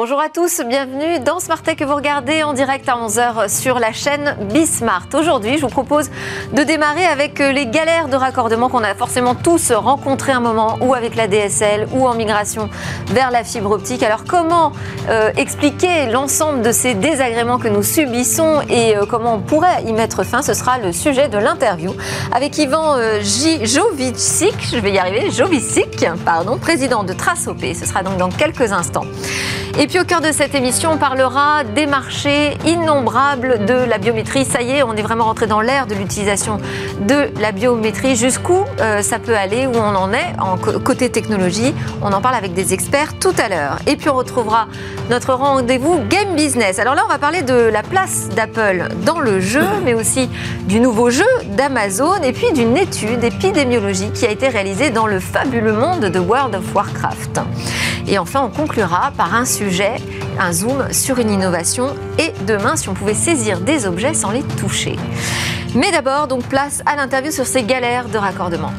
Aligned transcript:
Bonjour 0.00 0.20
à 0.20 0.28
tous, 0.28 0.62
bienvenue 0.64 1.18
dans 1.18 1.40
Smart 1.40 1.60
Tech 1.60 1.74
que 1.74 1.82
vous 1.82 1.96
regardez 1.96 2.44
en 2.44 2.52
direct 2.52 2.88
à 2.88 2.92
11h 2.92 3.48
sur 3.48 3.80
la 3.80 3.92
chaîne 3.92 4.36
Bismart. 4.42 5.08
Aujourd'hui, 5.12 5.56
je 5.56 5.62
vous 5.62 5.72
propose 5.72 6.08
de 6.52 6.62
démarrer 6.62 7.04
avec 7.04 7.40
les 7.40 7.66
galères 7.66 8.06
de 8.06 8.14
raccordement 8.14 8.68
qu'on 8.68 8.84
a 8.84 8.94
forcément 8.94 9.34
tous 9.34 9.72
rencontrées 9.72 10.30
un 10.30 10.38
moment, 10.38 10.78
ou 10.82 10.94
avec 10.94 11.16
la 11.16 11.26
DSL, 11.26 11.88
ou 11.90 12.06
en 12.06 12.14
migration 12.14 12.70
vers 13.08 13.32
la 13.32 13.42
fibre 13.42 13.72
optique. 13.72 14.04
Alors 14.04 14.22
comment 14.22 14.70
euh, 15.08 15.32
expliquer 15.36 16.06
l'ensemble 16.06 16.62
de 16.62 16.70
ces 16.70 16.94
désagréments 16.94 17.58
que 17.58 17.66
nous 17.66 17.82
subissons 17.82 18.60
et 18.68 18.96
euh, 18.96 19.04
comment 19.04 19.34
on 19.34 19.40
pourrait 19.40 19.82
y 19.84 19.92
mettre 19.92 20.22
fin? 20.22 20.42
Ce 20.42 20.54
sera 20.54 20.78
le 20.78 20.92
sujet 20.92 21.28
de 21.28 21.38
l'interview 21.38 21.92
avec 22.32 22.56
Yvan 22.56 22.98
euh. 22.98 23.18
Jovicic, 23.20 24.54
je 24.72 24.78
vais 24.78 24.92
y 24.92 24.98
arriver, 25.00 25.32
Jovicic, 25.32 26.06
pardon, 26.24 26.56
président 26.56 27.02
de 27.02 27.12
Trace 27.14 27.48
OP. 27.48 27.64
Ce 27.74 27.84
sera 27.84 28.04
donc 28.04 28.16
dans 28.16 28.28
quelques 28.28 28.70
instants. 28.70 29.06
Puis 29.88 29.98
au 29.98 30.04
cœur 30.04 30.20
de 30.20 30.32
cette 30.32 30.54
émission, 30.54 30.90
on 30.92 30.98
parlera 30.98 31.64
des 31.64 31.86
marchés 31.86 32.58
innombrables 32.66 33.64
de 33.64 33.72
la 33.72 33.96
biométrie. 33.96 34.44
Ça 34.44 34.60
y 34.60 34.72
est, 34.72 34.82
on 34.82 34.92
est 34.94 35.02
vraiment 35.02 35.24
rentré 35.24 35.46
dans 35.46 35.62
l'ère 35.62 35.86
de 35.86 35.94
l'utilisation 35.94 36.58
de 37.00 37.30
la 37.40 37.52
biométrie. 37.52 38.14
Jusqu'où 38.14 38.64
euh, 38.80 39.00
ça 39.00 39.18
peut 39.18 39.34
aller, 39.34 39.66
où 39.66 39.72
on 39.76 39.94
en 39.94 40.12
est 40.12 40.34
en 40.38 40.58
côté 40.58 41.08
technologie? 41.08 41.74
On 42.02 42.12
en 42.12 42.20
parle 42.20 42.34
avec 42.34 42.52
des 42.52 42.74
experts 42.74 43.18
tout 43.18 43.32
à 43.38 43.48
l'heure. 43.48 43.78
Et 43.86 43.96
puis 43.96 44.10
on 44.10 44.14
retrouvera 44.14 44.68
notre 45.08 45.32
rendez-vous 45.32 46.00
Game 46.10 46.34
Business. 46.36 46.78
Alors 46.78 46.94
là, 46.94 47.02
on 47.06 47.08
va 47.08 47.18
parler 47.18 47.40
de 47.40 47.54
la 47.54 47.82
place 47.82 48.28
d'Apple 48.36 48.88
dans 49.06 49.20
le 49.20 49.40
jeu, 49.40 49.64
mais 49.86 49.94
aussi 49.94 50.28
du 50.66 50.80
nouveau 50.80 51.08
jeu 51.08 51.24
d'Amazon 51.56 52.22
et 52.22 52.34
puis 52.34 52.52
d'une 52.52 52.76
étude 52.76 53.24
épidémiologique 53.24 54.12
qui 54.12 54.26
a 54.26 54.30
été 54.30 54.48
réalisée 54.48 54.90
dans 54.90 55.06
le 55.06 55.18
fabuleux 55.18 55.72
monde 55.72 56.00
de 56.00 56.18
World 56.18 56.54
of 56.54 56.74
Warcraft. 56.74 57.40
Et 58.08 58.18
enfin, 58.18 58.40
on 58.42 58.48
conclura 58.48 59.12
par 59.16 59.34
un 59.34 59.44
sujet, 59.44 59.96
un 60.40 60.52
zoom 60.52 60.92
sur 60.92 61.18
une 61.18 61.30
innovation 61.30 61.94
et 62.18 62.32
demain, 62.46 62.74
si 62.76 62.88
on 62.88 62.94
pouvait 62.94 63.14
saisir 63.14 63.60
des 63.60 63.86
objets 63.86 64.14
sans 64.14 64.30
les 64.30 64.42
toucher. 64.42 64.96
Mais 65.74 65.90
d'abord, 65.90 66.26
donc 66.26 66.44
place 66.44 66.82
à 66.86 66.96
l'interview 66.96 67.30
sur 67.30 67.46
ces 67.46 67.62
galères 67.62 68.08
de 68.08 68.16
raccordement. 68.16 68.72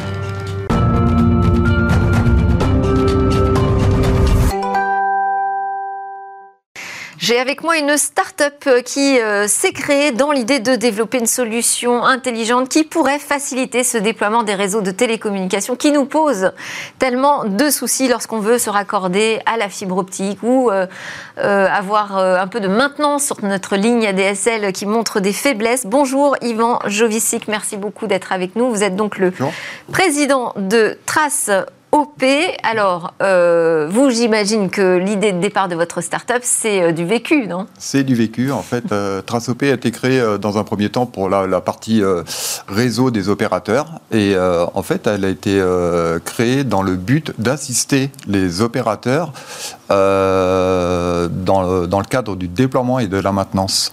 J'ai 7.29 7.37
avec 7.37 7.61
moi 7.61 7.77
une 7.77 7.95
start-up 7.95 8.63
euh, 8.65 8.81
qui 8.81 9.19
euh, 9.19 9.47
s'est 9.47 9.71
créée 9.71 10.11
dans 10.11 10.31
l'idée 10.31 10.57
de 10.57 10.75
développer 10.75 11.19
une 11.19 11.27
solution 11.27 12.03
intelligente 12.03 12.69
qui 12.69 12.83
pourrait 12.83 13.19
faciliter 13.19 13.83
ce 13.83 13.99
déploiement 13.99 14.41
des 14.41 14.55
réseaux 14.55 14.81
de 14.81 14.89
télécommunications 14.89 15.75
qui 15.75 15.91
nous 15.91 16.05
pose 16.05 16.53
tellement 16.97 17.45
de 17.45 17.69
soucis 17.69 18.07
lorsqu'on 18.07 18.39
veut 18.39 18.57
se 18.57 18.71
raccorder 18.71 19.41
à 19.45 19.57
la 19.57 19.69
fibre 19.69 19.97
optique 19.97 20.39
ou 20.41 20.71
euh, 20.71 20.87
avoir 21.37 22.17
un 22.17 22.47
peu 22.47 22.59
de 22.59 22.67
maintenance 22.67 23.25
sur 23.25 23.45
notre 23.45 23.75
ligne 23.75 24.07
ADSL 24.07 24.73
qui 24.73 24.87
montre 24.87 25.19
des 25.19 25.33
faiblesses. 25.33 25.85
Bonjour 25.85 26.35
Yvan 26.41 26.79
Jovicic, 26.87 27.47
merci 27.47 27.77
beaucoup 27.77 28.07
d'être 28.07 28.31
avec 28.31 28.55
nous. 28.55 28.71
Vous 28.71 28.81
êtes 28.81 28.95
donc 28.95 29.19
le 29.19 29.31
président 29.91 30.53
de 30.55 30.97
Trace 31.05 31.51
OP. 31.91 32.23
Alors, 32.63 33.13
euh, 33.21 33.87
vous, 33.89 34.11
j'imagine 34.11 34.69
que 34.69 34.97
l'idée 34.97 35.31
de 35.31 35.39
départ 35.39 35.67
de 35.67 35.75
votre 35.75 36.01
start-up, 36.01 36.41
c'est 36.43 36.83
euh, 36.83 36.91
du 36.91 37.03
vécu, 37.03 37.47
non? 37.47 37.65
C'est 37.79 38.03
du 38.03 38.13
vécu. 38.13 38.51
En 38.51 38.61
fait, 38.61 38.91
euh, 38.91 39.21
Trace 39.21 39.49
OP 39.49 39.63
a 39.63 39.67
été 39.67 39.89
créée 39.89 40.23
dans 40.39 40.57
un 40.57 40.63
premier 40.63 40.89
temps 40.89 41.07
pour 41.07 41.29
la, 41.29 41.61
partie 41.61 42.01
réseau 42.67 43.11
des 43.11 43.29
opérateurs. 43.29 43.99
Et 44.11 44.35
en 44.37 44.83
fait, 44.83 45.07
elle 45.07 45.25
a 45.25 45.29
été 45.29 45.61
créée 46.25 46.63
dans 46.63 46.81
le 46.81 46.95
but 46.95 47.33
d'assister 47.39 48.11
les 48.27 48.61
opérateurs 48.61 49.33
dans 49.89 49.95
le, 51.19 51.87
dans, 51.87 51.99
le, 51.99 52.05
cadre 52.05 52.35
du 52.35 52.47
déploiement 52.47 52.99
et 52.99 53.07
de 53.07 53.17
la 53.17 53.31
maintenance. 53.31 53.91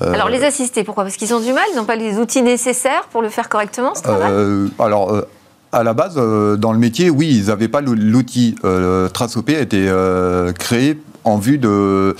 Alors 0.00 0.28
les 0.28 0.44
assister, 0.44 0.84
pourquoi? 0.84 1.04
Parce 1.04 1.16
qu'ils 1.16 1.34
ont 1.34 1.40
du 1.40 1.52
mal, 1.52 1.64
ils 1.72 1.76
n'ont 1.76 1.84
pas 1.84 1.96
les 1.96 2.18
outils 2.18 2.42
nécessaires 2.42 3.06
pour 3.10 3.22
le 3.22 3.28
faire 3.28 3.48
correctement, 3.48 3.94
ce 3.94 4.02
travail? 4.02 4.70
Alors 4.78 5.24
à 5.72 5.82
la 5.82 5.92
base, 5.92 6.14
euh, 6.16 6.56
dans 6.56 6.72
le 6.72 6.78
métier, 6.78 7.10
oui, 7.10 7.28
ils 7.28 7.46
n'avaient 7.46 7.68
pas 7.68 7.80
l'outil. 7.80 8.56
Euh, 8.64 9.08
TraceOP 9.08 9.50
a 9.50 9.60
été 9.60 9.86
euh, 9.88 10.52
créé 10.52 11.00
en 11.24 11.36
vue 11.36 11.58
de, 11.58 12.16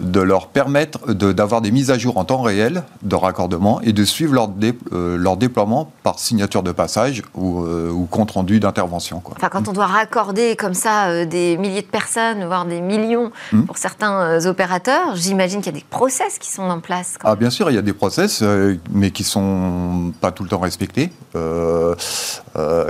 de 0.00 0.20
leur 0.20 0.48
permettre 0.48 1.12
d'avoir 1.12 1.60
des 1.60 1.70
mises 1.70 1.92
à 1.92 1.98
jour 1.98 2.16
en 2.16 2.24
temps 2.24 2.42
réel 2.42 2.82
de 3.02 3.14
raccordement 3.14 3.80
et 3.82 3.92
de 3.92 4.04
suivre 4.04 4.34
leur, 4.34 4.50
euh, 4.92 5.16
leur 5.16 5.36
déploiement 5.36 5.92
par 6.02 6.18
signature 6.18 6.64
de 6.64 6.72
passage 6.72 7.22
ou, 7.34 7.60
ou 7.60 8.06
compte 8.06 8.32
rendu 8.32 8.58
d'intervention. 8.58 9.22
Enfin, 9.24 9.48
quand 9.48 9.68
on 9.68 9.72
doit 9.72 9.86
raccorder 9.86 10.56
comme 10.56 10.74
ça 10.74 11.24
des 11.24 11.56
milliers 11.56 11.82
de 11.82 11.86
personnes, 11.86 12.44
voire 12.46 12.64
des 12.64 12.80
millions 12.80 13.30
hmm. 13.52 13.62
pour 13.62 13.78
certains 13.78 14.44
opérateurs, 14.46 15.14
j'imagine 15.14 15.60
qu'il 15.60 15.72
y 15.72 15.76
a 15.76 15.78
des 15.78 15.86
process 15.88 16.38
qui 16.38 16.50
sont 16.50 16.68
en 16.68 16.80
place. 16.80 17.16
Ah, 17.22 17.36
bien 17.36 17.50
sûr, 17.50 17.70
il 17.70 17.74
y 17.74 17.78
a 17.78 17.82
des 17.82 17.92
process, 17.92 18.42
mais 18.90 19.12
qui 19.12 19.22
ne 19.22 19.28
sont 19.28 20.12
pas 20.20 20.32
tout 20.32 20.42
le 20.42 20.48
temps 20.48 20.58
respectés. 20.58 21.12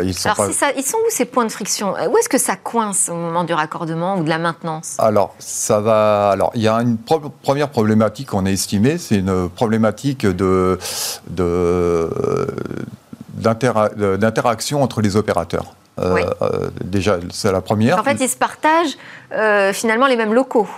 Ils 0.03 0.15
sont 0.15 0.31
Alors, 0.31 0.53
ça, 0.53 0.67
ils 0.77 0.85
sont 0.85 0.99
où 0.99 1.11
ces 1.11 1.25
points 1.25 1.45
de 1.45 1.53
friction? 1.53 1.93
Où 1.93 2.19
est-ce 2.19 2.29
que 2.29 2.39
ça 2.39 2.57
coince 2.57 3.09
au 3.09 3.15
moment 3.15 3.45
du 3.45 3.53
raccordement 3.53 4.17
ou 4.19 4.25
de 4.25 4.29
la 4.29 4.39
maintenance? 4.39 4.97
Alors, 4.99 5.35
ça 5.39 5.81
va. 5.81 6.31
Alors, 6.31 6.51
il 6.55 6.63
y 6.63 6.69
a 6.69 6.75
une 6.77 6.99
première 6.99 7.71
problématique 7.71 8.29
qu'on 8.29 8.47
a 8.47 8.51
estimée, 8.51 8.99
c'est 8.99 9.17
une 9.17 9.49
problématique 9.49 10.27
de, 10.27 10.79
d'interaction 13.35 14.83
entre 14.83 15.01
les 15.01 15.17
opérateurs. 15.17 15.75
Euh, 15.99 16.25
euh, 16.43 16.69
déjà, 16.85 17.19
c'est 17.31 17.51
la 17.51 17.61
première. 17.61 17.99
En 17.99 18.05
fait, 18.05 18.19
ils 18.21 18.29
se 18.29 18.37
partagent 18.37 18.97
euh, 19.33 19.73
finalement 19.73 20.07
les 20.07 20.17
mêmes 20.17 20.35
locaux 20.35 20.69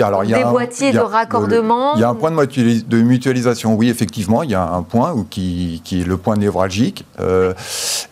alors, 0.00 0.24
il 0.24 0.30
y 0.30 0.34
a 0.34 0.38
des 0.38 0.44
boîtiers 0.44 0.92
de 0.92 0.98
raccordement 0.98 1.94
Il 1.94 2.00
y 2.00 2.04
a 2.04 2.08
un 2.08 2.14
point 2.14 2.30
de 2.30 3.02
mutualisation, 3.02 3.74
oui, 3.74 3.88
effectivement. 3.88 4.42
Il 4.42 4.50
y 4.50 4.54
a 4.54 4.62
un 4.62 4.82
point 4.82 5.14
qui, 5.30 5.82
est 5.92 6.06
le 6.06 6.16
point 6.16 6.36
névralgique. 6.36 7.04
Euh, 7.20 7.52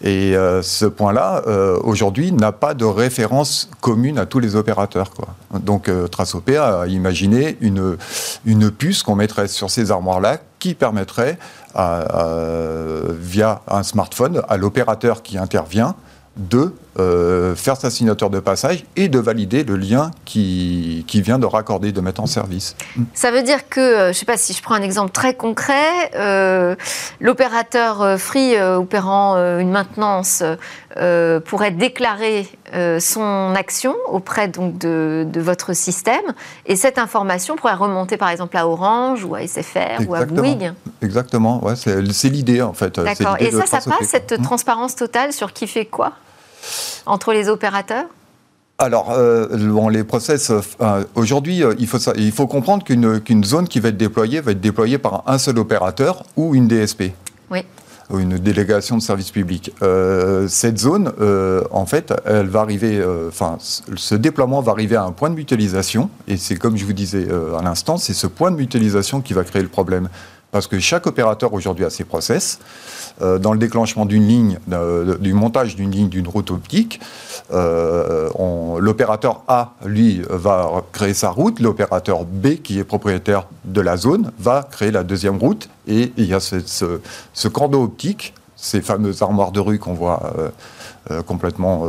et 0.03 0.37
euh, 0.37 0.62
ce 0.62 0.84
point-là, 0.84 1.43
euh, 1.47 1.78
aujourd'hui, 1.84 2.33
n'a 2.33 2.53
pas 2.53 2.75
de 2.75 2.84
référence 2.84 3.71
commune 3.81 4.19
à 4.19 4.27
tous 4.27 4.41
les 4.41 4.56
opérateurs. 4.56 5.10
Quoi. 5.10 5.28
Donc, 5.60 5.91
TraceOP 6.10 6.50
a 6.50 6.87
imaginé 6.87 7.56
une, 7.60 7.97
une 8.44 8.71
puce 8.71 9.03
qu'on 9.03 9.16
mettrait 9.16 9.49
sur 9.49 9.71
ces 9.71 9.91
armoires-là 9.91 10.39
qui 10.59 10.75
permettrait, 10.75 11.39
via 11.75 13.62
un 13.69 13.83
smartphone, 13.83 14.43
à 14.49 14.56
l'opérateur 14.56 15.22
qui 15.22 15.39
intervient, 15.39 15.94
de 16.37 16.75
euh, 16.98 17.54
faire 17.54 17.76
sa 17.76 17.91
signature 17.91 18.31
de 18.31 18.41
passage 18.41 18.84
et 18.97 19.09
de 19.09 19.19
valider 19.19 19.65
le 19.65 19.76
lien 19.76 20.10
qui, 20.25 21.04
qui, 21.06 21.20
vient 21.20 21.38
de 21.38 21.47
raccorder, 21.47 21.93
de 21.93 22.00
mettre 22.00 22.20
en 22.20 22.26
service. 22.26 22.76
Ça 23.15 23.31
veut 23.31 23.43
dire 23.43 23.69
que, 23.69 23.81
euh, 23.81 24.03
je 24.04 24.09
ne 24.09 24.12
sais 24.12 24.26
pas 24.26 24.37
si 24.37 24.53
je 24.53 24.62
prends 24.62 24.75
un 24.75 24.82
exemple 24.82 25.12
très 25.12 25.34
concret, 25.34 26.10
euh, 26.15 26.75
l'opérateur 27.21 28.19
Free 28.19 28.60
opérant 28.60 29.37
une 29.59 29.71
maintenance 29.71 30.42
pourrait 31.44 31.71
déclarer 31.71 32.47
son 33.00 33.55
action 33.55 33.94
auprès 34.09 34.49
donc, 34.49 34.78
de, 34.78 35.27
de, 35.31 35.41
votre 35.41 35.75
système 35.75 36.33
et 36.66 36.77
cette 36.77 36.99
information 36.99 37.56
pourrait 37.56 37.75
remonter 37.75 38.16
par 38.16 38.31
exemple 38.31 38.56
à 38.56 38.66
Orange 38.66 39.25
ou 39.25 39.34
à 39.34 39.47
SFR 39.47 40.09
ou 40.09 40.15
à 40.15 40.25
Bouygues 40.25 40.72
Exactement, 41.03 41.62
ouais, 41.65 41.75
c'est 41.77 42.28
l'idée 42.28 42.62
en 42.62 42.72
fait. 42.72 42.99
D'accord, 42.99 43.37
et 43.41 43.50
ça, 43.50 43.66
ça 43.66 43.78
passe, 43.81 44.09
cette 44.09 44.38
mmh. 44.38 44.43
transparence 44.43 44.97
totale 44.97 45.33
sur 45.33 45.53
qui 45.53 45.66
fait 45.66 45.84
quoi 45.84 46.12
entre 47.06 47.33
les 47.33 47.49
opérateurs? 47.49 48.06
Alors, 48.78 49.12
euh, 49.12 49.47
les 49.91 50.03
process, 50.03 50.50
euh, 50.50 51.04
aujourd'hui, 51.15 51.62
euh, 51.62 51.75
il, 51.78 51.87
faut 51.87 51.99
il 52.16 52.33
faut 52.33 52.47
comprendre 52.47 52.83
qu'une 52.83 53.45
zone 53.45 53.68
qui 53.68 53.78
va 53.78 53.91
être 53.91 53.97
déployée 53.97 54.41
va 54.41 54.53
être 54.53 54.60
déployée 54.60 54.98
par 54.98 55.22
un 55.27 55.39
seul 55.39 55.59
opérateur 55.59 56.25
ou 56.36 56.54
une 56.54 56.66
DSP. 56.66 57.13
Oui. 57.51 57.65
Une 58.12 58.38
délégation 58.38 58.97
de 58.97 59.03
service 59.03 59.30
public. 59.30 59.72
cette 60.48 60.78
zone, 60.78 61.12
en 61.70 61.86
fait, 61.86 62.12
elle 62.24 62.48
va 62.48 62.60
arriver, 62.60 63.03
enfin, 63.28 63.56
ce 63.59 64.14
déploiement 64.14 64.60
va 64.60 64.72
arriver 64.72 64.97
à 64.97 65.04
un 65.04 65.12
point 65.12 65.30
de 65.30 65.34
mutualisation, 65.34 66.10
et 66.28 66.36
c'est 66.36 66.56
comme 66.56 66.76
je 66.76 66.84
vous 66.84 66.92
disais 66.92 67.26
à 67.59 67.62
l'instant, 67.62 67.97
c'est 67.97 68.12
ce 68.12 68.26
point 68.26 68.50
de 68.50 68.56
mutualisation 68.56 69.20
qui 69.20 69.32
va 69.32 69.44
créer 69.44 69.62
le 69.62 69.68
problème. 69.68 70.09
Parce 70.53 70.66
que 70.66 70.78
chaque 70.78 71.07
opérateur 71.07 71.53
aujourd'hui 71.54 71.84
a 71.84 71.91
ses 71.91 72.04
process. 72.04 72.60
Euh, 73.21 73.39
dans 73.39 73.53
le 73.53 73.59
déclenchement 73.59 74.04
d'une 74.04 74.27
ligne, 74.27 74.59
euh, 74.71 75.16
du 75.19 75.33
montage 75.33 75.77
d'une 75.77 75.91
ligne 75.91 76.09
d'une 76.09 76.28
route 76.28 76.51
optique, 76.51 77.01
euh, 77.53 78.28
l'opérateur 78.78 79.43
A, 79.49 79.72
lui, 79.84 80.22
va 80.28 80.83
créer 80.93 81.15
sa 81.15 81.31
route, 81.31 81.59
l'opérateur 81.59 82.25
B, 82.25 82.57
qui 82.63 82.78
est 82.78 82.84
propriétaire 82.84 83.47
de 83.65 83.81
la 83.81 83.97
zone, 83.97 84.31
va 84.39 84.66
créer 84.71 84.91
la 84.91 85.04
deuxième 85.04 85.39
route, 85.39 85.71
et 85.89 86.13
il 86.19 86.27
y 86.27 86.34
a 86.34 86.41
ce, 86.41 86.60
ce, 86.60 87.01
ce 87.33 87.49
optique, 87.49 88.34
ces 88.57 88.83
fameuses 88.83 89.22
armoires 89.22 89.53
de 89.53 89.60
rue 89.60 89.78
qu'on 89.78 89.95
voit 89.95 90.33
complètement 91.27 91.84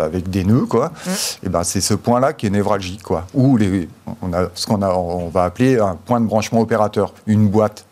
avec 0.00 0.30
des 0.30 0.44
nœuds, 0.44 0.66
quoi. 0.66 0.88
Mmh. 0.88 1.10
Et 1.46 1.48
ben 1.50 1.64
c'est 1.64 1.82
ce 1.82 1.94
point-là 1.94 2.32
qui 2.32 2.46
est 2.46 2.50
névralgique, 2.50 3.02
quoi. 3.02 3.26
Ou 3.34 3.56
les, 3.58 3.88
on 4.22 4.32
a 4.32 4.48
ce 4.54 4.66
qu'on 4.66 4.80
a, 4.80 4.90
on 4.94 5.28
va 5.28 5.44
appeler 5.44 5.78
un 5.78 5.96
point 5.96 6.20
de 6.20 6.26
branchement 6.26 6.60
opérateur, 6.60 7.12
une 7.26 7.48
boîte 7.48 7.84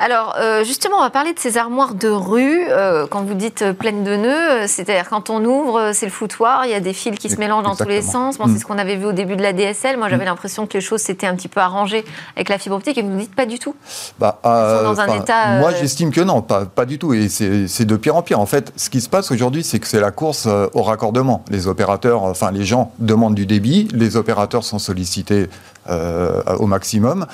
alors, 0.00 0.36
euh, 0.38 0.62
justement, 0.62 0.98
on 0.98 1.02
va 1.02 1.10
parler 1.10 1.32
de 1.32 1.38
ces 1.38 1.56
armoires 1.56 1.94
de 1.94 2.08
rue. 2.08 2.66
Euh, 2.70 3.06
quand 3.08 3.22
vous 3.22 3.34
dites 3.34 3.62
euh, 3.62 3.72
pleines 3.72 4.04
de 4.04 4.16
nœuds, 4.16 4.66
c'est-à-dire 4.68 5.08
quand 5.08 5.28
on 5.28 5.44
ouvre, 5.44 5.90
c'est 5.92 6.06
le 6.06 6.12
foutoir, 6.12 6.66
il 6.66 6.70
y 6.70 6.74
a 6.74 6.80
des 6.80 6.92
fils 6.92 7.18
qui 7.18 7.28
se 7.28 7.36
mélangent 7.36 7.64
dans 7.64 7.74
tous 7.74 7.88
les 7.88 8.02
sens. 8.02 8.36
c'est 8.36 8.46
mm. 8.46 8.58
ce 8.58 8.64
qu'on 8.64 8.78
avait 8.78 8.96
vu 8.96 9.06
au 9.06 9.12
début 9.12 9.34
de 9.34 9.42
la 9.42 9.52
DSL. 9.52 9.96
Moi, 9.96 10.08
j'avais 10.08 10.24
mm. 10.24 10.28
l'impression 10.28 10.66
que 10.66 10.74
les 10.74 10.80
choses 10.80 11.00
s'étaient 11.00 11.26
un 11.26 11.34
petit 11.34 11.48
peu 11.48 11.60
arrangées 11.60 12.04
avec 12.36 12.48
la 12.48 12.58
fibre 12.58 12.76
optique 12.76 12.96
et 12.96 13.02
vous 13.02 13.10
ne 13.10 13.18
dites 13.18 13.34
pas 13.34 13.46
du 13.46 13.58
tout. 13.58 13.74
Bah, 14.20 14.38
dans 14.44 15.00
un 15.00 15.20
état. 15.20 15.58
Moi, 15.58 15.72
j'estime 15.72 16.12
que 16.12 16.20
non, 16.20 16.42
pas, 16.42 16.64
pas 16.64 16.84
du 16.84 16.98
tout. 16.98 17.12
Et 17.12 17.28
c'est 17.28 17.84
de 17.84 17.96
pire 17.96 18.14
en 18.14 18.22
pire. 18.22 18.38
En 18.38 18.46
fait, 18.46 18.72
ce 18.76 18.90
qui 18.90 19.00
se 19.00 19.08
passe 19.08 19.32
aujourd'hui, 19.32 19.64
c'est 19.64 19.80
que 19.80 19.86
c'est 19.88 20.00
la 20.00 20.12
course 20.12 20.46
au 20.74 20.82
raccordement. 20.82 21.44
Les 21.50 21.66
opérateurs, 21.66 22.22
enfin, 22.22 22.52
les 22.52 22.64
gens 22.64 22.92
demandent 23.00 23.34
du 23.34 23.46
débit, 23.46 23.88
les 23.92 24.16
opérateurs 24.16 24.62
sont 24.62 24.78
sollicités 24.78 25.48
au 25.88 26.66
maximum. 26.66 27.26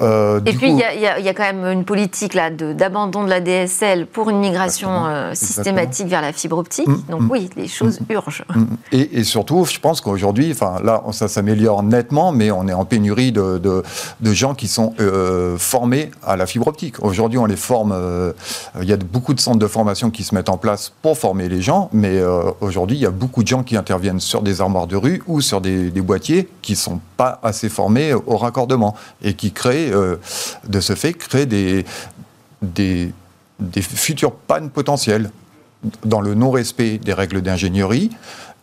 Euh, 0.00 0.40
et 0.46 0.52
puis, 0.52 0.70
il 0.70 0.78
y, 0.78 1.28
a 1.28 1.34
quand 1.34 1.42
même 1.42 1.64
une 1.64 1.84
politique 1.84 2.34
là 2.34 2.50
d'abandon 2.50 3.24
de, 3.24 3.30
la 3.30 3.40
DSL 3.40 4.06
pour 4.06 4.30
une 4.30 4.38
migration 4.38 5.06
euh, 5.06 5.34
systématique 5.34 6.08
vers 6.08 6.22
la 6.22 6.32
fibre 6.32 6.58
optique. 6.58 6.88
Mm, 6.88 7.02
Donc 7.10 7.20
mm. 7.22 7.30
oui, 7.30 7.50
les 7.56 7.68
choses 7.68 8.00
mm, 8.00 8.12
urgent. 8.12 8.44
Et, 8.92 9.24
surtout, 9.24 9.64
je 9.64 9.78
pense 9.78 10.00
qu'aujourd'hui, 10.00 10.50
enfin 10.52 10.76
là, 10.82 11.02
ça 11.12 11.28
s'améliore 11.28 11.82
nettement, 11.82 12.32
mais 12.32 12.50
on 12.50 12.66
est 12.68 12.72
en 12.72 12.84
pénurie 12.84 13.32
de, 13.32 13.58
de, 13.58 14.32
gens 14.32 14.54
qui 14.54 14.68
sont 14.68 14.94
euh, 15.00 15.58
formés 15.58 16.10
à 16.24 16.36
la 16.36 16.46
fibre 16.46 16.68
optique. 16.68 17.02
Aujourd'hui, 17.02 17.38
on 17.38 17.46
les 17.46 17.56
forme. 17.56 17.94
il 18.80 18.88
y 18.88 18.92
a 18.92 18.96
beaucoup 18.96 19.34
de 19.34 19.40
centres 19.40 19.58
de 19.58 19.66
formation 19.66 20.10
qui 20.10 20.24
se 20.24 20.34
mettent 20.34 20.48
en 20.48 20.56
place 20.56 20.92
pour 21.02 21.18
former 21.18 21.48
les 21.48 21.60
gens, 21.60 21.90
mais 21.92 22.20
aujourd'hui, 22.60 22.96
il 22.96 23.02
y 23.02 23.06
a 23.06 23.10
beaucoup 23.10 23.42
de 23.42 23.48
gens 23.48 23.62
qui 23.62 23.76
interviennent 23.76 24.20
sur 24.20 24.42
des 24.42 24.60
armoires 24.60 24.86
de 24.86 24.96
rue 24.96 25.22
ou 25.26 25.40
sur 25.40 25.60
des, 25.60 25.90
des 25.90 26.00
boîtiers 26.00 26.48
qui 26.62 26.76
sont 26.76 27.00
assez 27.20 27.68
formés 27.68 28.14
au 28.14 28.36
raccordement 28.36 28.94
et 29.22 29.34
qui 29.34 29.52
créent 29.52 29.92
euh, 29.92 30.16
de 30.68 30.80
ce 30.80 30.94
fait, 30.94 31.46
des, 31.46 31.84
des, 32.62 33.12
des 33.58 33.82
futures 33.82 34.32
pannes 34.32 34.70
potentielles 34.70 35.30
dans 36.04 36.20
le 36.20 36.34
non-respect 36.34 36.98
des 36.98 37.14
règles 37.14 37.40
d'ingénierie, 37.40 38.10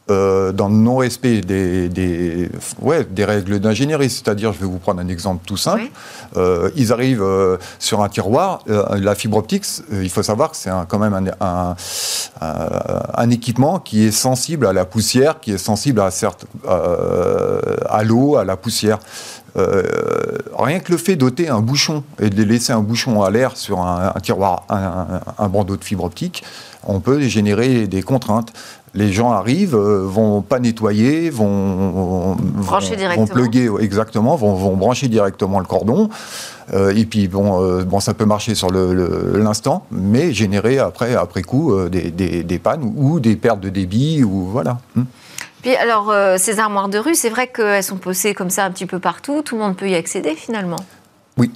euh, 0.09 0.53
dans 0.53 0.69
le 0.69 0.75
non-respect 0.75 1.41
des, 1.41 1.89
des, 1.89 2.49
ouais, 2.81 3.05
des 3.09 3.25
règles 3.25 3.59
d'ingénierie. 3.59 4.09
C'est-à-dire, 4.09 4.53
je 4.53 4.59
vais 4.59 4.65
vous 4.65 4.77
prendre 4.77 5.01
un 5.01 5.07
exemple 5.09 5.43
tout 5.45 5.57
simple. 5.57 5.89
Euh, 6.37 6.69
ils 6.77 6.93
arrivent 6.93 7.21
euh, 7.21 7.57
sur 7.77 8.01
un 8.01 8.07
tiroir. 8.07 8.63
la 8.67 9.15
fibre 9.15 9.35
optique, 9.35 9.65
il 9.91 10.09
faut 10.09 10.23
savoir 10.23 10.51
que 10.51 10.57
c'est 10.57 10.69
quand 10.87 10.99
même 10.99 11.31
un, 11.41 11.75
un, 12.41 13.29
équipement 13.29 13.79
qui 13.79 14.05
est 14.05 14.11
sensible 14.11 14.65
à 14.65 14.71
la 14.71 14.85
poussière, 14.85 15.41
qui 15.41 15.51
est 15.51 15.57
sensible 15.57 15.99
à, 15.99 16.09
certes, 16.09 16.45
à 16.65 18.03
l'eau, 18.05 18.37
à 18.37 18.45
la 18.45 18.55
poussière. 18.55 18.99
rien 19.55 20.79
que 20.79 20.91
le 20.91 20.97
fait 20.97 21.17
d'ôter 21.17 21.49
un 21.49 21.59
bouchon 21.59 22.03
et 22.19 22.29
de 22.29 22.43
laisser 22.43 22.71
un 22.71 22.81
bouchon 22.81 23.23
à 23.23 23.29
l'air 23.29 23.57
sur 23.57 23.81
un, 23.81 24.13
tiroir, 24.21 24.63
un, 24.69 25.49
bandeau 25.49 25.75
de 25.75 25.83
fibre 25.83 26.05
optique, 26.05 26.43
on 26.87 26.99
peut 26.99 27.19
générer 27.21 27.87
des 27.87 28.01
contraintes 28.01 28.53
les 28.97 29.13
gens 29.13 29.31
arrivent, 29.31 29.75
euh, 29.75 30.01
vont 30.03 30.41
pas 30.41 30.59
nettoyer, 30.59 31.29
vont, 31.29 32.35
brancher 32.35 32.95
directement. 32.95 33.25
vont 33.25 33.33
plugger 33.33 33.69
exactement, 33.79 34.35
vont, 34.35 34.75
brancher 34.75 35.07
directement 35.07 35.59
le 35.59 35.65
cordon. 35.65 36.09
Euh, 36.73 36.95
et 36.95 37.05
puis 37.05 37.27
bon, 37.27 37.63
euh, 37.63 37.83
bon, 37.83 37.99
ça 37.99 38.15
peut 38.15 38.25
marcher 38.25 38.55
sur 38.55 38.71
l'instant, 38.71 39.85
mais 39.91 40.33
générer 40.33 40.79
après, 40.79 41.15
après 41.15 41.43
coup 41.43 41.75
des, 41.89 42.59
pannes 42.61 42.91
ou 42.97 43.19
des 43.19 43.35
pertes 43.35 43.59
de 43.59 43.69
débit 43.69 44.23
ou 44.23 44.47
voilà. 44.47 44.79
Hmm. 44.95 45.03
Puis 45.61 45.75
alors, 45.75 46.13
ces 46.37 46.59
armoires 46.59 46.89
de 46.89 46.97
rue, 46.97 47.15
c'est 47.15 47.29
vrai 47.29 47.47
qu'elles 47.47 47.83
sont 47.83 47.97
posées 47.97 48.33
comme 48.33 48.49
ça 48.49 48.65
un 48.65 48.71
petit 48.71 48.85
peu 48.87 48.99
partout. 48.99 49.43
Tout 49.43 49.55
le 49.55 49.61
monde 49.61 49.75
peut 49.75 49.89
y 49.89 49.95
accéder 49.95 50.33
finalement? 50.33 50.79
Oui. 51.37 51.51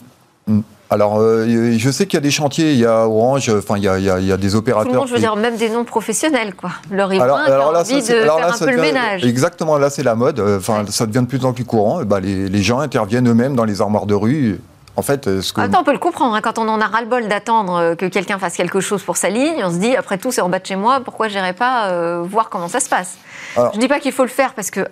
Hmm. 0.46 0.62
Alors, 0.92 1.22
euh, 1.22 1.46
je 1.78 1.90
sais 1.90 2.06
qu'il 2.06 2.16
y 2.16 2.18
a 2.18 2.22
des 2.22 2.32
chantiers, 2.32 2.74
il 2.74 2.78
y 2.78 2.86
a 2.86 3.08
Orange, 3.08 3.50
enfin, 3.50 3.78
il 3.78 3.84
y 3.84 3.88
a, 3.88 3.98
il 3.98 4.26
y 4.26 4.32
a, 4.32 4.36
des 4.36 4.56
opérateurs. 4.56 4.88
Tout 4.88 4.94
le 4.94 5.00
monde, 5.00 5.08
je 5.08 5.14
veux 5.14 5.20
dire, 5.20 5.38
même 5.38 5.56
des 5.56 5.70
non 5.70 5.86
professionnels, 5.86 6.54
quoi. 6.54 6.72
Le 6.92 7.06
riverain 7.06 7.26
alors, 7.26 7.38
alors 7.38 7.72
là, 7.72 7.80
envie 7.80 8.02
de 8.02 8.02
faire 8.02 8.36
un 8.36 8.58
peu 8.58 8.72
le 8.72 8.82
ménage. 8.82 9.24
Exactement, 9.24 9.78
là, 9.78 9.90
c'est 9.90 10.04
la 10.04 10.16
mode. 10.16 10.42
Euh, 10.42 10.58
enfin, 10.58 10.84
ça 10.90 11.06
devient 11.06 11.22
de 11.22 11.28
plus 11.28 11.46
en 11.46 11.54
plus 11.54 11.64
courant. 11.64 12.04
Bah, 12.04 12.20
les, 12.20 12.50
les 12.50 12.62
gens 12.62 12.80
interviennent 12.80 13.30
eux-mêmes 13.30 13.56
dans 13.56 13.64
les 13.64 13.80
armoires 13.80 14.06
de 14.06 14.16
rue. 14.16 14.60
En 14.98 15.02
fait, 15.02 15.28
euh, 15.28 15.42
ce 15.42 15.54
que... 15.54 15.62
Attends, 15.62 15.80
on 15.80 15.84
peut 15.86 15.94
le 15.94 15.98
comprendre. 15.98 16.36
Hein. 16.36 16.42
quand 16.42 16.60
on 16.60 16.68
en 16.68 16.82
a 16.82 16.88
ras-le-bol 16.88 17.30
d'attendre 17.30 17.96
que 17.96 18.08
quelqu'un 18.08 18.38
fasse 18.38 18.58
quelque 18.58 18.82
chose 18.82 19.02
pour 19.02 19.16
sa 19.16 19.30
ligne, 19.30 19.64
on 19.64 19.72
se 19.72 19.78
dit, 19.78 19.96
après 19.96 20.18
tout, 20.18 20.34
c'est 20.34 20.42
en 20.42 20.50
bas 20.50 20.60
de 20.60 20.66
chez 20.66 20.76
moi, 20.76 21.00
pourquoi 21.00 21.30
je 21.30 21.36
n'irai 21.36 21.54
pas 21.54 22.22
voir 22.24 22.50
comment 22.50 22.68
ça 22.68 22.82
se 22.82 22.90
passe? 22.90 23.18
Je 23.56 23.62
ne 23.62 23.80
dis 23.80 23.88
pas 23.88 24.02
qu'il 24.02 24.12
faut 24.12 24.24
le 24.24 24.30
faire 24.30 24.54
parce 24.54 24.70
que 24.70 24.86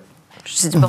c'est 0.53 0.73
une 0.73 0.85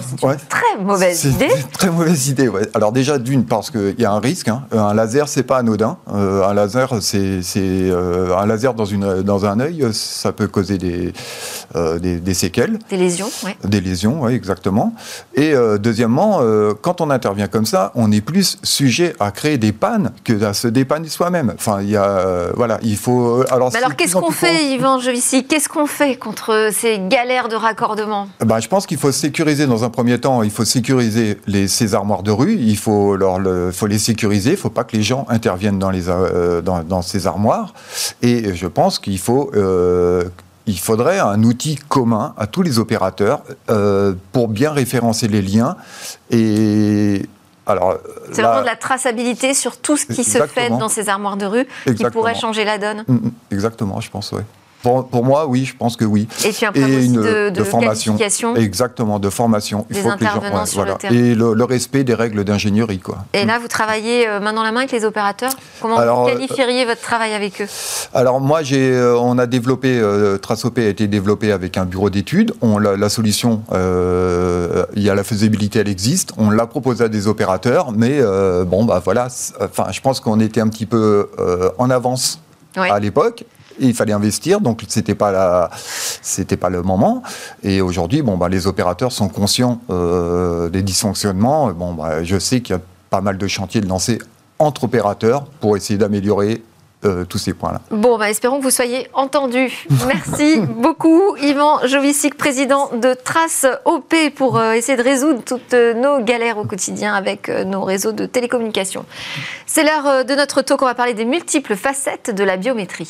très 0.48 0.82
mauvaise 0.82 1.24
idée. 1.24 1.48
Très 1.72 1.90
mauvaise 1.90 2.28
idée, 2.28 2.48
ouais. 2.48 2.62
Alors 2.74 2.92
déjà, 2.92 3.18
d'une, 3.18 3.44
parce 3.44 3.70
qu'il 3.70 3.98
y 3.98 4.04
a 4.04 4.12
un 4.12 4.20
risque. 4.20 4.48
Hein. 4.48 4.62
Un 4.72 4.94
laser, 4.94 5.28
c'est 5.28 5.42
pas 5.42 5.58
anodin. 5.58 5.98
Euh, 6.12 6.48
un 6.48 6.54
laser, 6.54 6.94
c'est 7.00 7.42
euh, 7.66 8.36
un 8.36 8.46
laser 8.46 8.74
dans, 8.74 8.84
une, 8.84 9.22
dans 9.22 9.44
un 9.44 9.60
œil, 9.60 9.86
ça 9.92 10.32
peut 10.32 10.48
causer 10.48 10.78
des, 10.78 11.12
euh, 11.76 11.98
des, 11.98 12.34
séquelles. 12.34 12.78
Des 12.88 12.96
lésions, 12.96 13.30
oui. 13.44 13.52
Des 13.64 13.80
lésions, 13.80 14.22
oui, 14.22 14.34
exactement. 14.34 14.94
Et 15.34 15.54
deuxièmement, 15.78 16.40
quand 16.80 17.00
on 17.00 17.10
intervient 17.10 17.48
comme 17.48 17.66
ça, 17.66 17.92
on 17.94 18.10
est 18.12 18.20
plus 18.20 18.58
sujet 18.62 19.14
à 19.20 19.30
créer 19.30 19.58
des 19.58 19.72
pannes 19.72 20.12
que 20.24 20.42
à 20.44 20.54
se 20.54 20.68
dépanner 20.68 21.08
soi-même. 21.08 21.52
Enfin, 21.54 21.82
il 21.82 21.90
y 21.90 21.96
a, 21.96 22.50
voilà, 22.54 22.78
il 22.82 22.96
faut. 22.96 23.44
Alors, 23.50 23.74
alors 23.76 23.96
qu'est-ce 23.96 24.14
qu'on 24.14 24.30
fait, 24.30 24.72
Yvan 24.72 25.00
Jovici 25.00 25.44
Qu'est-ce 25.44 25.68
qu'on 25.68 25.86
fait 25.86 26.16
contre 26.16 26.70
ces 26.72 26.98
galères 26.98 27.48
de 27.48 27.56
raccordement? 27.56 28.28
Bah, 28.44 28.60
Je 28.60 28.68
pense 28.68 28.86
qu'il 28.86 28.98
faut 28.98 29.12
sécuriser 29.12 29.49
dans 29.54 29.84
un 29.84 29.90
premier 29.90 30.18
temps, 30.18 30.42
il 30.42 30.50
faut 30.50 30.64
sécuriser 30.64 31.38
les, 31.46 31.68
ces 31.68 31.94
armoires 31.94 32.22
de 32.22 32.30
rue, 32.30 32.54
il 32.54 32.76
faut, 32.76 33.16
le, 33.16 33.70
faut 33.72 33.86
les 33.86 33.98
sécuriser, 33.98 34.50
il 34.50 34.54
ne 34.54 34.58
faut 34.58 34.70
pas 34.70 34.84
que 34.84 34.96
les 34.96 35.02
gens 35.02 35.26
interviennent 35.28 35.78
dans, 35.78 35.90
les, 35.90 36.08
euh, 36.08 36.60
dans, 36.62 37.02
ces 37.02 37.26
armoires. 37.26 37.74
Et 38.22 38.54
je 38.54 38.66
pense 38.66 38.98
qu'il 38.98 39.18
faut... 39.18 39.50
Euh, 39.54 40.24
il 40.66 40.78
faudrait 40.78 41.18
un 41.18 41.42
outil 41.42 41.76
commun 41.88 42.32
à 42.36 42.46
tous 42.46 42.62
les 42.62 42.78
opérateurs 42.78 43.42
euh, 43.70 44.12
pour 44.30 44.46
bien 44.46 44.70
référencer 44.70 45.26
les 45.26 45.42
liens 45.42 45.76
et 46.30 47.26
alors, 47.66 47.98
c'est 48.32 48.42
vraiment 48.42 48.62
de 48.62 48.66
la 48.66 48.76
traçabilité 48.76 49.54
sur 49.54 49.76
tout 49.76 49.96
ce 49.96 50.06
qui 50.06 50.24
se 50.24 50.44
fait 50.46 50.70
dans 50.70 50.88
ces 50.88 51.08
armoires 51.08 51.36
de 51.36 51.46
rue 51.46 51.66
qui 51.96 52.04
pourrait 52.04 52.34
changer 52.34 52.64
la 52.64 52.78
donne. 52.78 53.04
Mm, 53.06 53.14
mm, 53.14 53.32
exactement, 53.52 54.00
je 54.00 54.10
pense, 54.10 54.32
oui. 54.32 54.42
Pour, 54.82 55.24
moi, 55.24 55.46
oui, 55.46 55.66
je 55.66 55.76
pense 55.76 55.96
que 55.96 56.06
oui. 56.06 56.26
Et 56.44 56.52
puis 56.52 56.64
un 56.64 56.72
une, 56.72 57.20
de, 57.20 57.50
de, 57.50 57.64
formation. 57.64 58.16
Exactement, 58.56 59.18
de 59.18 59.28
formation. 59.28 59.84
Il 59.90 59.96
faut 59.96 60.10
que 60.10 60.20
les 60.20 60.26
gens, 60.26 60.64
voilà. 60.74 60.96
Et 61.10 61.34
le, 61.34 61.64
respect 61.64 62.02
des 62.02 62.14
règles 62.14 62.44
d'ingénierie, 62.44 62.98
quoi. 62.98 63.18
Et 63.34 63.44
là, 63.44 63.58
vous 63.58 63.68
travaillez 63.68 64.26
euh, 64.26 64.40
main 64.40 64.54
dans 64.54 64.62
la 64.62 64.72
main 64.72 64.80
avec 64.80 64.92
les 64.92 65.04
opérateurs? 65.04 65.52
Comment 65.80 65.96
vous 65.96 66.26
qualifieriez 66.30 66.86
votre 66.86 67.02
travail 67.02 67.34
avec 67.34 67.60
eux? 67.60 67.66
Alors 68.14 68.40
moi, 68.40 68.62
j'ai, 68.62 68.90
euh, 68.90 69.18
on 69.18 69.38
a 69.38 69.46
développé, 69.46 69.98
euh, 70.00 70.38
TraceOP 70.38 70.78
a 70.78 70.88
été 70.88 71.06
développé 71.06 71.52
avec 71.52 71.76
un 71.76 71.84
bureau 71.84 72.08
d'études. 72.08 72.54
On 72.62 72.78
la, 72.78 72.96
la 72.96 73.08
solution, 73.10 73.62
il 73.70 75.02
y 75.02 75.10
a 75.10 75.14
la 75.14 75.24
faisabilité, 75.24 75.80
elle 75.80 75.88
existe. 75.88 76.32
On 76.38 76.50
l'a 76.50 76.66
proposé 76.66 77.04
à 77.04 77.08
des 77.08 77.28
opérateurs, 77.28 77.92
mais 77.92 78.20
bon, 78.64 78.86
bah 78.86 79.02
voilà. 79.04 79.28
Enfin, 79.60 79.92
je 79.92 80.00
pense 80.00 80.20
qu'on 80.20 80.40
était 80.40 80.60
un 80.60 80.68
petit 80.68 80.86
peu 80.86 81.28
en 81.76 81.90
avance 81.90 82.40
à 82.76 82.98
l'époque 82.98 83.44
il 83.80 83.94
fallait 83.94 84.12
investir, 84.12 84.60
donc 84.60 84.82
c'était 84.88 85.14
pas 85.14 85.32
la, 85.32 85.70
c'était 86.22 86.56
pas 86.56 86.70
le 86.70 86.82
moment. 86.82 87.22
Et 87.62 87.80
aujourd'hui, 87.80 88.22
bon, 88.22 88.36
bah, 88.36 88.48
les 88.48 88.66
opérateurs 88.66 89.12
sont 89.12 89.28
conscients 89.28 89.80
euh, 89.90 90.68
des 90.68 90.82
dysfonctionnements. 90.82 91.72
Bon, 91.72 91.94
bah, 91.94 92.22
je 92.22 92.38
sais 92.38 92.60
qu'il 92.60 92.76
y 92.76 92.78
a 92.78 92.82
pas 93.10 93.20
mal 93.20 93.38
de 93.38 93.46
chantiers 93.46 93.80
de 93.80 93.88
lancer 93.88 94.18
entre 94.58 94.84
opérateurs 94.84 95.46
pour 95.60 95.76
essayer 95.76 95.98
d'améliorer 95.98 96.62
euh, 97.04 97.24
tous 97.24 97.38
ces 97.38 97.54
points-là. 97.54 97.80
Bon, 97.90 98.18
bah, 98.18 98.30
espérons 98.30 98.58
que 98.58 98.62
vous 98.62 98.70
soyez 98.70 99.08
entendus. 99.12 99.86
Merci 100.06 100.60
beaucoup, 100.68 101.36
Yvan 101.36 101.86
Jovicic, 101.86 102.36
président 102.36 102.90
de 102.94 103.14
Trace 103.14 103.66
OP, 103.84 104.14
pour 104.34 104.58
euh, 104.58 104.72
essayer 104.72 104.96
de 104.96 105.02
résoudre 105.02 105.42
toutes 105.44 105.72
nos 105.72 106.20
galères 106.20 106.58
au 106.58 106.64
quotidien 106.64 107.14
avec 107.14 107.48
nos 107.48 107.82
réseaux 107.82 108.12
de 108.12 108.26
télécommunications. 108.26 109.04
C'est 109.66 109.82
l'heure 109.82 110.24
de 110.24 110.34
notre 110.34 110.62
talk. 110.62 110.82
On 110.82 110.86
va 110.86 110.94
parler 110.94 111.14
des 111.14 111.24
multiples 111.24 111.76
facettes 111.76 112.34
de 112.34 112.44
la 112.44 112.56
biométrie. 112.56 113.08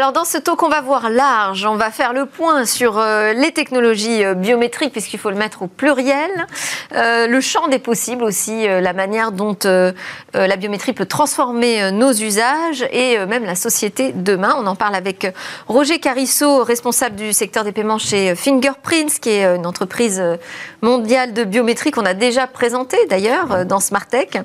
Alors 0.00 0.12
dans 0.12 0.24
ce 0.24 0.38
talk, 0.38 0.62
on 0.62 0.70
va 0.70 0.80
voir 0.80 1.10
large, 1.10 1.66
on 1.66 1.76
va 1.76 1.90
faire 1.90 2.14
le 2.14 2.24
point 2.24 2.64
sur 2.64 2.96
euh, 2.96 3.34
les 3.34 3.52
technologies 3.52 4.24
euh, 4.24 4.32
biométriques, 4.32 4.92
puisqu'il 4.92 5.18
faut 5.18 5.28
le 5.28 5.36
mettre 5.36 5.60
au 5.60 5.66
pluriel, 5.66 6.30
euh, 6.94 7.26
le 7.26 7.40
champ 7.42 7.68
des 7.68 7.78
possibles 7.78 8.24
aussi, 8.24 8.66
la 8.66 8.94
manière 8.94 9.30
dont 9.30 9.58
la 10.32 10.56
biométrie 10.56 10.94
peut 10.94 11.04
transformer 11.04 11.92
nos 11.92 12.12
usages 12.12 12.82
et 12.92 13.18
même 13.26 13.44
la 13.44 13.54
société 13.54 14.12
demain. 14.12 14.54
On 14.58 14.66
en 14.66 14.74
parle 14.74 14.94
avec 14.94 15.30
Roger 15.68 15.98
Carissot, 15.98 16.64
responsable 16.64 17.16
du 17.16 17.34
secteur 17.34 17.64
des 17.64 17.72
paiements 17.72 17.98
chez 17.98 18.34
Fingerprints, 18.34 19.20
qui 19.20 19.30
est 19.30 19.44
une 19.44 19.66
entreprise 19.66 20.22
mondiale 20.80 21.34
de 21.34 21.44
biométrie 21.44 21.90
qu'on 21.90 22.06
a 22.06 22.14
déjà 22.14 22.46
présentée 22.46 22.98
d'ailleurs 23.10 23.66
dans 23.66 23.80
Smartech. 23.80 24.38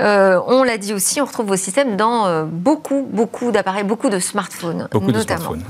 on 0.00 0.62
l'a 0.62 0.78
dit 0.78 0.94
aussi, 0.94 1.20
on 1.20 1.26
retrouve 1.26 1.46
vos 1.46 1.56
systèmes 1.56 1.96
dans 1.96 2.44
beaucoup, 2.44 3.06
beaucoup 3.10 3.50
d'appareils, 3.50 3.84
beaucoup 3.84 4.08
de 4.08 4.18
smartphones. 4.18 4.88
Beaucoup 4.94 5.10
de 5.10 5.20
smartphones. 5.20 5.62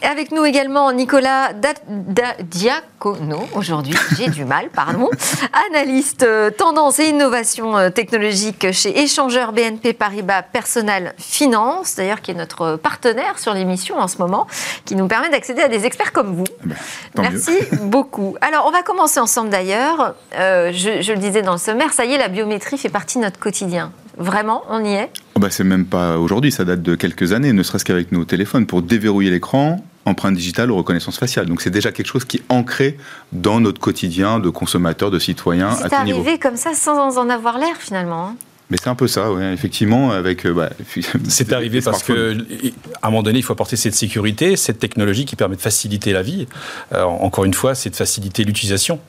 Avec 0.00 0.30
nous 0.30 0.44
également 0.44 0.92
Nicolas 0.92 1.50
Diacono, 2.40 3.48
aujourd'hui, 3.52 3.96
j'ai 4.16 4.28
du 4.28 4.44
mal, 4.44 4.68
pardon, 4.68 5.10
analyste 5.72 6.22
euh, 6.22 6.50
tendance 6.50 7.00
et 7.00 7.08
innovation 7.08 7.76
euh, 7.76 7.90
technologique 7.90 8.70
chez 8.70 9.00
Échangeur 9.00 9.52
BNP 9.52 9.92
Paribas 9.92 10.42
Personnel 10.42 11.14
Finance, 11.18 11.96
d'ailleurs 11.96 12.20
qui 12.20 12.30
est 12.30 12.34
notre 12.34 12.76
partenaire 12.76 13.40
sur 13.40 13.54
l'émission 13.54 13.98
en 13.98 14.06
ce 14.06 14.18
moment, 14.18 14.46
qui 14.84 14.94
nous 14.94 15.08
permet 15.08 15.30
d'accéder 15.30 15.62
à 15.62 15.68
des 15.68 15.84
experts 15.84 16.12
comme 16.12 16.36
vous. 16.36 16.44
Eh 16.64 16.68
ben, 16.68 16.76
Merci 17.32 17.58
beaucoup. 17.82 18.36
Alors, 18.40 18.66
on 18.68 18.70
va 18.70 18.82
commencer 18.82 19.18
ensemble 19.18 19.50
d'ailleurs. 19.50 20.14
Euh, 20.36 20.70
je, 20.72 21.02
je 21.02 21.12
le 21.12 21.18
disais 21.18 21.42
dans 21.42 21.52
le 21.52 21.58
sommaire, 21.58 21.92
ça 21.92 22.04
y 22.04 22.12
est, 22.12 22.18
la 22.18 22.28
biométrie 22.28 22.78
fait 22.78 22.88
partie 22.88 23.18
de 23.18 23.24
notre 23.24 23.40
quotidien. 23.40 23.90
Vraiment, 24.16 24.62
on 24.68 24.84
y 24.84 24.92
est? 24.92 25.10
Oh 25.34 25.40
bah 25.40 25.50
C'est 25.50 25.64
même 25.64 25.86
pas 25.86 26.18
aujourd'hui, 26.18 26.52
ça 26.52 26.64
date 26.64 26.82
de 26.82 26.94
quelques 26.94 27.32
années, 27.32 27.52
ne 27.52 27.62
serait-ce 27.62 27.84
qu'avec 27.84 28.12
nos 28.12 28.24
téléphones. 28.24 28.66
Pour 28.66 28.82
déverrouiller 28.82 29.30
l'écran, 29.30 29.84
empreinte 30.04 30.34
digitale 30.34 30.70
ou 30.70 30.76
reconnaissance 30.76 31.18
faciale. 31.18 31.46
Donc 31.46 31.60
c'est 31.62 31.70
déjà 31.70 31.92
quelque 31.92 32.06
chose 32.06 32.24
qui 32.24 32.38
est 32.38 32.44
ancré 32.48 32.98
dans 33.32 33.60
notre 33.60 33.80
quotidien 33.80 34.38
de 34.38 34.50
consommateurs, 34.50 35.10
de 35.10 35.18
niveau. 35.18 35.76
C'est 35.88 35.94
arrivé 35.94 36.38
comme 36.38 36.56
ça 36.56 36.74
sans 36.74 37.18
en 37.18 37.28
avoir 37.28 37.58
l'air 37.58 37.76
finalement. 37.76 38.28
Hein? 38.28 38.36
mais 38.70 38.78
c'est 38.82 38.88
un 38.88 38.94
peu 38.94 39.06
ça, 39.06 39.30
oui, 39.30 39.44
effectivement, 39.52 40.10
avec. 40.10 40.46
Euh, 40.46 40.52
bah, 40.52 40.70
c'est 41.28 41.52
arrivé 41.52 41.80
parce 41.80 42.02
que, 42.02 42.36
à 43.02 43.08
un 43.08 43.10
moment 43.10 43.22
donné, 43.22 43.38
il 43.38 43.42
faut 43.42 43.52
apporter 43.52 43.76
cette 43.76 43.94
sécurité, 43.94 44.56
cette 44.56 44.78
technologie 44.78 45.26
qui 45.26 45.36
permet 45.36 45.56
de 45.56 45.60
faciliter 45.60 46.12
la 46.12 46.22
vie. 46.22 46.48
Euh, 46.92 47.02
encore 47.04 47.44
une 47.44 47.54
fois, 47.54 47.74
c'est 47.74 47.90
de 47.90 47.96
faciliter 47.96 48.42
l'utilisation 48.44 49.00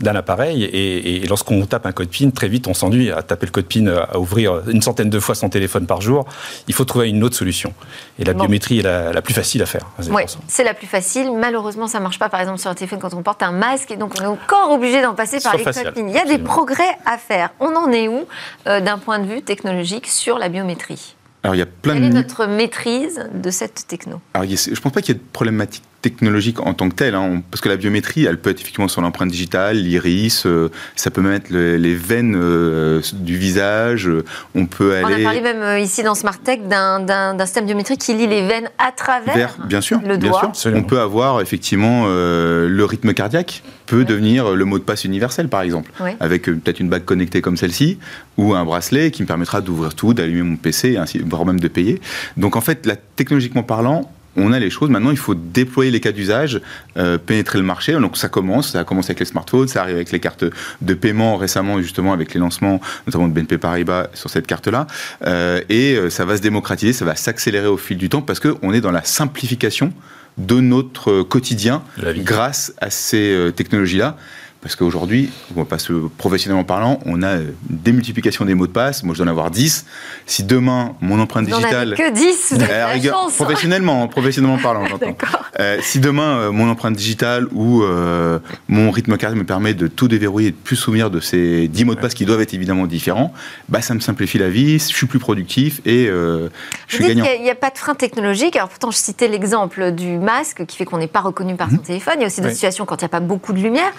d'un 0.00 0.14
appareil. 0.14 0.64
Et, 0.64 1.26
lorsqu'on 1.26 1.64
tape 1.66 1.86
un 1.86 1.92
code 1.92 2.08
PIN, 2.08 2.30
très 2.30 2.48
vite, 2.48 2.66
on 2.68 2.74
s'ennuie 2.74 3.10
à 3.10 3.22
taper 3.22 3.46
le 3.46 3.52
code 3.52 3.66
PIN, 3.66 3.86
à 3.86 4.18
ouvrir 4.18 4.62
une 4.68 4.82
centaine 4.82 5.10
de 5.10 5.20
fois 5.20 5.34
son 5.34 5.48
téléphone 5.48 5.86
par 5.86 6.00
jour. 6.00 6.26
Il 6.68 6.74
faut 6.74 6.84
trouver 6.84 7.08
une 7.08 7.22
autre 7.24 7.36
solution. 7.36 7.72
Et 8.18 8.24
la 8.24 8.34
biométrie 8.34 8.80
est 8.80 8.82
la, 8.82 9.22
plus 9.22 9.34
facile 9.34 9.62
à 9.62 9.66
faire. 9.66 9.86
Oui, 10.10 10.22
c'est 10.46 10.64
la 10.64 10.74
plus 10.74 10.86
facile. 10.86 11.32
Malheureusement, 11.32 11.86
ça 11.86 11.98
ne 11.98 12.04
marche 12.04 12.18
pas, 12.18 12.28
par 12.28 12.40
exemple, 12.40 12.58
sur 12.58 12.70
un 12.70 12.74
téléphone 12.74 12.98
quand 12.98 13.14
on 13.14 13.22
porte 13.22 13.42
un 13.42 13.52
masque. 13.52 13.90
Et 13.90 13.96
donc, 13.96 14.14
on 14.20 14.22
est 14.22 14.26
encore 14.26 14.70
obligé 14.70 15.02
d'en 15.02 15.14
passer 15.14 15.40
par 15.40 15.56
les 15.56 15.64
codes 15.64 15.94
PIN. 15.94 16.08
Il 16.08 16.14
y 16.14 16.18
a 16.18 16.24
des 16.24 16.38
progrès 16.38 16.96
à 17.04 17.18
faire. 17.18 17.50
On 17.60 17.74
en 17.74 17.90
est 17.92 18.08
où, 18.08 18.26
euh, 18.66 18.80
d'un 18.80 18.98
point 18.98 19.18
de 19.18 19.26
vue 19.26 19.42
technologique, 19.42 20.06
sur 20.06 20.38
la 20.38 20.48
biométrie? 20.48 21.14
Alors, 21.42 21.54
il 21.54 21.58
y 21.58 21.62
a 21.62 21.66
plein 21.66 21.94
Quelle 21.94 22.04
est 22.04 22.10
notre 22.10 22.46
maîtrise 22.46 23.28
de 23.32 23.50
cette 23.50 23.86
techno? 23.86 24.20
Alors, 24.34 24.48
je 24.48 24.70
ne 24.70 24.76
pense 24.76 24.92
pas 24.92 25.00
qu'il 25.00 25.14
y 25.14 25.18
ait 25.18 25.20
de 25.20 25.26
problématique 25.32 25.84
technologique 26.10 26.60
en 26.60 26.74
tant 26.74 26.88
que 26.88 26.94
telle, 26.94 27.14
hein. 27.14 27.42
parce 27.50 27.60
que 27.60 27.68
la 27.68 27.76
biométrie, 27.76 28.24
elle 28.24 28.38
peut 28.38 28.50
être 28.50 28.60
effectivement 28.60 28.88
sur 28.88 29.00
l'empreinte 29.00 29.30
digitale, 29.30 29.76
l'iris, 29.76 30.44
euh, 30.46 30.68
ça 30.96 31.10
peut 31.10 31.20
même 31.20 31.32
être 31.32 31.50
les 31.50 31.94
veines 31.94 32.34
euh, 32.36 33.00
du 33.14 33.36
visage, 33.36 34.10
on 34.54 34.66
peut 34.66 34.94
aller... 34.94 35.16
On 35.16 35.20
a 35.20 35.22
parlé 35.22 35.40
même 35.40 35.62
euh, 35.62 35.78
ici 35.78 36.02
dans 36.02 36.14
Smart 36.14 36.38
Tech 36.38 36.60
d'un 36.68 37.44
système 37.44 37.66
biométrique 37.66 38.00
qui 38.00 38.14
lit 38.14 38.26
les 38.26 38.46
veines 38.46 38.68
à 38.78 38.92
travers 38.92 39.56
bien 39.64 39.80
sûr, 39.80 40.00
le 40.00 40.16
bien 40.16 40.30
doigt. 40.30 40.50
Sûr. 40.54 40.72
On 40.74 40.82
peut 40.82 41.00
avoir 41.00 41.40
effectivement 41.40 42.06
le 42.06 42.84
rythme 42.84 43.12
cardiaque 43.14 43.62
peut 43.86 44.04
devenir 44.04 44.50
le 44.50 44.64
mot 44.64 44.78
de 44.78 44.84
passe 44.84 45.04
universel 45.04 45.48
par 45.48 45.62
exemple, 45.62 45.90
avec 46.20 46.44
peut-être 46.44 46.80
une 46.80 46.88
bague 46.88 47.04
connectée 47.04 47.40
comme 47.40 47.56
celle-ci, 47.56 47.98
ou 48.36 48.54
un 48.54 48.64
bracelet 48.64 49.10
qui 49.10 49.22
me 49.22 49.26
permettra 49.26 49.60
d'ouvrir 49.60 49.94
tout, 49.94 50.14
d'allumer 50.14 50.42
mon 50.42 50.56
PC, 50.56 50.96
ainsi, 50.96 51.18
voire 51.18 51.44
même 51.44 51.60
de 51.60 51.68
payer. 51.68 52.00
Donc 52.36 52.56
en 52.56 52.60
fait, 52.60 52.86
là, 52.86 52.94
technologiquement 53.16 53.62
parlant, 53.62 54.10
on 54.38 54.52
a 54.52 54.58
les 54.58 54.70
choses. 54.70 54.88
Maintenant, 54.90 55.10
il 55.10 55.16
faut 55.16 55.34
déployer 55.34 55.90
les 55.90 56.00
cas 56.00 56.12
d'usage, 56.12 56.60
euh, 56.96 57.18
pénétrer 57.18 57.58
le 57.58 57.64
marché. 57.64 57.92
Donc 57.92 58.16
ça 58.16 58.28
commence, 58.28 58.72
ça 58.72 58.80
a 58.80 58.84
commencé 58.84 59.10
avec 59.10 59.20
les 59.20 59.26
smartphones, 59.26 59.68
ça 59.68 59.82
arrive 59.82 59.96
avec 59.96 60.12
les 60.12 60.20
cartes 60.20 60.44
de 60.80 60.94
paiement 60.94 61.36
récemment, 61.36 61.80
justement 61.80 62.12
avec 62.12 62.34
les 62.34 62.40
lancements, 62.40 62.80
notamment 63.06 63.28
de 63.28 63.32
BNP 63.32 63.58
Paribas 63.58 64.08
sur 64.14 64.30
cette 64.30 64.46
carte-là. 64.46 64.86
Euh, 65.26 65.60
et 65.68 65.94
euh, 65.94 66.10
ça 66.10 66.24
va 66.24 66.36
se 66.36 66.42
démocratiser, 66.42 66.92
ça 66.92 67.04
va 67.04 67.16
s'accélérer 67.16 67.66
au 67.66 67.76
fil 67.76 67.96
du 67.96 68.08
temps 68.08 68.22
parce 68.22 68.40
qu'on 68.40 68.72
est 68.72 68.80
dans 68.80 68.92
la 68.92 69.04
simplification 69.04 69.92
de 70.38 70.60
notre 70.60 71.22
quotidien 71.22 71.82
grâce 71.98 72.72
à 72.80 72.90
ces 72.90 73.50
technologies-là. 73.56 74.16
Parce 74.60 74.74
qu'aujourd'hui, 74.74 75.30
se, 75.78 76.08
professionnellement 76.18 76.64
parlant, 76.64 76.98
on 77.06 77.22
a 77.22 77.36
une 77.36 77.54
démultiplication 77.70 78.44
des 78.44 78.54
mots 78.54 78.66
de 78.66 78.72
passe. 78.72 79.04
Moi, 79.04 79.14
je 79.14 79.18
dois 79.22 79.28
en 79.28 79.30
avoir 79.30 79.52
10. 79.52 79.86
Si 80.26 80.42
demain, 80.42 80.96
mon 81.00 81.20
empreinte 81.20 81.46
digitale. 81.46 81.94
que 81.96 82.12
10 82.12 82.54
vous 82.54 83.30
Professionnellement, 83.36 84.08
professionnellement 84.08 84.58
parlant, 84.58 84.84
j'entends. 84.90 85.14
Euh, 85.60 85.78
si 85.80 86.00
demain, 86.00 86.38
euh, 86.38 86.50
mon 86.50 86.68
empreinte 86.68 86.96
digitale 86.96 87.46
ou 87.52 87.84
euh, 87.84 88.40
mon 88.66 88.90
rythme 88.90 89.16
cardiaque 89.16 89.38
me 89.38 89.46
permet 89.46 89.74
de 89.74 89.86
tout 89.86 90.08
déverrouiller 90.08 90.48
et 90.48 90.52
de 90.52 90.56
plus 90.56 90.76
souvenir 90.76 91.10
de 91.10 91.20
ces 91.20 91.68
10 91.68 91.84
mots 91.84 91.94
de 91.94 92.00
passe 92.00 92.14
qui 92.14 92.24
doivent 92.24 92.40
être 92.40 92.54
évidemment 92.54 92.86
différents, 92.86 93.32
bah, 93.68 93.80
ça 93.80 93.94
me 93.94 94.00
simplifie 94.00 94.38
la 94.38 94.48
vie, 94.48 94.80
je 94.80 94.84
suis 94.84 95.06
plus 95.06 95.20
productif 95.20 95.80
et 95.86 96.06
je 96.06 96.50
suis 96.88 97.06
gagnant. 97.06 97.26
Il 97.36 97.42
n'y 97.42 97.50
a, 97.50 97.54
pas 97.54 97.70
de 97.70 97.78
frein 97.78 97.94
technologique. 97.94 98.56
Alors, 98.56 98.68
pourtant, 98.68 98.90
je 98.90 98.96
citais 98.96 99.28
l'exemple 99.28 99.92
du 99.92 100.18
masque 100.18 100.66
qui 100.66 100.76
fait 100.76 100.84
qu'on 100.84 100.98
n'est 100.98 101.06
pas 101.06 101.20
reconnu 101.20 101.54
par 101.54 101.68
son 101.70 101.76
mhm. 101.76 101.82
téléphone. 101.82 102.14
Il 102.16 102.20
y 102.22 102.24
a 102.24 102.26
aussi 102.26 102.40
des 102.40 102.52
situations 102.52 102.86
quand 102.86 102.96
il 102.96 103.04
n'y 103.04 103.06
a 103.06 103.08
pas 103.10 103.20
beaucoup 103.20 103.52
de 103.52 103.60
lumière 103.60 103.92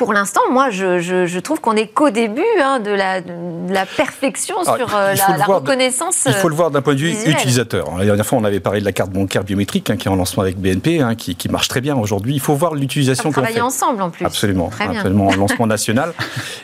l'instant, 0.13 0.41
moi, 0.49 0.69
je, 0.69 1.39
trouve 1.39 1.61
qu'on 1.61 1.75
est 1.75 1.87
qu'au 1.87 2.09
début 2.09 2.41
hein, 2.61 2.79
de, 2.79 2.91
la, 2.91 3.85
perfection 3.85 4.63
sur 4.63 4.95
euh, 4.95 5.13
la, 5.15 5.45
reconnaissance. 5.45 6.23
il 6.25 6.33
faut 6.33 6.49
le 6.49 6.55
voir 6.55 6.71
d'un 6.71 6.81
point 6.81 6.93
de 6.93 6.99
vue 6.99 7.11
utilisateur. 7.25 7.97
La 7.97 8.05
dernière 8.05 8.25
fois, 8.25 8.37
on 8.37 8.43
avait 8.43 8.59
parlé 8.59 8.79
de 8.79 8.85
la 8.85 8.91
carte 8.91 9.11
bancaire 9.11 9.43
biométrique 9.43 9.89
hein, 9.89 9.97
qui 9.97 10.07
est 10.07 10.11
en 10.11 10.15
lancement 10.15 10.43
avec 10.43 10.57
BNP, 10.57 11.01
hein, 11.01 11.15
qui, 11.15 11.49
marche 11.49 11.67
très 11.67 11.81
bien 11.81 11.95
aujourd'hui. 11.95 12.33
Il 12.33 12.39
faut 12.39 12.55
voir 12.55 12.73
l'utilisation 12.73 13.31
qu'on. 13.31 13.41
Travailler 13.41 13.61
ensemble 13.61 14.01
en 14.01 14.09
plus. 14.09 14.25
Absolument, 14.25 14.69
absolument, 14.79 15.27
en 15.27 15.35
lancement 15.35 15.67
national. 15.77 16.13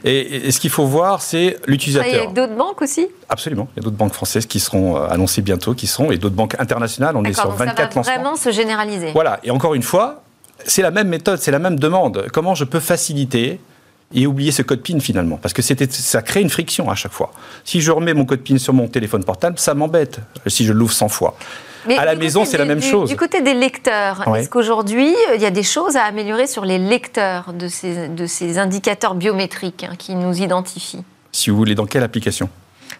Et, 0.03 0.51
ce 0.51 0.59
qu'il 0.59 0.69
faut 0.69 0.85
voir, 0.85 1.21
c'est 1.21 1.57
l'utilisateur. 1.67 2.09
Il 2.09 2.15
y 2.15 2.19
a 2.19 2.27
d'autres 2.27 2.55
banques 2.55 2.81
aussi? 2.81 3.07
Absolument. 3.29 3.67
Il 3.75 3.79
y 3.79 3.81
a 3.81 3.83
d'autres 3.83 3.97
banques 3.97 4.13
françaises 4.13 4.45
qui 4.45 4.59
seront 4.59 4.97
euh, 4.97 5.07
annoncées 5.09 5.41
bientôt, 5.41 5.73
qui 5.73 5.87
seront, 5.87 6.11
et 6.11 6.17
d'autres 6.17 6.35
banques 6.35 6.55
internationales. 6.59 7.15
On 7.15 7.23
est 7.23 7.33
sur 7.33 7.51
24 7.51 7.93
ça 7.93 8.01
va 8.01 8.17
vraiment 8.17 8.35
se 8.35 8.51
généraliser. 8.51 9.11
Voilà. 9.13 9.39
Et 9.43 9.51
encore 9.51 9.75
une 9.75 9.83
fois, 9.83 10.23
c'est 10.65 10.81
la 10.81 10.91
même 10.91 11.07
méthode, 11.07 11.39
c'est 11.39 11.51
la 11.51 11.59
même 11.59 11.79
demande. 11.79 12.27
Comment 12.33 12.55
je 12.55 12.63
peux 12.63 12.79
faciliter 12.79 13.59
et 14.13 14.25
oublier 14.25 14.51
ce 14.51 14.61
code 14.61 14.81
PIN 14.81 14.99
finalement? 14.99 15.37
Parce 15.37 15.53
que 15.53 15.61
ça 15.61 16.21
crée 16.21 16.41
une 16.41 16.49
friction 16.49 16.89
à 16.89 16.95
chaque 16.95 17.11
fois. 17.11 17.31
Si 17.63 17.81
je 17.81 17.91
remets 17.91 18.13
mon 18.13 18.25
code 18.25 18.41
PIN 18.41 18.57
sur 18.57 18.73
mon 18.73 18.87
téléphone 18.87 19.23
portable, 19.23 19.59
ça 19.59 19.73
m'embête 19.73 20.19
si 20.47 20.65
je 20.65 20.73
l'ouvre 20.73 20.93
100 20.93 21.09
fois. 21.09 21.37
Mais 21.87 21.97
à 21.97 22.05
la 22.05 22.15
maison, 22.15 22.43
c'est 22.43 22.57
la 22.57 22.65
même 22.65 22.81
chose. 22.81 23.09
Du 23.09 23.15
côté 23.15 23.41
des 23.41 23.53
lecteurs, 23.53 24.35
est-ce 24.35 24.49
qu'aujourd'hui, 24.49 25.13
il 25.35 25.41
y 25.41 25.45
a 25.45 25.51
des 25.51 25.63
choses 25.63 25.95
à 25.95 26.03
améliorer 26.03 26.47
sur 26.47 26.65
les 26.65 26.79
lecteurs 26.79 27.53
de 27.53 27.67
ces, 27.67 28.09
de 28.09 28.25
ces 28.25 28.57
indicateurs 28.57 29.15
biométriques 29.15 29.85
hein, 29.89 29.95
qui 29.97 30.15
nous 30.15 30.41
identifient? 30.41 31.03
Si 31.31 31.49
vous 31.49 31.55
voulez, 31.55 31.75
dans 31.75 31.85
quelle 31.85 32.03
application? 32.03 32.49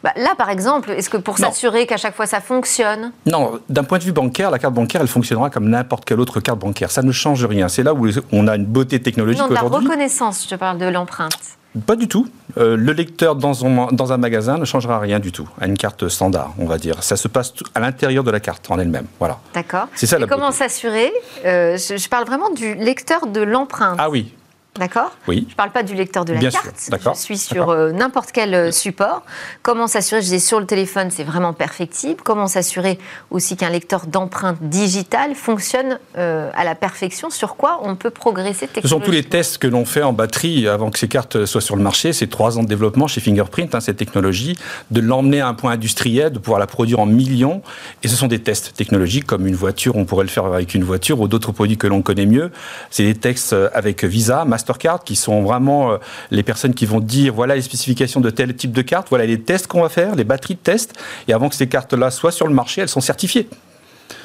Bah, 0.04 0.14
là, 0.16 0.34
par 0.38 0.50
exemple, 0.50 0.92
est-ce 0.92 1.10
que 1.10 1.18
pour 1.18 1.38
s'assurer 1.38 1.86
qu'à 1.86 1.98
chaque 1.98 2.16
fois 2.16 2.26
ça 2.26 2.42
fonctionne 2.42 3.12
Non, 3.26 3.60
d'un 3.70 3.84
point 3.84 3.98
de 3.98 4.04
vue 4.04 4.12
bancaire, 4.12 4.52
la 4.52 4.60
carte 4.60 4.74
bancaire, 4.74 5.02
elle 5.02 5.08
fonctionnera 5.08 5.50
comme 5.50 5.70
n'importe 5.70 6.06
quelle 6.06 6.20
autre 6.20 6.40
carte 6.40 6.60
bancaire. 6.60 6.92
Ça 6.92 7.02
ne 7.02 7.12
change 7.12 7.46
rien. 7.46 7.68
C'est 7.68 7.84
là 7.84 7.94
où 7.94 8.08
on 8.32 8.48
a 8.48 8.56
une 8.56 8.66
beauté 8.66 9.02
technologique 9.02 9.42
aujourd'hui. 9.42 9.64
Non, 9.64 9.70
la 9.70 9.78
reconnaissance, 9.90 10.44
je 10.44 10.50
te 10.50 10.56
parle 10.56 10.78
de 10.78 10.86
l'empreinte. 10.86 11.58
Pas 11.86 11.96
du 11.96 12.08
tout. 12.08 12.28
Euh, 12.58 12.76
le 12.76 12.92
lecteur 12.94 13.36
dans 13.36 13.66
un, 13.66 13.88
dans 13.92 14.14
un, 14.14 14.18
magasin 14.18 14.58
ne 14.58 14.66
changera 14.66 15.00
rien 15.00 15.20
du 15.20 15.32
tout 15.32 15.48
à 15.60 15.68
une 15.68 15.78
carte 15.78 16.08
standard, 16.08 16.54
on 16.58 16.66
va 16.66 16.78
dire. 16.78 17.04
Ça 17.04 17.18
se 17.18 17.28
passe 17.28 17.54
à 17.76 17.80
l'intérieur 17.80 18.24
de 18.24 18.32
la 18.32 18.40
carte 18.40 18.72
en 18.72 18.80
elle-même. 18.80 19.06
Voilà. 19.20 19.40
D'accord. 19.54 19.88
C'est 19.94 20.08
ça 20.08 20.18
Et 20.18 20.26
comment 20.26 20.52
s'assurer? 20.52 21.12
Euh, 21.46 21.78
je, 21.78 22.10
parle 22.10 22.26
vraiment 22.26 22.50
du 22.50 22.74
lecteur 22.74 23.28
de 23.28 23.42
l'empreinte. 23.42 23.98
Ah 24.00 24.10
oui, 24.10 24.34
D'accord 24.78 25.16
Oui. 25.28 25.46
Je 25.48 25.54
ne 25.54 25.56
parle 25.56 25.72
pas 25.72 25.84
du 25.84 25.96
lecteur 25.96 26.26
de 26.26 26.34
la 26.34 26.40
carte. 26.40 26.90
Je 26.90 27.20
suis 27.20 27.38
sur 27.38 27.70
euh, 27.70 27.92
n'importe 27.92 28.32
quel 28.32 28.54
euh, 28.54 28.72
support. 28.72 29.24
Comment 29.64 29.88
s'assurer, 29.88 30.22
je 30.22 30.26
disais 30.26 30.40
sur 30.40 30.60
le 30.60 30.66
téléphone, 30.66 31.10
c'est 31.12 31.24
vraiment 31.24 31.54
perfectible. 31.54 32.22
Comment 32.24 32.48
s'assurer 32.48 33.00
aussi 33.32 33.58
qu'un 33.58 33.70
lecteur 33.70 34.06
d'empreinte 34.08 34.58
digitale 34.62 35.36
fonctionne 35.36 36.00
euh, 36.18 36.50
à 36.56 36.64
la 36.64 36.76
perfection? 36.76 37.30
Sur 37.30 37.56
quoi 37.56 37.80
on 37.84 37.96
peut 37.96 38.10
progresser 38.10 38.70
Ce 38.82 38.88
sont 38.88 39.00
tous 39.00 39.12
les 39.12 39.24
tests 39.24 39.58
que 39.58 39.68
l'on 39.68 39.86
fait 39.86 40.04
en 40.04 40.14
batterie 40.14 40.68
avant 40.68 40.92
que 40.92 41.00
ces 41.00 41.08
cartes 41.08 41.46
soient 41.46 41.62
sur 41.62 41.76
le 41.76 41.82
marché. 41.82 42.14
C'est 42.14 42.28
trois 42.28 42.58
ans 42.58 42.64
de 42.64 42.68
développement 42.68 43.08
chez 43.08 43.22
Fingerprint, 43.22 43.74
hein, 43.74 43.80
cette 43.80 43.98
technologie, 43.98 44.58
de 44.92 45.02
l'emmener 45.02 45.42
à 45.42 45.48
un 45.48 45.54
point 45.54 45.72
industriel, 45.72 46.32
de 46.32 46.40
pouvoir 46.40 46.60
la 46.60 46.68
produire 46.68 47.00
en 47.00 47.06
millions. 47.06 47.62
Et 48.04 48.08
ce 48.08 48.16
sont 48.16 48.28
des 48.28 48.40
tests 48.40 48.74
technologiques 48.76 49.26
comme 49.26 49.48
une 49.48 49.56
voiture, 49.56 49.96
on 49.96 50.06
pourrait 50.06 50.26
le 50.26 50.30
faire 50.30 50.46
avec 50.46 50.76
une 50.76 50.84
voiture 50.84 51.20
ou 51.20 51.28
d'autres 51.28 51.52
produits 51.52 51.78
que 51.78 51.88
l'on 51.88 52.02
connaît 52.02 52.26
mieux. 52.26 52.52
C'est 52.92 53.04
des 53.04 53.16
tests 53.16 53.56
avec 53.74 54.04
Visa, 54.04 54.46
Master 54.46 54.67
Qui 55.06 55.16
sont 55.16 55.44
vraiment 55.44 55.92
euh, 55.92 55.98
les 56.32 56.44
personnes 56.44 56.74
qui 56.74 56.86
vont 56.86 57.00
dire 57.00 57.34
voilà 57.34 57.56
les 57.56 57.62
spécifications 57.62 58.20
de 58.20 58.30
tel 58.30 58.56
type 58.56 58.72
de 58.72 58.82
carte, 58.82 59.08
voilà 59.10 59.26
les 59.26 59.42
tests 59.42 59.68
qu'on 59.68 59.82
va 59.82 59.90
faire, 59.90 60.16
les 60.16 60.24
batteries 60.24 60.56
de 60.56 60.60
tests. 60.60 60.94
Et 61.28 61.34
avant 61.34 61.50
que 61.50 61.56
ces 61.56 61.68
cartes-là 61.68 62.12
soient 62.12 62.32
sur 62.32 62.48
le 62.48 62.54
marché, 62.54 62.82
elles 62.82 62.90
sont 62.90 63.02
certifiées. 63.02 63.48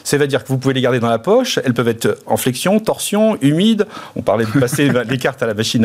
Ça 0.05 0.17
veut 0.17 0.27
dire 0.27 0.43
que 0.43 0.49
vous 0.49 0.59
pouvez 0.59 0.75
les 0.75 0.81
garder 0.81 1.01
dans 1.01 1.09
la 1.09 1.19
poche, 1.19 1.59
elles 1.65 1.75
peuvent 1.75 1.89
être 1.89 2.19
en 2.27 2.37
flexion, 2.37 2.81
torsion, 2.81 3.39
humide. 3.41 3.87
On 4.17 4.23
parlait 4.23 4.45
de 4.45 4.59
passer 4.59 4.91
les 5.09 5.19
cartes 5.19 5.43
à 5.43 5.47
la 5.47 5.55
machine 5.55 5.85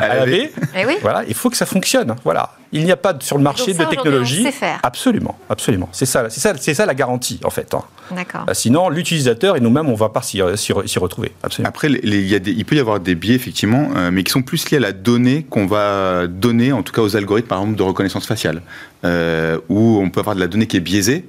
à, 0.00 0.08
laver. 0.08 0.52
Eh 0.76 0.84
voilà, 1.02 1.24
il 1.28 1.34
faut 1.34 1.50
que 1.50 1.56
ça 1.56 1.66
fonctionne. 1.66 2.14
Voilà. 2.24 2.52
Il 2.72 2.84
n'y 2.84 2.92
a 2.92 2.96
pas 2.96 3.14
sur 3.20 3.38
le 3.38 3.42
marché 3.42 3.72
de 3.72 3.84
technologie. 3.84 4.46
Absolument, 4.82 5.38
absolument. 5.48 5.88
C'est 5.92 6.06
ça, 6.06 6.28
c'est 6.28 6.40
ça, 6.40 6.52
c'est 6.58 6.74
ça 6.74 6.84
la 6.84 6.94
garantie 6.94 7.40
en 7.44 7.50
fait. 7.50 7.72
Hein. 7.72 7.82
D'accord. 8.14 8.44
Euh, 8.48 8.54
sinon, 8.54 8.88
l'utilisateur 8.90 9.56
et 9.56 9.60
nous-mêmes, 9.60 9.88
on 9.88 9.94
va 9.94 10.10
pas 10.10 10.22
s'y, 10.22 10.42
retrouver. 10.42 11.32
Absolument. 11.42 11.68
Après, 11.68 11.88
il, 11.88 12.26
y 12.26 12.34
a 12.34 12.38
il 12.44 12.64
peut 12.64 12.76
y 12.76 12.80
avoir 12.80 13.00
des 13.00 13.14
biais 13.14 13.34
effectivement, 13.34 13.88
euh, 13.96 14.10
mais 14.12 14.22
qui 14.22 14.32
sont 14.32 14.42
plus 14.42 14.70
liés 14.70 14.78
à 14.78 14.80
la 14.80 14.92
donnée 14.92 15.46
qu'on 15.48 15.66
va 15.66 16.26
donner, 16.26 16.72
en 16.72 16.82
tout 16.82 16.92
cas 16.92 17.02
aux 17.02 17.16
algorithmes, 17.16 17.48
par 17.48 17.60
exemple 17.60 17.76
de 17.76 17.82
reconnaissance 17.82 18.26
faciale, 18.26 18.62
euh, 19.04 19.58
où 19.68 19.98
on 20.02 20.10
peut 20.10 20.20
avoir 20.20 20.34
de 20.34 20.40
la 20.40 20.46
donnée 20.46 20.66
qui 20.66 20.76
est 20.76 20.80
biaisée 20.80 21.24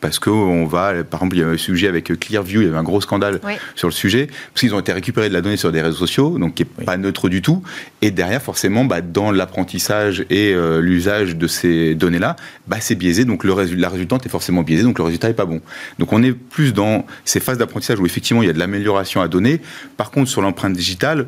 parce 0.00 0.18
qu'on 0.18 0.66
va, 0.66 1.04
par 1.04 1.20
exemple, 1.20 1.36
il 1.36 1.40
y 1.40 1.42
a 1.42 1.48
un 1.48 1.56
sujet 1.56 1.88
avec 1.88 2.18
Clearview, 2.18 2.62
il 2.62 2.66
y 2.66 2.68
avait 2.68 2.78
un 2.78 2.82
gros 2.82 3.00
scandale 3.00 3.40
sur 3.74 3.88
le 3.88 3.92
sujet, 3.92 4.26
parce 4.26 4.60
qu'ils 4.60 4.74
ont 4.74 4.80
été 4.80 4.92
récupérés 4.92 5.28
de 5.28 5.34
la 5.34 5.40
donnée 5.40 5.56
sur 5.56 5.72
des 5.72 5.82
réseaux 5.82 5.98
sociaux, 5.98 6.38
donc 6.38 6.54
qui 6.54 6.64
n'est 6.64 6.84
pas 6.84 6.96
neutre 6.96 7.28
du 7.28 7.42
tout. 7.42 7.62
Et 8.02 8.10
derrière, 8.10 8.42
forcément, 8.42 8.84
bah, 8.84 9.00
dans 9.00 9.30
l'apprentissage 9.30 10.24
et 10.30 10.54
euh, 10.54 10.80
l'usage 10.80 11.36
de 11.36 11.46
ces 11.46 11.94
données-là, 11.94 12.36
bah, 12.66 12.78
c'est 12.80 12.94
biaisé, 12.94 13.24
donc 13.24 13.44
le 13.44 13.52
résultat, 13.52 13.82
la 13.82 13.88
résultante 13.88 14.26
est 14.26 14.30
forcément 14.30 14.62
biaisée, 14.62 14.84
donc 14.84 14.98
le 14.98 15.04
résultat 15.04 15.28
n'est 15.28 15.34
pas 15.34 15.46
bon. 15.46 15.60
Donc 15.98 16.12
on 16.12 16.22
est 16.22 16.32
plus 16.32 16.72
dans 16.72 17.06
ces 17.24 17.40
phases 17.40 17.58
d'apprentissage 17.58 18.00
où 18.00 18.06
effectivement 18.06 18.42
il 18.42 18.46
y 18.46 18.50
a 18.50 18.54
de 18.54 18.58
l'amélioration 18.58 19.20
à 19.20 19.28
donner. 19.28 19.60
Par 19.96 20.10
contre, 20.10 20.30
sur 20.30 20.40
l'empreinte 20.40 20.74
digitale, 20.74 21.26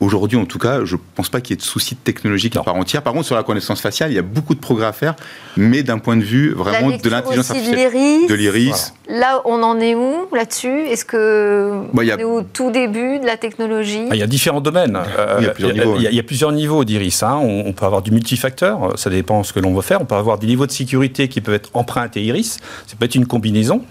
Aujourd'hui, 0.00 0.38
en 0.38 0.46
tout 0.46 0.58
cas, 0.58 0.82
je 0.86 0.96
ne 0.96 1.00
pense 1.14 1.28
pas 1.28 1.42
qu'il 1.42 1.54
y 1.54 1.58
ait 1.58 1.60
de 1.60 1.62
soucis 1.62 1.94
technologiques 1.94 2.56
à 2.56 2.62
part 2.62 2.74
entière. 2.74 3.02
Par 3.02 3.12
contre, 3.12 3.26
sur 3.26 3.36
la 3.36 3.42
connaissance 3.42 3.82
faciale, 3.82 4.10
il 4.10 4.14
y 4.14 4.18
a 4.18 4.22
beaucoup 4.22 4.54
de 4.54 4.60
progrès 4.60 4.86
à 4.86 4.94
faire, 4.94 5.14
mais 5.58 5.82
d'un 5.82 5.98
point 5.98 6.16
de 6.16 6.22
vue 6.22 6.54
vraiment 6.54 6.96
de 6.96 7.08
l'intelligence 7.10 7.50
artificielle. 7.50 8.26
De 8.26 8.34
l'iris. 8.34 8.94
Là, 9.10 9.42
on 9.44 9.62
en 9.62 9.78
est 9.78 9.94
où 9.94 10.26
là-dessus? 10.34 10.86
Est-ce 10.86 11.04
que 11.04 11.82
bah, 11.92 12.02
est 12.02 12.24
au 12.24 12.40
tout 12.40 12.70
début 12.70 13.18
de 13.18 13.26
la 13.26 13.36
technologie? 13.36 14.06
Ah, 14.10 14.14
Il 14.14 14.20
y 14.20 14.22
a 14.22 14.26
différents 14.26 14.62
domaines. 14.62 14.98
il, 15.38 15.44
y 15.44 15.48
a 15.48 15.52
plusieurs 15.52 15.72
niveaux, 15.74 15.96
il, 15.98 16.14
y 16.14 16.18
a, 16.18 16.22
plusieurs 16.22 16.52
niveaux 16.52 16.84
d'iris. 16.84 17.22
Hein. 17.22 17.36
On, 17.36 17.72
peut 17.74 17.84
avoir 17.84 18.00
du 18.00 18.10
multifacteur, 18.10 18.98
ça 18.98 19.10
dépend 19.10 19.42
de 19.42 19.46
ce 19.46 19.52
que 19.52 19.60
l'on 19.60 19.74
veut 19.74 19.82
faire. 19.82 20.00
On 20.00 20.06
peut 20.06 20.14
avoir 20.14 20.38
des 20.38 20.46
niveaux 20.46 20.66
de 20.66 20.72
sécurité 20.72 21.28
qui 21.28 21.42
peuvent 21.42 21.56
être 21.56 21.68
empreintes 21.74 22.16
et 22.16 22.22
iris. 22.22 22.58
Ça 22.86 22.96
peut 22.98 23.04
être 23.04 23.16
une 23.16 23.26
combinaison. 23.26 23.82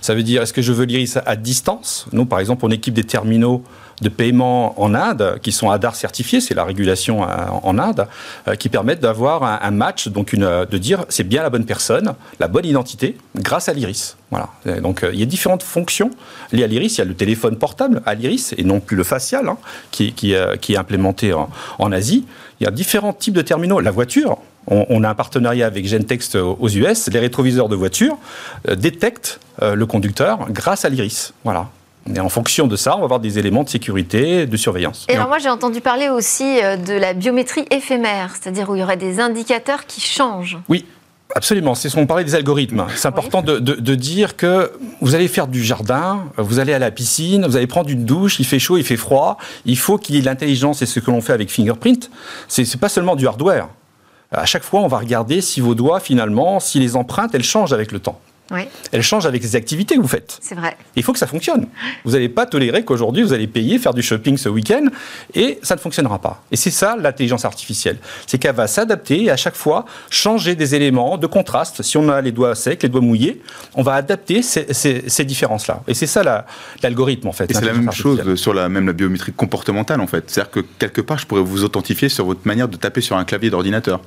Ça 0.00 0.14
veut 0.14 0.22
dire, 0.22 0.40
est-ce 0.40 0.54
que 0.54 0.62
je 0.62 0.72
veux 0.72 0.86
l'iris 0.86 1.18
à 1.26 1.36
distance? 1.36 2.06
Nous, 2.12 2.24
par 2.24 2.40
exemple, 2.40 2.64
on 2.64 2.70
équipe 2.70 2.94
des 2.94 3.04
terminaux 3.04 3.62
de 4.00 4.08
paiement 4.08 4.80
en 4.80 4.94
Inde, 4.94 5.38
qui 5.42 5.52
sont 5.52 5.70
ADAR 5.70 5.94
certifiés, 5.96 6.40
c'est 6.40 6.54
la 6.54 6.64
régulation 6.64 7.24
euh, 7.24 7.26
en 7.62 7.78
Inde, 7.78 8.06
euh, 8.46 8.54
qui 8.54 8.68
permettent 8.68 9.00
d'avoir 9.00 9.42
un, 9.42 9.70
match, 9.70 10.08
donc 10.08 10.32
une, 10.32 10.66
de 10.70 10.78
dire 10.78 11.04
c'est 11.08 11.24
bien 11.24 11.42
la 11.42 11.50
bonne 11.50 11.64
personne, 11.64 12.14
la 12.38 12.48
bonne 12.48 12.64
identité, 12.64 13.16
grâce 13.36 13.68
à 13.68 13.72
l'iris. 13.72 14.16
Voilà. 14.30 14.48
Donc 14.80 15.02
euh, 15.02 15.10
il 15.12 15.20
y 15.20 15.22
a 15.22 15.26
différentes 15.26 15.62
fonctions 15.62 16.10
liées 16.52 16.64
à 16.64 16.66
l'iris. 16.66 16.96
Il 16.96 16.98
y 16.98 17.02
a 17.02 17.04
le 17.04 17.14
téléphone 17.14 17.56
portable 17.56 18.02
à 18.06 18.14
l'iris 18.14 18.54
et 18.56 18.64
non 18.64 18.80
plus 18.80 18.96
le 18.96 19.04
facial, 19.04 19.48
hein, 19.48 19.58
qui, 19.90 20.12
qui, 20.12 20.34
qui, 20.60 20.74
est 20.74 20.76
implémenté 20.76 21.32
en, 21.32 21.48
en, 21.78 21.92
Asie. 21.92 22.24
Il 22.60 22.64
y 22.64 22.66
a 22.66 22.70
différents 22.70 23.12
types 23.12 23.34
de 23.34 23.42
terminaux. 23.42 23.80
La 23.80 23.90
voiture, 23.90 24.38
on, 24.66 25.02
a 25.02 25.08
un 25.08 25.14
partenariat 25.14 25.66
avec 25.66 25.86
Gentext 25.86 26.34
aux 26.34 26.68
US. 26.68 27.08
Les 27.08 27.20
rétroviseurs 27.20 27.68
de 27.68 27.76
voiture 27.76 28.18
détectent 28.76 29.40
le 29.62 29.86
conducteur 29.86 30.50
grâce 30.50 30.84
à 30.84 30.90
l'iris. 30.90 31.32
Voilà. 31.44 31.68
Et 32.14 32.20
en 32.20 32.28
fonction 32.28 32.66
de 32.66 32.76
ça, 32.76 32.96
on 32.96 33.00
va 33.00 33.04
avoir 33.04 33.20
des 33.20 33.38
éléments 33.38 33.64
de 33.64 33.68
sécurité, 33.68 34.46
de 34.46 34.56
surveillance. 34.56 35.06
Et 35.08 35.14
alors 35.14 35.28
moi, 35.28 35.38
j'ai 35.38 35.48
entendu 35.48 35.80
parler 35.80 36.08
aussi 36.08 36.60
euh, 36.62 36.76
de 36.76 36.94
la 36.94 37.12
biométrie 37.12 37.66
éphémère, 37.70 38.34
c'est-à-dire 38.40 38.70
où 38.70 38.76
il 38.76 38.80
y 38.80 38.82
aurait 38.82 38.96
des 38.96 39.20
indicateurs 39.20 39.86
qui 39.86 40.00
changent. 40.00 40.58
Oui, 40.68 40.84
Absolument, 41.34 41.74
c'est 41.74 41.90
ce 41.90 41.94
qu'on 41.94 42.06
parlait 42.06 42.24
des 42.24 42.34
algorithmes. 42.34 42.86
C'est 42.96 43.06
important 43.06 43.42
de, 43.42 43.94
dire 43.94 44.34
que 44.36 44.72
vous 45.00 45.14
allez 45.14 45.28
faire 45.28 45.46
du 45.46 45.62
jardin, 45.62 46.24
vous 46.38 46.58
allez 46.58 46.72
à 46.72 46.78
la 46.78 46.90
piscine, 46.90 47.44
vous 47.46 47.56
allez 47.56 47.66
prendre 47.66 47.90
une 47.90 48.04
douche, 48.04 48.40
il 48.40 48.46
fait 48.46 48.58
chaud, 48.58 48.78
il 48.78 48.84
fait 48.84 48.96
froid. 48.96 49.36
Il 49.66 49.76
faut 49.76 49.98
qu'il 49.98 50.14
y 50.14 50.18
ait 50.18 50.20
de 50.22 50.26
l'intelligence, 50.26 50.80
et 50.80 50.86
ce 50.86 51.00
que 51.00 51.10
l'on 51.10 51.20
fait 51.20 51.34
avec 51.34 51.50
Fingerprint, 51.50 52.10
c'est 52.48 52.80
pas 52.80 52.88
seulement 52.88 53.14
du 53.14 53.26
hardware. 53.26 53.68
À 54.32 54.46
chaque 54.46 54.62
fois, 54.62 54.80
on 54.80 54.88
va 54.88 54.98
regarder 54.98 55.40
si 55.40 55.60
vos 55.60 55.74
doigts, 55.74 56.00
finalement, 56.00 56.60
si 56.60 56.80
les 56.80 56.96
empreintes, 56.96 57.34
elles 57.34 57.44
changent 57.44 57.74
avec 57.74 57.92
le 57.92 57.98
temps. 57.98 58.18
Elle 58.92 59.02
change 59.02 59.26
avec 59.26 59.42
les 59.42 59.56
activités 59.56 59.96
que 59.96 60.00
vous 60.00 60.08
faites. 60.08 60.38
C'est 60.40 60.54
vrai. 60.54 60.76
Il 60.96 61.02
faut 61.02 61.12
que 61.12 61.18
ça 61.18 61.26
fonctionne. 61.26 61.66
Vous 62.04 62.12
n'allez 62.12 62.28
pas 62.28 62.46
tolérer 62.46 62.84
qu'aujourd'hui, 62.84 63.22
vous 63.22 63.32
allez 63.32 63.46
payer, 63.46 63.78
faire 63.78 63.94
du 63.94 64.02
shopping 64.02 64.36
ce 64.36 64.48
week-end, 64.48 64.86
et 65.34 65.58
ça 65.62 65.74
ne 65.74 65.80
fonctionnera 65.80 66.18
pas. 66.18 66.42
Et 66.50 66.56
c'est 66.56 66.70
ça 66.70 66.96
l'intelligence 66.98 67.44
artificielle. 67.44 67.98
C'est 68.26 68.38
qu'elle 68.38 68.54
va 68.54 68.66
s'adapter 68.66 69.24
et 69.24 69.30
à 69.30 69.36
chaque 69.36 69.56
fois 69.56 69.84
changer 70.10 70.54
des 70.54 70.74
éléments 70.74 71.18
de 71.18 71.26
contraste. 71.26 71.82
Si 71.82 71.96
on 71.96 72.08
a 72.08 72.20
les 72.20 72.32
doigts 72.32 72.54
secs, 72.54 72.82
les 72.82 72.88
doigts 72.88 73.00
mouillés, 73.00 73.42
on 73.74 73.82
va 73.82 73.94
adapter 73.94 74.42
ces, 74.42 75.24
différences-là. 75.24 75.82
Et 75.86 75.94
c'est 75.94 76.06
ça 76.06 76.22
l'algorithme, 76.82 77.28
en 77.28 77.32
fait. 77.32 77.50
Et 77.50 77.54
c'est 77.54 77.64
la 77.64 77.74
même 77.74 77.92
chose 77.92 78.34
sur 78.36 78.54
la, 78.54 78.68
même 78.68 78.86
la 78.86 78.92
biométrie 78.92 79.32
comportementale, 79.32 80.00
en 80.00 80.06
fait. 80.06 80.24
C'est-à-dire 80.28 80.50
que 80.50 80.60
quelque 80.78 81.00
part, 81.00 81.18
je 81.18 81.26
pourrais 81.26 81.42
vous 81.42 81.64
authentifier 81.64 82.08
sur 82.08 82.24
votre 82.24 82.40
manière 82.44 82.68
de 82.68 82.76
taper 82.76 83.00
sur 83.00 83.16
un 83.16 83.24
clavier 83.24 83.50
d'ordinateur 83.50 84.00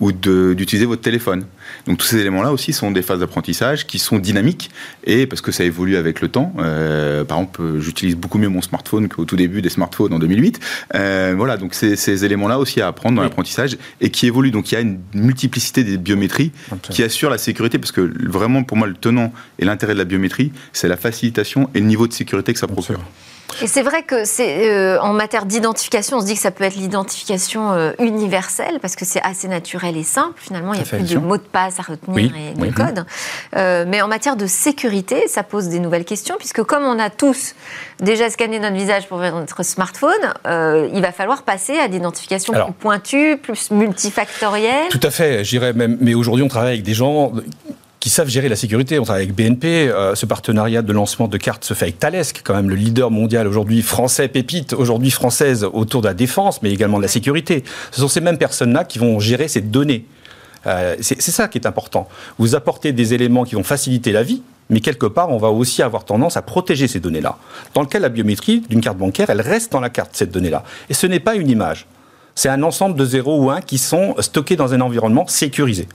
ou 0.00 0.12
d'utiliser 0.12 0.86
votre 0.86 1.02
téléphone. 1.02 1.44
Donc 1.86 1.98
tous 1.98 2.06
ces 2.06 2.18
éléments-là 2.18 2.52
aussi 2.52 2.72
sont 2.72 2.90
des 2.90 3.02
phases 3.02 3.20
d'apprentissage 3.20 3.81
qui 3.86 3.98
sont 3.98 4.18
dynamiques 4.18 4.70
et 5.04 5.26
parce 5.26 5.40
que 5.40 5.52
ça 5.52 5.64
évolue 5.64 5.96
avec 5.96 6.20
le 6.20 6.28
temps. 6.28 6.52
Euh, 6.58 7.24
par 7.24 7.38
exemple, 7.38 7.78
j'utilise 7.78 8.16
beaucoup 8.16 8.38
mieux 8.38 8.48
mon 8.48 8.62
smartphone 8.62 9.08
qu'au 9.08 9.24
tout 9.24 9.36
début 9.36 9.62
des 9.62 9.68
smartphones 9.68 10.12
en 10.12 10.18
2008. 10.18 10.60
Euh, 10.94 11.34
voilà, 11.36 11.56
donc 11.56 11.74
ces 11.74 12.24
éléments-là 12.24 12.58
aussi 12.58 12.80
à 12.80 12.88
apprendre 12.88 13.16
dans 13.16 13.22
l'apprentissage 13.22 13.76
et 14.00 14.10
qui 14.10 14.26
évoluent. 14.26 14.50
Donc 14.50 14.72
il 14.72 14.74
y 14.74 14.78
a 14.78 14.80
une 14.80 15.00
multiplicité 15.14 15.84
des 15.84 15.98
biométries 15.98 16.52
qui 16.90 17.02
assure 17.02 17.30
la 17.30 17.38
sécurité 17.38 17.78
parce 17.78 17.92
que 17.92 18.12
vraiment 18.28 18.62
pour 18.62 18.76
moi 18.76 18.86
le 18.86 18.94
tenant 18.94 19.32
et 19.58 19.64
l'intérêt 19.64 19.94
de 19.94 19.98
la 19.98 20.04
biométrie, 20.04 20.52
c'est 20.72 20.88
la 20.88 20.96
facilitation 20.96 21.68
et 21.74 21.80
le 21.80 21.86
niveau 21.86 22.06
de 22.06 22.12
sécurité 22.12 22.52
que 22.52 22.58
ça 22.58 22.66
procure. 22.66 23.00
Et 23.60 23.66
c'est 23.66 23.82
vrai 23.82 24.02
que 24.02 24.24
c'est 24.24 24.70
euh, 24.70 25.00
en 25.00 25.12
matière 25.12 25.44
d'identification, 25.46 26.16
on 26.16 26.20
se 26.20 26.26
dit 26.26 26.34
que 26.34 26.40
ça 26.40 26.50
peut 26.50 26.64
être 26.64 26.74
l'identification 26.74 27.72
euh, 27.72 27.92
universelle 27.98 28.78
parce 28.80 28.96
que 28.96 29.04
c'est 29.04 29.22
assez 29.22 29.46
naturel 29.46 29.96
et 29.96 30.02
simple. 30.02 30.34
Finalement, 30.36 30.72
il 30.72 30.78
n'y 30.78 30.82
a 30.82 30.86
plus 30.86 31.08
de 31.08 31.18
mots 31.18 31.36
de 31.36 31.42
passe 31.42 31.78
à 31.78 31.82
retenir 31.82 32.32
et 32.34 32.54
de 32.54 32.72
code. 32.72 33.04
Euh, 33.56 33.84
mais 33.86 34.00
en 34.02 34.08
matière 34.08 34.36
de 34.36 34.46
sécurité, 34.46 35.28
ça 35.28 35.42
pose 35.42 35.68
des 35.68 35.80
nouvelles 35.80 36.04
questions 36.04 36.36
puisque 36.38 36.62
comme 36.62 36.84
on 36.84 36.98
a 36.98 37.10
tous 37.10 37.54
déjà 38.00 38.30
scanné 38.30 38.58
notre 38.58 38.74
visage 38.74 39.06
pour 39.06 39.18
notre 39.18 39.62
smartphone, 39.62 40.10
il 40.92 41.00
va 41.00 41.12
falloir 41.12 41.42
passer 41.42 41.78
à 41.78 41.88
d'identification 41.88 42.52
plus 42.52 42.72
pointue, 42.72 43.36
plus 43.36 43.70
multifactorielle. 43.70 44.88
Tout 44.90 45.00
à 45.02 45.10
fait. 45.10 45.44
J'irais 45.44 45.72
même. 45.72 45.98
Mais 46.00 46.14
aujourd'hui, 46.14 46.44
on 46.44 46.48
travaille 46.48 46.72
avec 46.72 46.82
des 46.82 46.94
gens 46.94 47.32
qui 48.02 48.10
savent 48.10 48.28
gérer 48.28 48.48
la 48.48 48.56
sécurité. 48.56 48.98
On 48.98 49.04
travaille 49.04 49.22
avec 49.22 49.34
BNP. 49.36 49.88
Euh, 49.88 50.16
ce 50.16 50.26
partenariat 50.26 50.82
de 50.82 50.92
lancement 50.92 51.28
de 51.28 51.36
cartes 51.36 51.62
se 51.62 51.72
fait 51.72 51.84
avec 51.84 52.00
Thales, 52.00 52.24
qui 52.24 52.40
est 52.40 52.42
quand 52.42 52.52
même 52.52 52.68
le 52.68 52.74
leader 52.74 53.12
mondial 53.12 53.46
aujourd'hui 53.46 53.80
français, 53.80 54.26
pépite, 54.26 54.72
aujourd'hui 54.72 55.12
française 55.12 55.62
autour 55.72 56.02
de 56.02 56.08
la 56.08 56.14
défense, 56.14 56.62
mais 56.62 56.72
également 56.72 56.96
de 56.96 57.02
la 57.02 57.08
sécurité. 57.08 57.62
Ce 57.92 58.00
sont 58.00 58.08
ces 58.08 58.20
mêmes 58.20 58.38
personnes-là 58.38 58.82
qui 58.82 58.98
vont 58.98 59.20
gérer 59.20 59.46
ces 59.46 59.60
données. 59.60 60.04
Euh, 60.66 60.96
c'est 61.00 61.22
ça 61.22 61.46
qui 61.46 61.58
est 61.58 61.66
important. 61.66 62.08
Vous 62.38 62.56
apportez 62.56 62.92
des 62.92 63.14
éléments 63.14 63.44
qui 63.44 63.54
vont 63.54 63.62
faciliter 63.62 64.10
la 64.10 64.24
vie, 64.24 64.42
mais 64.68 64.80
quelque 64.80 65.06
part, 65.06 65.30
on 65.30 65.38
va 65.38 65.50
aussi 65.50 65.80
avoir 65.80 66.04
tendance 66.04 66.36
à 66.36 66.42
protéger 66.42 66.88
ces 66.88 66.98
données-là. 66.98 67.38
Dans 67.72 67.82
le 67.82 67.86
cas 67.86 67.98
de 67.98 68.02
la 68.02 68.08
biométrie 68.08 68.62
d'une 68.68 68.80
carte 68.80 68.98
bancaire, 68.98 69.30
elle 69.30 69.40
reste 69.40 69.70
dans 69.70 69.80
la 69.80 69.90
carte, 69.90 70.10
cette 70.14 70.32
donnée-là. 70.32 70.64
Et 70.90 70.94
ce 70.94 71.06
n'est 71.06 71.20
pas 71.20 71.36
une 71.36 71.48
image. 71.48 71.86
C'est 72.34 72.48
un 72.48 72.64
ensemble 72.64 72.98
de 72.98 73.04
0 73.04 73.44
ou 73.44 73.50
1 73.52 73.60
qui 73.60 73.78
sont 73.78 74.16
stockés 74.18 74.56
dans 74.56 74.74
un 74.74 74.80
environnement 74.80 75.28
sécurisé. 75.28 75.86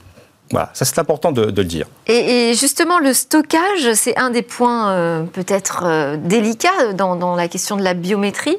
Voilà, 0.50 0.70
ça 0.72 0.84
c'est 0.84 0.98
important 0.98 1.30
de, 1.32 1.42
le 1.42 1.64
dire. 1.64 1.86
Et, 2.06 2.54
justement, 2.54 2.98
le 2.98 3.12
stockage, 3.12 3.92
c'est 3.94 4.16
un 4.16 4.30
des 4.30 4.42
points 4.42 4.90
euh, 4.90 5.22
peut-être 5.24 5.82
euh, 5.84 6.16
délicats 6.16 6.92
dans, 6.94 7.36
la 7.36 7.48
question 7.48 7.76
de 7.76 7.82
la 7.82 7.94
biométrie. 7.94 8.56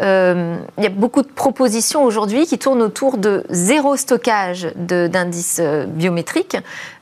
Euh, 0.00 0.56
il 0.78 0.84
y 0.84 0.86
a 0.86 0.90
beaucoup 0.90 1.22
de 1.22 1.28
propositions 1.28 2.04
aujourd'hui 2.04 2.46
qui 2.46 2.58
tournent 2.58 2.82
autour 2.82 3.18
de 3.18 3.44
zéro 3.50 3.96
stockage 3.96 4.68
d'indices 4.76 5.60
biométriques, 5.88 6.56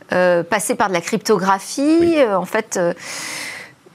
passer 0.08 0.74
par 0.74 0.88
de 0.88 0.94
la 0.94 1.00
cryptographie. 1.00 2.16
en 2.32 2.46
fait 2.46 2.78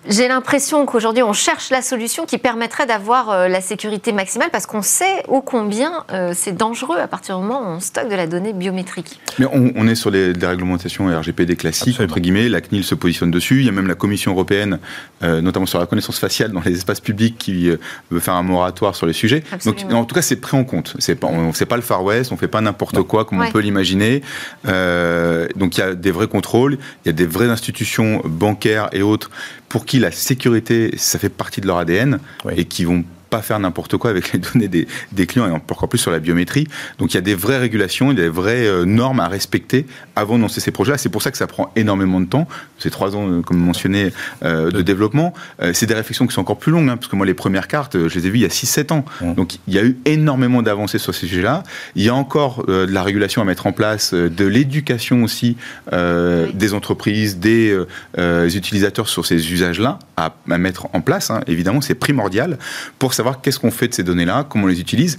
j'ai 0.08 0.28
l'impression 0.28 0.86
qu'aujourd'hui, 0.86 1.24
on 1.24 1.34
cherche 1.34 1.70
la 1.70 1.82
solution 1.82 2.26
qui 2.26 2.38
permettrait 2.38 2.86
d'avoir 2.86 3.30
euh, 3.30 3.48
la 3.48 3.62
sécurité 3.62 4.12
maximale 4.12 4.50
parce 4.52 4.66
qu'on 4.66 4.82
sait 4.82 5.24
ô 5.28 5.42
combien 5.42 6.04
euh, 6.12 6.34
c'est 6.36 6.56
dangereux 6.56 6.98
à 6.98 7.08
partir 7.08 7.38
du 7.38 7.44
moment 7.44 7.62
où 7.62 7.76
on 7.76 7.80
stocke 7.80 8.10
de 8.10 8.16
la 8.16 8.28
donnée 8.28 8.54
biométrique. 8.54 9.20
Mais 9.40 9.48
on, 9.52 9.88
est 9.88 9.96
sur 9.96 10.12
les, 10.12 10.34
réglementations 10.34 11.08
RGPD 11.08 11.56
classiques, 11.56 12.00
entre 12.00 12.20
guillemets. 12.20 12.50
La 12.50 12.62
CNIL 12.62 12.84
se 12.84 12.96
positionne 12.96 13.32
dessus. 13.32 13.60
Il 13.60 13.66
y 13.66 13.70
a 13.70 13.72
même 13.72 13.88
la 13.88 13.96
Commission 13.96 14.32
européenne, 14.32 14.80
euh, 15.24 15.42
notamment 15.42 15.66
sur 15.66 15.80
la 15.80 15.86
connaissance 15.86 16.20
faciale 16.20 16.52
dans 16.52 16.62
les 16.62 16.74
espaces 16.74 17.00
publics, 17.00 17.38
qui 17.38 17.70
veut 18.12 18.20
faire 18.20 18.36
un 18.36 18.44
moratoire 18.44 18.96
sur 18.96 19.08
les 19.08 19.14
sujets. 19.14 19.44
Donc, 19.66 19.86
en 19.92 20.06
tout 20.06 20.16
cas, 20.16 20.22
c'est 20.22 20.38
pris 20.38 20.58
en 20.58 20.64
compte. 20.64 20.96
C'est 21.00 21.16
pas, 21.16 21.28
on 21.28 21.48
ne 21.48 21.66
pas 21.66 21.76
le 21.76 21.82
Far 21.82 22.04
West, 22.04 22.32
on 22.32 22.36
ne 22.36 22.40
fait 22.40 22.48
pas 22.48 22.62
n'importe 22.62 23.02
quoi 23.04 23.26
comme 23.26 23.42
on 23.42 23.52
peut 23.52 23.60
l'imaginer. 23.60 24.22
donc, 24.64 25.78
il 25.78 25.80
y 25.80 25.84
a 25.84 25.94
des 25.96 26.12
vrais 26.12 26.28
contrôles, 26.28 26.78
il 27.04 27.08
y 27.08 27.10
a 27.10 27.14
des 27.14 27.26
vraies 27.26 27.50
institutions 27.50 28.22
bancaires 28.24 28.90
et 28.94 29.02
autres 29.02 29.32
pour 29.76 29.86
qui 29.86 30.00
la 30.00 30.10
sécurité, 30.10 30.94
ça 30.96 31.20
fait 31.20 31.28
partie 31.28 31.60
de 31.60 31.68
leur 31.68 31.80
ADN 31.80 32.20
et 32.56 32.64
qui 32.64 32.86
vont 32.86 33.04
pas 33.36 33.42
faire 33.42 33.60
n'importe 33.60 33.98
quoi 33.98 34.12
avec 34.12 34.32
les 34.32 34.40
données 34.54 34.68
des, 34.68 34.88
des, 35.12 35.26
clients 35.28 35.48
et 35.48 35.52
encore 35.52 35.88
plus 35.90 35.98
sur 35.98 36.12
la 36.12 36.20
biométrie. 36.20 36.68
Donc 37.00 37.14
il 37.14 37.16
y 37.16 37.18
a 37.18 37.22
des 37.22 37.36
vraies 37.36 37.58
régulations, 37.58 38.12
il 38.12 38.18
y 38.18 38.22
a 38.22 38.24
des 38.24 38.30
vraies 38.30 38.66
euh, 38.66 38.86
normes 38.86 39.20
à 39.20 39.28
respecter 39.28 39.86
avant 40.16 40.38
de 40.38 40.42
lancer 40.42 40.62
ces 40.62 40.72
projets-là. 40.72 40.98
C'est 40.98 41.10
pour 41.10 41.22
ça 41.22 41.32
que 41.32 41.38
ça 41.38 41.48
prend 41.48 41.72
énormément 41.76 42.22
de 42.22 42.28
temps. 42.28 42.48
C'est 42.80 42.90
trois 42.90 43.16
ans, 43.16 43.28
euh, 43.28 43.42
comme 43.42 43.58
mentionné, 43.58 44.14
euh, 44.44 44.72
de 44.72 44.82
développement. 44.82 45.34
c'est 45.74 45.86
des 45.86 45.94
réflexions 45.94 46.28
qui 46.28 46.34
sont 46.34 46.42
encore 46.42 46.60
plus 46.60 46.72
longues, 46.72 46.90
hein, 46.90 46.98
parce 46.98 47.10
que 47.10 47.16
moi, 47.16 47.26
les 47.26 47.34
premières 47.34 47.68
cartes, 47.68 48.08
je 48.08 48.20
les 48.20 48.28
ai 48.28 48.30
vues 48.30 48.40
il 48.40 48.44
y 48.44 48.46
a 48.46 48.50
6-7 48.50 48.92
ans. 48.94 49.06
Donc 49.36 49.56
il 49.68 49.74
y 49.74 49.80
a 49.80 49.84
eu 49.84 49.98
énormément 50.06 50.62
d'avancées 50.62 51.00
sur 51.00 51.14
ces 51.14 51.28
sujets-là. 51.28 51.64
Il 51.96 52.04
y 52.04 52.10
a 52.10 52.16
encore 52.16 52.66
de 52.66 52.86
la 52.86 53.04
régulation 53.04 53.42
à 53.42 53.46
mettre 53.46 53.68
en 53.68 53.72
place, 53.72 54.14
de 54.14 54.46
l'éducation 54.46 55.24
aussi 55.24 55.58
des 55.92 56.74
entreprises, 56.74 57.38
des 57.38 57.78
utilisateurs 58.18 59.10
sur 59.10 59.26
ces 59.26 59.52
usages-là 59.52 60.00
à, 60.18 60.34
mettre 60.58 60.88
en 60.94 61.02
place. 61.02 61.32
Hein. 61.32 61.42
Évidemment, 61.48 61.82
c'est 61.82 61.96
primordial 61.96 62.58
pour 63.00 63.14
savoir 63.14 63.25
qu'est-ce 63.34 63.60
qu'on 63.60 63.72
fait 63.72 63.88
de 63.88 63.94
ces 63.94 64.04
données-là, 64.04 64.46
comment 64.48 64.66
on 64.66 64.68
les 64.68 64.80
utilise. 64.80 65.18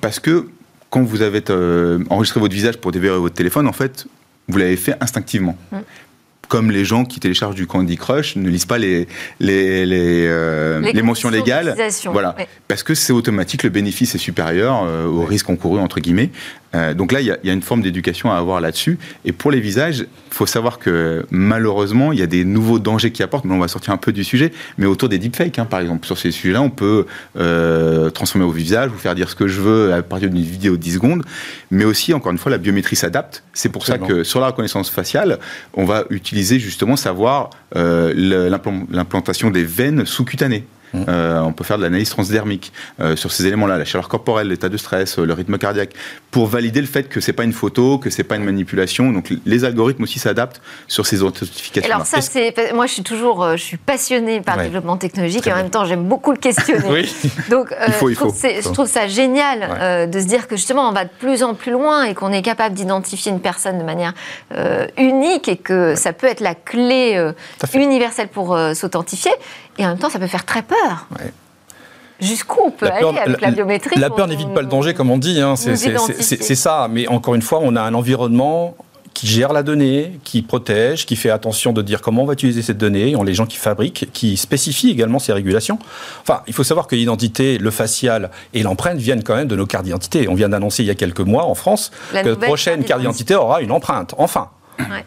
Parce 0.00 0.20
que 0.20 0.48
quand 0.90 1.02
vous 1.02 1.22
avez 1.22 1.42
euh, 1.50 2.02
enregistré 2.10 2.40
votre 2.40 2.54
visage 2.54 2.78
pour 2.78 2.92
déverrouiller 2.92 3.22
votre 3.22 3.34
téléphone, 3.34 3.66
en 3.66 3.72
fait, 3.72 4.06
vous 4.48 4.58
l'avez 4.58 4.76
fait 4.76 4.94
instinctivement. 5.00 5.56
Mm. 5.72 5.76
Comme 6.48 6.70
les 6.70 6.84
gens 6.84 7.04
qui 7.04 7.18
téléchargent 7.18 7.56
du 7.56 7.66
Candy 7.66 7.96
Crush 7.96 8.36
ne 8.36 8.48
lisent 8.48 8.66
pas 8.66 8.78
les, 8.78 9.08
les, 9.40 9.84
les, 9.84 10.26
euh, 10.28 11.02
mentions 11.02 11.28
légales. 11.28 11.76
Voilà. 12.04 12.36
Parce 12.68 12.84
que 12.84 12.94
c'est 12.94 13.12
automatique, 13.12 13.64
le 13.64 13.70
bénéfice 13.70 14.14
est 14.14 14.18
supérieur 14.18 14.84
euh, 14.84 15.06
au 15.06 15.24
risque 15.24 15.50
encouru, 15.50 15.80
entre 15.80 15.98
guillemets. 15.98 16.30
Euh, 16.76 16.94
donc 16.94 17.12
là, 17.12 17.20
il 17.20 17.26
y, 17.26 17.50
a 17.50 17.52
une 17.52 17.62
forme 17.62 17.82
d'éducation 17.82 18.30
à 18.30 18.36
avoir 18.36 18.60
là-dessus. 18.60 18.98
Et 19.24 19.32
pour 19.32 19.50
les 19.50 19.60
visages, 19.60 20.00
il 20.00 20.34
faut 20.34 20.46
savoir 20.46 20.78
que 20.78 21.24
malheureusement, 21.30 22.12
il 22.12 22.18
y 22.18 22.22
a 22.22 22.26
des 22.26 22.44
nouveaux 22.44 22.78
dangers 22.78 23.10
qui 23.10 23.22
apportent, 23.22 23.44
mais 23.44 23.54
on 23.54 23.58
va 23.58 23.68
sortir 23.68 23.92
un 23.92 23.96
peu 23.96 24.12
du 24.12 24.24
sujet, 24.24 24.52
mais 24.76 24.86
autour 24.86 25.08
des 25.08 25.18
deepfakes, 25.18 25.58
hein, 25.58 25.64
par 25.64 25.80
exemple. 25.80 26.06
Sur 26.06 26.18
ces 26.18 26.30
sujets-là, 26.30 26.60
on 26.62 26.70
peut 26.70 27.06
euh, 27.38 28.10
transformer 28.10 28.44
vos 28.44 28.52
visages, 28.52 28.90
vous 28.90 28.98
faire 28.98 29.14
dire 29.14 29.30
ce 29.30 29.34
que 29.34 29.48
je 29.48 29.60
veux 29.60 29.94
à 29.94 30.02
partir 30.02 30.28
d'une 30.28 30.42
vidéo 30.42 30.72
de 30.76 30.82
10 30.82 30.94
secondes, 30.94 31.22
mais 31.70 31.84
aussi, 31.84 32.12
encore 32.12 32.32
une 32.32 32.38
fois, 32.38 32.50
la 32.50 32.58
biométrie 32.58 32.96
s'adapte. 32.96 33.42
C'est 33.52 33.70
pour 33.70 33.86
ça 33.86 33.98
que 33.98 34.24
sur 34.24 34.40
la 34.40 34.48
reconnaissance 34.48 34.90
faciale, 34.90 35.38
on 35.74 35.84
va 35.84 36.04
utiliser 36.10 36.58
justement 36.58 36.96
savoir 36.96 37.50
euh, 37.74 38.12
l'implantation 38.90 39.50
des 39.50 39.64
veines 39.64 40.04
sous-cutanées. 40.04 40.64
Mmh. 40.94 41.04
Euh, 41.08 41.40
on 41.40 41.52
peut 41.52 41.64
faire 41.64 41.78
de 41.78 41.82
l'analyse 41.82 42.10
transdermique 42.10 42.72
euh, 43.00 43.16
sur 43.16 43.32
ces 43.32 43.46
éléments-là, 43.46 43.78
la 43.78 43.84
chaleur 43.84 44.08
corporelle, 44.08 44.48
l'état 44.48 44.68
de 44.68 44.76
stress, 44.76 45.18
euh, 45.18 45.24
le 45.24 45.32
rythme 45.32 45.58
cardiaque, 45.58 45.90
pour 46.30 46.46
valider 46.46 46.80
le 46.80 46.86
fait 46.86 47.08
que 47.08 47.20
c'est 47.20 47.32
pas 47.32 47.44
une 47.44 47.52
photo, 47.52 47.98
que 47.98 48.10
c'est 48.10 48.24
pas 48.24 48.36
une 48.36 48.44
manipulation. 48.44 49.10
Donc 49.12 49.32
les 49.44 49.64
algorithmes 49.64 50.04
aussi 50.04 50.18
s'adaptent 50.18 50.60
sur 50.86 51.06
ces 51.06 51.22
authentifications. 51.22 51.92
Alors 51.92 52.06
ça, 52.06 52.20
c'est 52.20 52.72
moi 52.74 52.86
je 52.86 52.92
suis 52.92 53.02
toujours, 53.02 53.56
je 53.56 53.62
suis 53.62 53.76
passionnée 53.76 54.40
par 54.40 54.56
le 54.56 54.64
développement 54.64 54.96
technologique 54.96 55.46
et 55.46 55.52
en 55.52 55.56
même 55.56 55.70
temps 55.70 55.84
j'aime 55.84 56.04
beaucoup 56.04 56.32
le 56.32 56.38
questionner. 56.38 57.06
Donc 57.50 57.74
je, 57.88 58.72
trouve 58.72 58.88
ça 58.88 59.06
génial 59.06 60.10
de 60.10 60.20
se 60.20 60.26
dire 60.26 60.46
que 60.46 60.56
justement 60.56 60.88
on 60.88 60.92
va 60.92 61.04
de 61.04 61.10
plus 61.18 61.42
en 61.42 61.54
plus 61.54 61.72
loin 61.72 62.04
et 62.04 62.14
qu'on 62.14 62.32
est 62.32 62.42
capable 62.42 62.74
d'identifier 62.74 63.32
une 63.32 63.40
personne 63.40 63.78
de 63.78 63.84
manière 63.84 64.12
unique 64.98 65.48
et 65.48 65.56
que 65.56 65.94
ça 65.94 66.12
peut 66.12 66.26
être 66.26 66.40
la 66.40 66.54
clé 66.54 67.32
universelle 67.74 68.28
pour 68.28 68.58
s'authentifier. 68.74 69.32
Et 69.78 69.84
en 69.84 69.90
même 69.90 69.98
temps, 69.98 70.10
ça 70.10 70.18
peut 70.18 70.26
faire 70.26 70.44
très 70.44 70.62
peur. 70.62 71.06
Jusqu'où 72.20 72.60
on 72.66 72.70
peut 72.70 72.86
aller 72.86 73.18
avec 73.18 73.40
la 73.40 73.50
biométrie 73.50 74.00
La 74.00 74.10
peur 74.10 74.26
n'évite 74.26 74.52
pas 74.54 74.62
le 74.62 74.68
danger, 74.68 74.94
comme 74.94 75.10
on 75.10 75.18
dit. 75.18 75.40
Hein. 75.40 75.54
C'est 75.56 76.54
ça. 76.54 76.88
Mais 76.90 77.06
encore 77.08 77.34
une 77.34 77.42
fois, 77.42 77.60
on 77.62 77.76
a 77.76 77.82
un 77.82 77.94
environnement 77.94 78.76
qui 79.16 79.26
gère 79.26 79.54
la 79.54 79.62
donnée, 79.62 80.20
qui 80.24 80.42
protège, 80.42 81.06
qui 81.06 81.16
fait 81.16 81.30
attention 81.30 81.72
de 81.72 81.80
dire 81.80 82.02
comment 82.02 82.24
on 82.24 82.26
va 82.26 82.34
utiliser 82.34 82.60
cette 82.60 82.76
donnée. 82.76 83.16
On 83.16 83.22
a 83.22 83.24
les 83.24 83.32
gens 83.32 83.46
qui 83.46 83.56
fabriquent, 83.56 84.10
qui 84.12 84.36
spécifient 84.36 84.90
également 84.90 85.18
ces 85.18 85.32
régulations. 85.32 85.78
Enfin, 86.20 86.42
il 86.46 86.52
faut 86.52 86.64
savoir 86.64 86.86
que 86.86 86.96
l'identité, 86.96 87.56
le 87.56 87.70
facial 87.70 88.30
et 88.52 88.62
l'empreinte 88.62 88.98
viennent 88.98 89.22
quand 89.22 89.34
même 89.34 89.48
de 89.48 89.56
nos 89.56 89.64
cartes 89.64 89.84
d'identité. 89.84 90.28
On 90.28 90.34
vient 90.34 90.50
d'annoncer 90.50 90.82
il 90.82 90.86
y 90.86 90.90
a 90.90 90.94
quelques 90.94 91.20
mois 91.20 91.44
en 91.44 91.54
France 91.54 91.92
que 92.12 92.28
la 92.28 92.36
prochaine 92.36 92.84
carte 92.84 93.00
d'identité 93.00 93.34
aura 93.34 93.62
une 93.62 93.72
empreinte. 93.72 94.14
Enfin. 94.18 94.50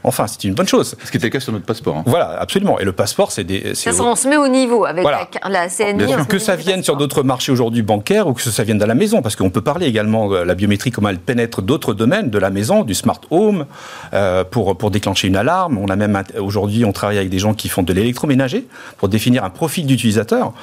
Enfin, 0.04 0.28
c'est 0.28 0.44
une 0.44 0.54
bonne 0.54 0.68
chose. 0.68 0.96
Ce 1.04 1.12
qui 1.12 1.18
était 1.18 1.28
le 1.28 1.32
cas 1.32 1.40
sur 1.40 1.52
notre 1.52 1.66
passeport. 1.66 1.98
Hein. 1.98 2.04
Voilà, 2.06 2.40
absolument. 2.40 2.80
Et 2.80 2.86
le 2.86 2.92
passeport, 2.92 3.32
c'est 3.32 3.44
des. 3.44 3.76
Ça, 3.76 3.92
on 4.00 4.16
se 4.16 4.28
met 4.28 4.38
au 4.38 4.48
niveau 4.48 4.86
avec 4.86 5.06
la, 5.48 5.68
CNI. 5.68 6.26
que 6.28 6.40
ça 6.40 6.56
vienne 6.56 6.84
sur 6.84 6.96
d'autres 6.96 7.24
marchés 7.24 7.52
aujourd'hui 7.52 7.82
bancaires 7.82 8.28
ou 8.28 8.34
que 8.34 8.42
ça 8.42 8.64
vienne 8.64 8.78
de 8.78 8.86
la 8.86 8.96
maison, 8.96 9.22
parce 9.22 9.36
qu'on 9.36 9.50
peut 9.50 9.62
parler 9.62 9.88
également 9.88 10.30
de 10.30 10.38
la 10.38 10.56
biométrie, 10.56 10.92
comment 10.92 11.10
elle 11.10 11.20
pénètre 11.20 11.62
d'autres 11.62 11.94
domaines 11.94 12.30
de 12.30 12.38
la 12.38 12.50
maison, 12.50 12.84
du 12.84 12.94
smart 12.94 13.22
home, 13.30 13.66
euh, 14.14 14.44
pour, 14.44 14.78
pour 14.78 14.92
déclencher 14.92 15.28
une 15.28 15.36
alarme. 15.36 15.78
On 15.78 15.88
a 15.88 15.96
même 15.96 16.22
aujourd'hui, 16.40 16.86
on 16.86 16.92
travaille 16.92 17.18
avec 17.18 17.30
des 17.30 17.40
gens 17.40 17.54
qui 17.54 17.70
font 17.70 17.84
de 17.84 17.94
l'électroménager 17.94 18.68
pour 18.98 19.10
définir 19.10 19.44
un 19.44 19.50
profil 19.50 19.86
d'utilisateur. 19.86 20.54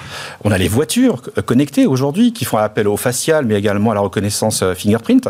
On 0.44 0.50
a 0.50 0.58
les 0.58 0.68
voitures 0.68 1.22
connectées 1.44 1.86
aujourd'hui 1.86 2.32
qui 2.32 2.44
font 2.44 2.58
appel 2.58 2.88
au 2.88 2.96
facial, 2.96 3.44
mais 3.44 3.54
également 3.54 3.90
à 3.90 3.94
la 3.94 4.00
reconnaissance 4.00 4.62
euh, 4.62 4.74
fingerprint. 4.74 5.28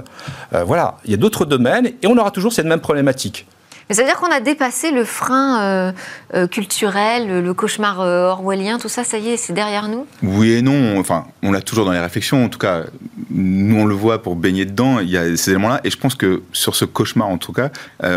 Euh, 0.54 0.64
voilà, 0.64 0.98
il 1.04 1.10
y 1.10 1.14
a 1.14 1.16
d'autres 1.16 1.44
domaines 1.44 1.86
et 1.86 2.06
on 2.06 2.16
aura 2.16 2.30
toujours 2.30 2.52
cette 2.52 2.66
même 2.66 2.80
problématique. 2.80 3.46
Mais 3.88 3.94
ça 3.94 4.02
veut 4.02 4.08
dire 4.08 4.16
qu'on 4.16 4.32
a 4.32 4.40
dépassé 4.40 4.90
le 4.90 5.04
frein 5.04 5.62
euh, 5.62 5.92
euh, 6.34 6.48
culturel, 6.48 7.40
le 7.40 7.54
cauchemar 7.54 8.00
euh, 8.00 8.30
orwellien, 8.30 8.78
tout 8.78 8.88
ça, 8.88 9.04
ça 9.04 9.18
y 9.18 9.28
est, 9.28 9.36
c'est 9.36 9.52
derrière 9.52 9.88
nous? 9.88 10.06
Oui 10.24 10.54
et 10.54 10.62
non. 10.62 10.98
Enfin, 10.98 11.26
on 11.44 11.52
l'a 11.52 11.60
toujours 11.60 11.84
dans 11.84 11.92
les 11.92 12.00
réflexions. 12.00 12.44
En 12.44 12.48
tout 12.48 12.58
cas, 12.58 12.82
nous, 13.30 13.76
on 13.76 13.84
le 13.84 13.94
voit 13.94 14.22
pour 14.22 14.34
baigner 14.34 14.64
dedans. 14.64 14.98
Il 14.98 15.08
y 15.08 15.16
a 15.16 15.36
ces 15.36 15.50
éléments-là. 15.50 15.80
Et 15.84 15.90
je 15.90 15.96
pense 15.98 16.16
que 16.16 16.42
sur 16.52 16.74
ce 16.74 16.84
cauchemar, 16.84 17.28
en 17.28 17.38
tout 17.38 17.52
cas, 17.52 17.70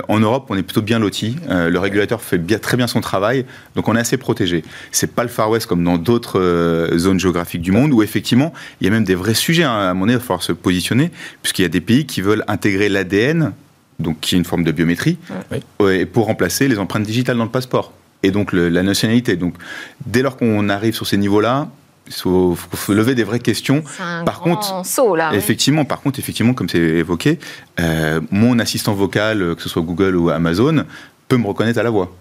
en 0.07 0.19
Europe, 0.19 0.47
on 0.49 0.57
est 0.57 0.63
plutôt 0.63 0.81
bien 0.81 0.97
lotis. 0.97 1.35
le 1.47 1.77
régulateur 1.77 2.21
fait 2.21 2.39
très 2.59 2.77
bien 2.77 2.87
son 2.87 3.01
travail. 3.01 3.45
Donc, 3.75 3.87
on 3.87 3.95
est 3.95 3.99
assez 3.99 4.17
protégé. 4.17 4.63
C'est 4.91 5.13
pas 5.13 5.23
le 5.23 5.29
Far 5.29 5.51
West 5.51 5.67
comme 5.67 5.83
dans 5.83 5.97
d'autres 5.97 6.89
zones 6.95 7.19
géographiques 7.19 7.61
du 7.61 7.71
monde 7.71 7.93
où, 7.93 8.01
effectivement, 8.01 8.53
il 8.81 8.85
y 8.85 8.87
a 8.87 8.91
même 8.91 9.03
des 9.03 9.15
vrais 9.15 9.35
sujets. 9.35 9.63
Hein, 9.63 9.89
à 9.89 9.93
mon 9.93 10.05
avis, 10.05 10.13
il 10.13 10.17
va 10.17 10.23
falloir 10.23 10.43
se 10.43 10.51
positionner, 10.51 11.11
puisqu'il 11.43 11.61
y 11.61 11.65
a 11.65 11.69
des 11.69 11.81
pays 11.81 12.05
qui 12.07 12.21
veulent 12.21 12.43
intégrer 12.47 12.89
l'ADN 12.89 13.53
donc 13.99 14.19
qui 14.19 14.35
est 14.35 14.37
une 14.37 14.45
forme 14.45 14.63
de 14.63 14.71
biométrie, 14.71 15.17
pour 16.13 16.25
remplacer 16.25 16.67
les 16.67 16.79
empreintes 16.79 17.03
digitales 17.03 17.37
dans 17.37 17.43
le 17.43 17.49
passeport. 17.49 17.93
Et 18.21 18.31
donc 18.31 18.51
la 18.51 18.83
nationalité. 18.83 19.37
Donc 19.37 19.55
dès 20.05 20.21
lors 20.21 20.35
qu'on 20.35 20.67
arrive 20.69 20.93
sur 20.93 21.07
ces 21.07 21.17
niveaux-là, 21.17 21.69
il 22.07 22.13
faut, 22.13 22.57
lever 22.89 23.13
des 23.13 23.23
vraies 23.23 23.39
questions. 23.39 23.83
Un 23.99 24.23
par 24.23 24.39
grand 24.39 24.55
contre, 24.55 24.85
saut, 24.85 25.15
là, 25.15 25.31
effectivement, 25.33 25.85
par 25.85 26.01
contre, 26.01 26.19
effectivement, 26.19 26.53
comme 26.53 26.67
c'est 26.67 26.79
évoqué, 26.79 27.39
euh, 27.79 28.19
mon 28.31 28.57
assistant 28.57 28.93
vocal, 28.93 29.55
que 29.55 29.61
ce 29.61 29.69
soit 29.69 29.83
Google 29.83 30.15
ou 30.15 30.29
Amazon, 30.29 30.85
peut 31.27 31.37
me 31.37 31.45
reconnaître 31.45 31.79
à 31.79 31.83
la 31.83 31.91
voix 31.91 32.11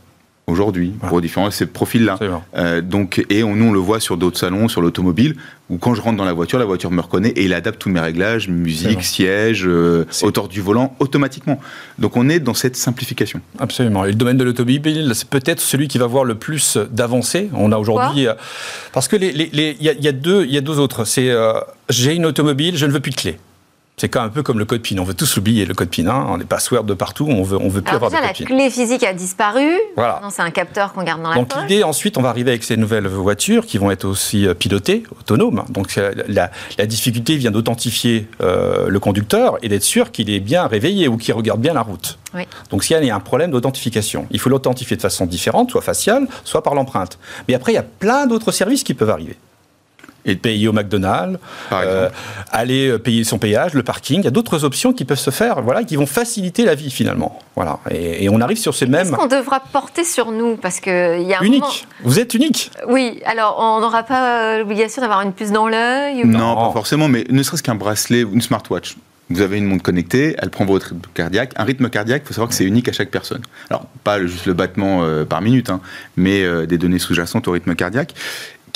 aujourd'hui 0.49 0.95
pour 1.09 1.21
différents 1.21 1.51
ces 1.51 1.67
profils-là. 1.67 2.19
Euh, 2.57 2.81
donc 2.81 3.25
et 3.31 3.45
on, 3.45 3.55
nous 3.55 3.67
on 3.67 3.73
le 3.73 3.79
voit 3.79 4.01
sur 4.01 4.17
d'autres 4.17 4.39
salons, 4.39 4.69
sur 4.69 4.81
l'automobile, 4.81 5.37
où 5.71 5.79
quand 5.79 5.95
je 5.95 6.01
rentre 6.01 6.17
dans 6.17 6.25
la 6.25 6.33
voiture, 6.33 6.59
la 6.59 6.65
voiture 6.65 6.91
me 6.91 7.01
reconnaît 7.01 7.31
et 7.31 7.45
il 7.45 7.53
adapte 7.53 7.79
tous 7.79 7.91
mes 7.91 8.01
réglages, 8.01 8.49
musique, 8.49 9.05
siège, 9.05 9.65
euh, 9.67 10.07
hauteur 10.23 10.49
du 10.49 10.61
volant 10.61 10.97
automatiquement. 10.99 11.61
Donc 11.99 12.17
on 12.17 12.29
est 12.29 12.41
dans 12.41 12.55
cette 12.55 12.77
simplification. 12.77 13.41
Absolument. 13.59 14.05
Et 14.05 14.09
le 14.09 14.15
domaine 14.15 14.39
de 14.39 14.45
l'automobile, 14.45 15.13
c'est 15.15 15.29
peut-être 15.29 15.61
celui 15.61 15.89
qui 15.89 15.99
va 15.99 16.07
voir 16.07 16.25
le 16.25 16.35
plus 16.35 16.79
d'avancées. 16.91 17.51
On 17.55 17.71
a 17.73 17.77
aujourd'hui 17.77 18.27
euh, 18.27 18.35
parce 18.93 19.09
que 19.09 19.17
les 19.17 19.29
il 19.53 19.61
y, 19.61 20.05
y, 20.05 20.09
a 20.09 20.13
deux 20.13 20.45
il 20.45 20.53
y 20.53 20.59
a 20.59 20.61
deux 20.61 20.79
autres. 20.79 21.05
C'est 21.05 21.31
j'ai 21.89 22.15
une 22.15 22.27
automobile, 22.27 22.77
je 22.77 22.87
ne 22.87 22.93
veux 22.93 23.01
plus 23.01 23.11
de 23.11 23.17
clé. 23.17 23.39
C'est 23.99 24.17
un 24.17 24.29
peu 24.29 24.43
comme 24.43 24.59
le 24.59 24.65
code 24.65 24.81
PIN. 24.81 24.99
On 24.99 25.05
veut 25.05 25.15
tous 25.15 25.37
l'oublier, 25.37 25.65
le 25.67 25.75
code 25.75 25.91
PIN. 25.91 26.07
Hein. 26.07 26.27
On 26.29 26.41
est 26.41 26.45
password 26.45 26.85
de 26.85 26.95
partout. 26.95 27.27
On 27.29 27.43
veut, 27.43 27.59
on 27.61 27.69
veut 27.69 27.83
plus 27.83 27.95
avoir 27.95 28.11
de 28.11 28.17
code 28.17 28.25
la 28.25 28.33
clé 28.33 28.71
physique 28.71 29.03
a 29.05 29.13
disparu. 29.13 29.69
Voilà. 29.97 30.21
C'est 30.31 30.43
un 30.43 30.51
capteur 30.51 30.93
qu'on 30.93 31.03
garde 31.03 31.23
dans 31.23 31.31
la 31.31 31.35
Donc 31.35 31.53
l'idée, 31.57 31.83
ensuite, 31.83 32.17
on 32.17 32.23
va 32.23 32.29
arriver 32.29 32.51
avec 32.53 32.65
ces 32.65 32.77
nouvelles 32.77 33.09
voitures 33.09 33.67
qui 33.67 33.79
vont 33.79 33.91
être 33.91 34.05
aussi 34.05 34.47
euh, 34.47 34.55
pilotées, 34.55 35.03
autonomes. 35.19 35.65
Donc 35.69 35.99
la, 36.29 36.51
difficulté 36.87 37.37
vient 37.37 37.51
d'authentifier 37.51 38.29
euh, 38.41 38.89
le 38.89 39.01
conducteur 39.01 39.59
et 39.63 39.69
d'être 39.69 39.83
sûr 39.83 40.11
qu'il 40.11 40.31
est 40.31 40.41
bien 40.41 40.67
réveillé 40.67 41.09
ou 41.09 41.17
qu'il 41.17 41.35
regarde 41.35 41.61
bien 41.61 41.75
la 41.75 41.83
route. 41.83 42.19
Donc 42.71 42.85
s'il 42.85 43.05
y 43.05 43.11
a 43.11 43.15
un 43.15 43.21
problème 43.21 43.51
d'authentification, 43.51 44.27
il 44.31 44.39
faut 44.39 44.51
l'authentifier 44.51 44.97
de 44.97 45.03
façon 45.03 45.27
différente, 45.27 45.71
soit 45.71 45.83
faciale, 45.83 46.29
soit 46.45 46.63
par 46.63 46.75
l'empreinte. 46.75 47.19
Mais 47.49 47.55
après, 47.55 47.73
il 47.73 47.77
y 47.77 47.79
a 47.79 47.83
plein 47.83 48.27
d'autres 48.27 48.53
services 48.53 48.85
qui 48.85 48.95
peuvent 48.95 49.11
arriver 49.11 49.37
et 50.25 50.35
de 50.35 50.41
payer 50.41 50.69
au 50.69 50.73
McDonald's, 50.73 51.39
euh, 51.73 52.09
aller 52.51 52.89
euh, 52.89 52.99
payer 52.99 53.25
son 53.25 53.39
péage, 53.39 53.75
le 53.75 53.83
parking. 53.83 54.21
Il 54.21 54.25
y 54.25 54.29
a 54.29 54.31
d'autres 54.31 54.65
options 54.65 54.93
qui 54.93 55.05
peuvent 55.05 55.19
se 55.19 55.31
faire, 55.31 55.63
voilà, 55.63 55.85
qui 55.85 55.97
vont 55.97 56.07
faciliter 56.07 56.65
la 56.65 56.75
vie 56.75 56.91
finalement. 56.91 57.39
Voilà. 57.57 57.79
Et, 57.91 58.29
on 58.29 58.41
arrive 58.41 58.59
sur 58.59 58.75
ces 58.75 58.87
mêmes. 58.87 59.09
Qu'est-ce 59.09 59.17
qu'on 59.17 59.27
devra 59.27 59.61
porter 59.61 60.05
sur 60.05 60.31
nous? 60.31 60.57
Parce 60.57 60.81
que 60.81 61.23
y 61.23 61.33
a 61.33 61.41
un 61.41 61.45
unique. 61.45 61.87
Vous 62.03 62.19
êtes 62.21 62.35
unique. 62.35 62.71
Oui. 62.89 63.21
Alors 63.25 63.57
on 63.59 63.81
n'aura 63.81 64.03
pas 64.03 64.59
l'obligation 64.59 65.01
d'avoir 65.01 65.23
une 65.23 65.33
puce 65.33 65.51
dans 65.51 65.69
l'œil. 65.69 66.25
Non, 66.25 66.55
pas? 66.55 66.73
forcément, 66.73 67.09
mais 67.09 67.25
ne 67.31 67.43
serait-ce 67.43 67.63
qu'un 67.63 67.75
bracelet 67.75 68.25
ou 68.25 68.35
une 68.35 68.43
smartwatch. 68.43 68.97
Vous 69.31 69.43
avez 69.43 69.59
une 69.59 69.67
montre 69.67 69.83
connectée, 69.83 70.37
elle 70.39 70.49
prend 70.49 70.65
votre 70.65 70.87
rythme 70.87 71.03
cardiaque. 71.13 71.53
Un 71.57 71.65
rythme 71.65 71.91
cardiaque, 71.91 72.23
il 72.25 72.29
faut 72.29 72.33
savoir 72.33 72.49
que 72.49 72.55
c'est 72.55 72.65
unique 72.65 72.89
à 72.89 72.93
chaque 72.93 73.11
personne. 73.11 73.43
Alors, 73.69 73.85
pas 74.03 74.27
juste 74.27 74.47
le 74.47 74.55
battement 74.55 75.03
euh, 75.03 75.27
par 75.27 75.43
minute, 75.43 75.69
hein, 75.69 75.81
mais 76.17 76.67
des 76.67 76.79
données 76.79 76.99
sous-jacentes 76.99 77.47
au 77.47 77.53
rythme 77.53 77.75
cardiaque 77.75 78.15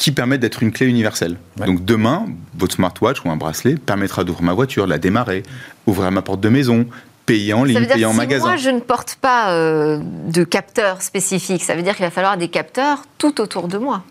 qui 0.02 0.10
permettent 0.10 0.40
d'être 0.40 0.64
une 0.64 0.72
clé 0.72 0.86
universelle. 0.86 1.36
Donc 1.64 1.84
demain, 1.84 2.26
votre 2.58 2.74
smartwatch 2.74 3.24
ou 3.24 3.30
un 3.30 3.36
bracelet 3.36 3.76
permettra 3.76 4.24
d'ouvrir 4.24 4.42
ma 4.42 4.52
voiture, 4.52 4.88
la 4.88 4.98
démarrer, 4.98 5.44
ouvrir 5.86 6.10
ma 6.10 6.22
porte 6.22 6.40
de 6.40 6.48
maison, 6.48 6.86
payer 7.24 7.52
en 7.52 7.62
ligne, 7.62 7.86
payer 7.86 8.04
en 8.04 8.12
magasin. 8.12 8.46
Moi, 8.46 8.56
je 8.56 8.70
ne 8.70 8.80
porte 8.80 9.16
pas 9.20 9.52
euh, 9.52 10.00
de 10.26 10.42
capteur 10.42 11.02
spécifique. 11.02 11.62
Ça 11.62 11.76
veut 11.76 11.82
dire 11.82 11.94
qu'il 11.94 12.04
va 12.04 12.10
falloir 12.10 12.36
des 12.36 12.48
capteurs 12.48 13.04
tout 13.16 13.40
autour 13.40 13.68
de 13.68 13.78
moi. 13.78 14.02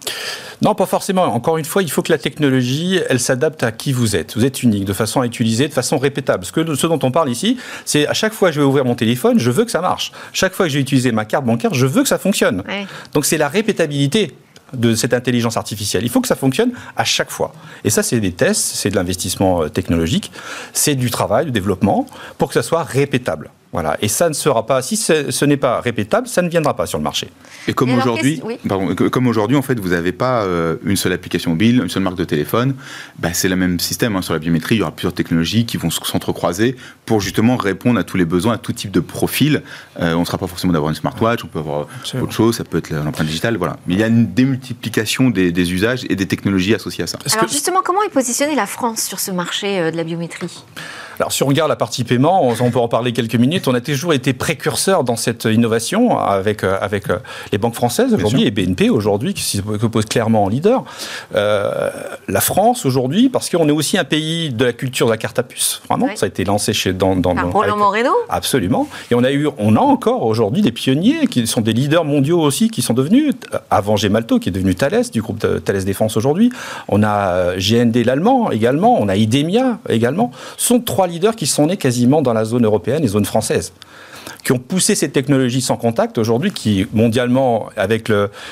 Non, 0.61 0.75
pas 0.75 0.85
forcément. 0.85 1.23
Encore 1.23 1.57
une 1.57 1.65
fois, 1.65 1.83
il 1.83 1.91
faut 1.91 2.01
que 2.01 2.11
la 2.13 2.17
technologie, 2.17 3.01
elle 3.09 3.19
s'adapte 3.19 3.61
à 3.61 3.73
qui 3.73 3.91
vous 3.91 4.15
êtes. 4.15 4.37
Vous 4.37 4.45
êtes 4.45 4.63
unique, 4.63 4.85
de 4.85 4.93
façon 4.93 5.19
à 5.19 5.25
utiliser, 5.25 5.67
de 5.67 5.73
façon 5.73 5.97
répétable. 5.97 6.45
Ce, 6.45 6.53
que, 6.53 6.73
ce 6.73 6.87
dont 6.87 6.99
on 7.03 7.11
parle 7.11 7.29
ici, 7.29 7.57
c'est 7.83 8.07
à 8.07 8.13
chaque 8.13 8.31
fois 8.31 8.47
que 8.47 8.55
je 8.55 8.61
vais 8.61 8.65
ouvrir 8.65 8.85
mon 8.85 8.95
téléphone, 8.95 9.39
je 9.39 9.51
veux 9.51 9.65
que 9.65 9.71
ça 9.71 9.81
marche. 9.81 10.13
Chaque 10.31 10.53
fois 10.53 10.67
que 10.67 10.69
je 10.69 10.77
vais 10.77 10.83
utiliser 10.83 11.11
ma 11.11 11.25
carte 11.25 11.43
bancaire, 11.43 11.73
je 11.73 11.85
veux 11.85 12.01
que 12.01 12.07
ça 12.07 12.17
fonctionne. 12.17 12.63
Donc 13.13 13.25
c'est 13.25 13.37
la 13.37 13.49
répétabilité 13.49 14.33
de 14.73 14.95
cette 14.95 15.13
intelligence 15.13 15.57
artificielle. 15.57 16.03
Il 16.03 16.09
faut 16.09 16.21
que 16.21 16.27
ça 16.27 16.35
fonctionne 16.35 16.71
à 16.95 17.03
chaque 17.03 17.29
fois. 17.29 17.53
Et 17.83 17.89
ça, 17.89 18.03
c'est 18.03 18.19
des 18.19 18.31
tests, 18.31 18.75
c'est 18.75 18.89
de 18.89 18.95
l'investissement 18.95 19.63
euh, 19.63 19.69
technologique, 19.69 20.31
c'est 20.73 20.95
du 20.95 21.09
travail, 21.11 21.45
du 21.45 21.51
développement, 21.51 22.05
pour 22.37 22.47
que 22.47 22.53
ça 22.53 22.63
soit 22.63 22.83
répétable. 22.83 23.49
Voilà. 23.73 23.97
Et 24.01 24.09
ça 24.09 24.27
ne 24.27 24.33
sera 24.33 24.65
pas, 24.65 24.81
si 24.81 24.97
ce, 24.97 25.45
n'est 25.45 25.57
pas 25.57 25.79
répétable, 25.79 26.27
ça 26.27 26.41
ne 26.41 26.49
viendra 26.49 26.75
pas 26.75 26.85
sur 26.85 26.97
le 26.97 27.03
marché. 27.03 27.29
Et 27.67 27.73
comme 27.73 27.93
aujourd'hui, 27.93 28.41
comme 29.11 29.27
aujourd'hui, 29.27 29.55
en 29.55 29.61
fait, 29.61 29.79
vous 29.79 29.89
n'avez 29.89 30.11
pas 30.11 30.43
euh, 30.43 30.75
une 30.83 30.97
seule 30.97 31.13
application 31.13 31.51
mobile, 31.51 31.81
une 31.81 31.89
seule 31.89 32.03
marque 32.03 32.17
de 32.17 32.25
téléphone. 32.25 32.75
Bah, 33.19 33.29
c'est 33.33 33.47
le 33.47 33.55
même 33.55 33.79
système 33.79 34.15
hein. 34.15 34.21
sur 34.21 34.33
la 34.33 34.39
biométrie. 34.39 34.75
Il 34.75 34.79
y 34.79 34.81
aura 34.81 34.91
plusieurs 34.91 35.13
technologies 35.13 35.65
qui 35.65 35.77
vont 35.77 35.89
s'entrecroiser 35.89 36.75
pour 37.05 37.21
justement 37.21 37.55
répondre 37.55 37.99
à 37.99 38.03
tous 38.03 38.17
les 38.17 38.25
besoins, 38.25 38.53
à 38.53 38.57
tout 38.57 38.73
type 38.73 38.91
de 38.91 38.99
profil. 38.99 39.63
Euh, 40.01 40.15
on 40.15 40.21
ne 40.21 40.25
sera 40.25 40.37
pas 40.37 40.47
forcément 40.47 40.73
d'avoir 40.73 40.89
une 40.89 40.95
smartwatch, 40.95 41.43
on 41.45 41.47
peut 41.47 41.59
avoir 41.59 41.87
autre 42.21 42.33
chose, 42.33 42.57
ça 42.57 42.65
peut 42.65 42.77
être 42.77 42.89
l'empreinte 42.89 43.27
digitale, 43.27 43.55
voilà. 43.57 43.77
Mais 43.87 43.93
il 43.93 43.99
y 43.99 44.03
a 44.03 44.07
une 44.07 44.33
démultiplication 44.33 45.29
des, 45.29 45.71
usages 45.71 46.05
et 46.09 46.15
des 46.15 46.25
technologies 46.25 46.75
associées 46.75 47.03
à 47.03 47.07
ça. 47.07 47.17
Alors 47.33 47.47
justement, 47.47 47.81
comment 47.83 48.03
est 48.03 48.09
positionnée 48.09 48.55
la 48.55 48.65
France 48.65 49.03
sur 49.03 49.19
ce 49.19 49.31
marché 49.31 49.79
euh, 49.79 49.91
de 49.91 49.97
la 49.97 50.03
biométrie? 50.03 50.63
Alors, 51.21 51.31
si 51.31 51.43
on 51.43 51.47
regarde 51.47 51.69
la 51.69 51.75
partie 51.75 52.03
paiement, 52.03 52.47
on 52.47 52.71
peut 52.71 52.79
en 52.79 52.87
parler 52.87 53.13
quelques 53.13 53.35
minutes. 53.35 53.67
On 53.67 53.75
a 53.75 53.81
toujours 53.81 54.11
été 54.11 54.33
précurseur 54.33 55.03
dans 55.03 55.15
cette 55.15 55.45
innovation 55.45 56.17
avec, 56.17 56.63
euh, 56.63 56.79
avec 56.81 57.11
euh, 57.11 57.19
les 57.51 57.59
banques 57.59 57.75
françaises 57.75 58.11
aujourd'hui 58.15 58.47
et 58.47 58.49
BNP 58.49 58.89
aujourd'hui, 58.89 59.35
qui 59.35 59.43
se 59.43 59.61
pose 59.61 60.05
clairement 60.05 60.45
en 60.45 60.49
leader. 60.49 60.83
Euh, 61.35 61.91
la 62.27 62.41
France 62.41 62.87
aujourd'hui, 62.87 63.29
parce 63.29 63.51
qu'on 63.51 63.67
est 63.67 63.71
aussi 63.71 63.99
un 63.99 64.03
pays 64.03 64.49
de 64.49 64.65
la 64.65 64.73
culture 64.73 65.05
de 65.05 65.11
la 65.11 65.17
carte 65.17 65.37
à 65.37 65.43
puce. 65.43 65.83
Vraiment, 65.87 66.07
ça 66.15 66.25
a 66.25 66.27
été 66.27 66.43
lancé 66.43 66.73
chez 66.73 66.91
dans, 66.91 67.15
dans, 67.15 67.35
Roland 67.51 67.77
Moreno? 67.77 68.09
Absolument. 68.27 68.87
Et 69.11 69.15
on 69.15 69.23
a 69.23 69.31
eu, 69.31 69.47
on 69.59 69.75
a 69.75 69.79
encore 69.79 70.25
aujourd'hui 70.25 70.63
des 70.63 70.71
pionniers 70.71 71.27
qui 71.27 71.45
sont 71.45 71.61
des 71.61 71.73
leaders 71.73 72.03
mondiaux 72.03 72.41
aussi, 72.41 72.71
qui 72.71 72.81
sont 72.81 72.95
devenus 72.95 73.35
avant 73.69 73.95
Gemalto, 73.95 74.39
qui 74.39 74.49
est 74.49 74.51
devenu 74.51 74.73
Thales 74.73 75.03
du 75.13 75.21
groupe 75.21 75.37
Thales 75.63 75.83
Défense 75.83 76.17
aujourd'hui. 76.17 76.51
On 76.87 77.03
a 77.03 77.57
GND 77.57 77.97
l'allemand 78.05 78.49
également. 78.49 78.99
On 78.99 79.07
a 79.07 79.15
Idemia 79.15 79.77
également. 79.87 80.31
Ce 80.57 80.69
sont 80.69 80.79
trois 80.79 81.10
leaders 81.11 81.35
qui 81.35 81.47
sont 81.47 81.67
nés 81.67 81.77
quasiment 81.77 82.21
dans 82.21 82.33
la 82.33 82.45
zone 82.45 82.65
européenne 82.65 83.03
et 83.03 83.07
zone 83.07 83.25
française 83.25 83.73
qui 84.43 84.51
ont 84.51 84.59
poussé 84.59 84.95
ces 84.95 85.09
technologies 85.09 85.61
sans 85.61 85.77
contact 85.77 86.17
aujourd'hui, 86.17 86.51
qui 86.51 86.87
mondialement, 86.93 87.69
avec 87.77 88.11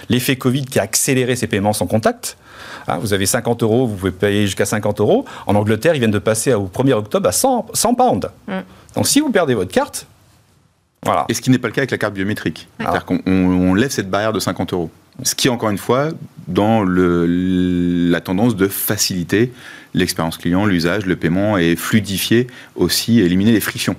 l'effet 0.09 0.35
Covid 0.35 0.65
qui 0.65 0.79
a 0.79 0.83
accéléré 0.83 1.35
ces 1.35 1.47
paiements 1.47 1.73
sans 1.73 1.87
contact, 1.87 2.37
hein, 2.87 2.97
vous 2.99 3.13
avez 3.13 3.25
50 3.25 3.63
euros, 3.63 3.87
vous 3.87 3.95
pouvez 3.95 4.11
payer 4.11 4.45
jusqu'à 4.45 4.65
50 4.65 4.99
euros. 4.99 5.25
En 5.47 5.55
Angleterre, 5.55 5.95
ils 5.95 5.99
viennent 5.99 6.11
de 6.11 6.19
passer 6.19 6.53
au 6.53 6.67
1er 6.67 6.93
octobre 6.93 7.27
à 7.27 7.31
100, 7.31 7.67
100 7.73 7.95
pounds. 7.95 8.27
Mm. 8.47 8.53
Donc 8.95 9.07
si 9.07 9.19
vous 9.19 9.31
perdez 9.31 9.53
votre 9.53 9.71
carte, 9.71 10.05
voilà. 11.03 11.25
Et 11.29 11.33
ce 11.33 11.41
qui 11.41 11.49
n'est 11.49 11.59
pas 11.59 11.69
le 11.69 11.73
cas 11.73 11.79
avec 11.79 11.91
la 11.91 11.97
carte 11.97 12.13
biométrique. 12.13 12.67
C'est-à-dire 12.77 13.05
qu'on 13.05 13.73
lève 13.73 13.89
cette 13.89 14.09
barrière 14.09 14.33
de 14.33 14.39
50 14.39 14.73
euros. 14.73 14.89
Ce 15.23 15.36
qui 15.36 15.49
encore 15.49 15.69
une 15.69 15.77
fois 15.77 16.10
dans 16.47 16.82
le, 16.82 17.25
la 18.10 18.21
tendance 18.21 18.55
de 18.55 18.67
faciliter 18.67 19.51
l'expérience 19.93 20.38
client, 20.38 20.65
l'usage, 20.65 21.05
le 21.05 21.15
paiement 21.15 21.58
et 21.58 21.75
fluidifier 21.75 22.47
aussi, 22.75 23.19
éliminer 23.19 23.51
les 23.51 23.60
frictions. 23.60 23.95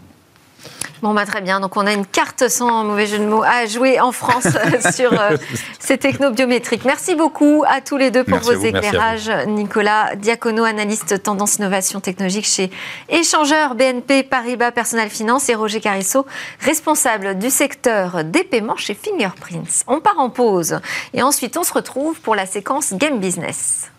Bon, 1.02 1.14
bah, 1.14 1.24
très 1.24 1.40
bien. 1.40 1.60
Donc, 1.60 1.76
on 1.76 1.86
a 1.86 1.92
une 1.92 2.06
carte 2.06 2.48
sans 2.48 2.84
mauvais 2.84 3.06
jeu 3.06 3.18
de 3.18 3.24
mots 3.24 3.42
à 3.42 3.66
jouer 3.66 4.00
en 4.00 4.12
France 4.12 4.48
sur 4.94 5.12
euh, 5.12 5.36
ces 5.78 5.98
technos 5.98 6.30
biométriques. 6.30 6.84
Merci 6.84 7.14
beaucoup 7.14 7.64
à 7.66 7.80
tous 7.80 7.96
les 7.96 8.10
deux 8.10 8.24
pour 8.24 8.38
vos 8.38 8.52
éclairages. 8.52 9.30
Nicolas 9.46 10.14
Diacono, 10.16 10.64
analyste 10.64 11.22
tendance 11.22 11.56
innovation 11.56 12.00
technologique 12.00 12.46
chez 12.46 12.70
Échangeur 13.08 13.74
BNP 13.74 14.22
Paribas 14.22 14.72
Personnel 14.72 15.08
Finance 15.10 15.48
et 15.48 15.54
Roger 15.54 15.80
Carisso, 15.80 16.26
responsable 16.60 17.38
du 17.38 17.50
secteur 17.50 18.24
des 18.24 18.44
paiements 18.44 18.76
chez 18.76 18.94
Fingerprints. 18.94 19.84
On 19.86 20.00
part 20.00 20.18
en 20.18 20.30
pause 20.30 20.80
et 21.14 21.22
ensuite 21.22 21.56
on 21.56 21.62
se 21.62 21.72
retrouve 21.72 22.20
pour 22.20 22.34
la 22.34 22.46
séquence 22.46 22.92
Game 22.92 23.18
Business. 23.18 23.90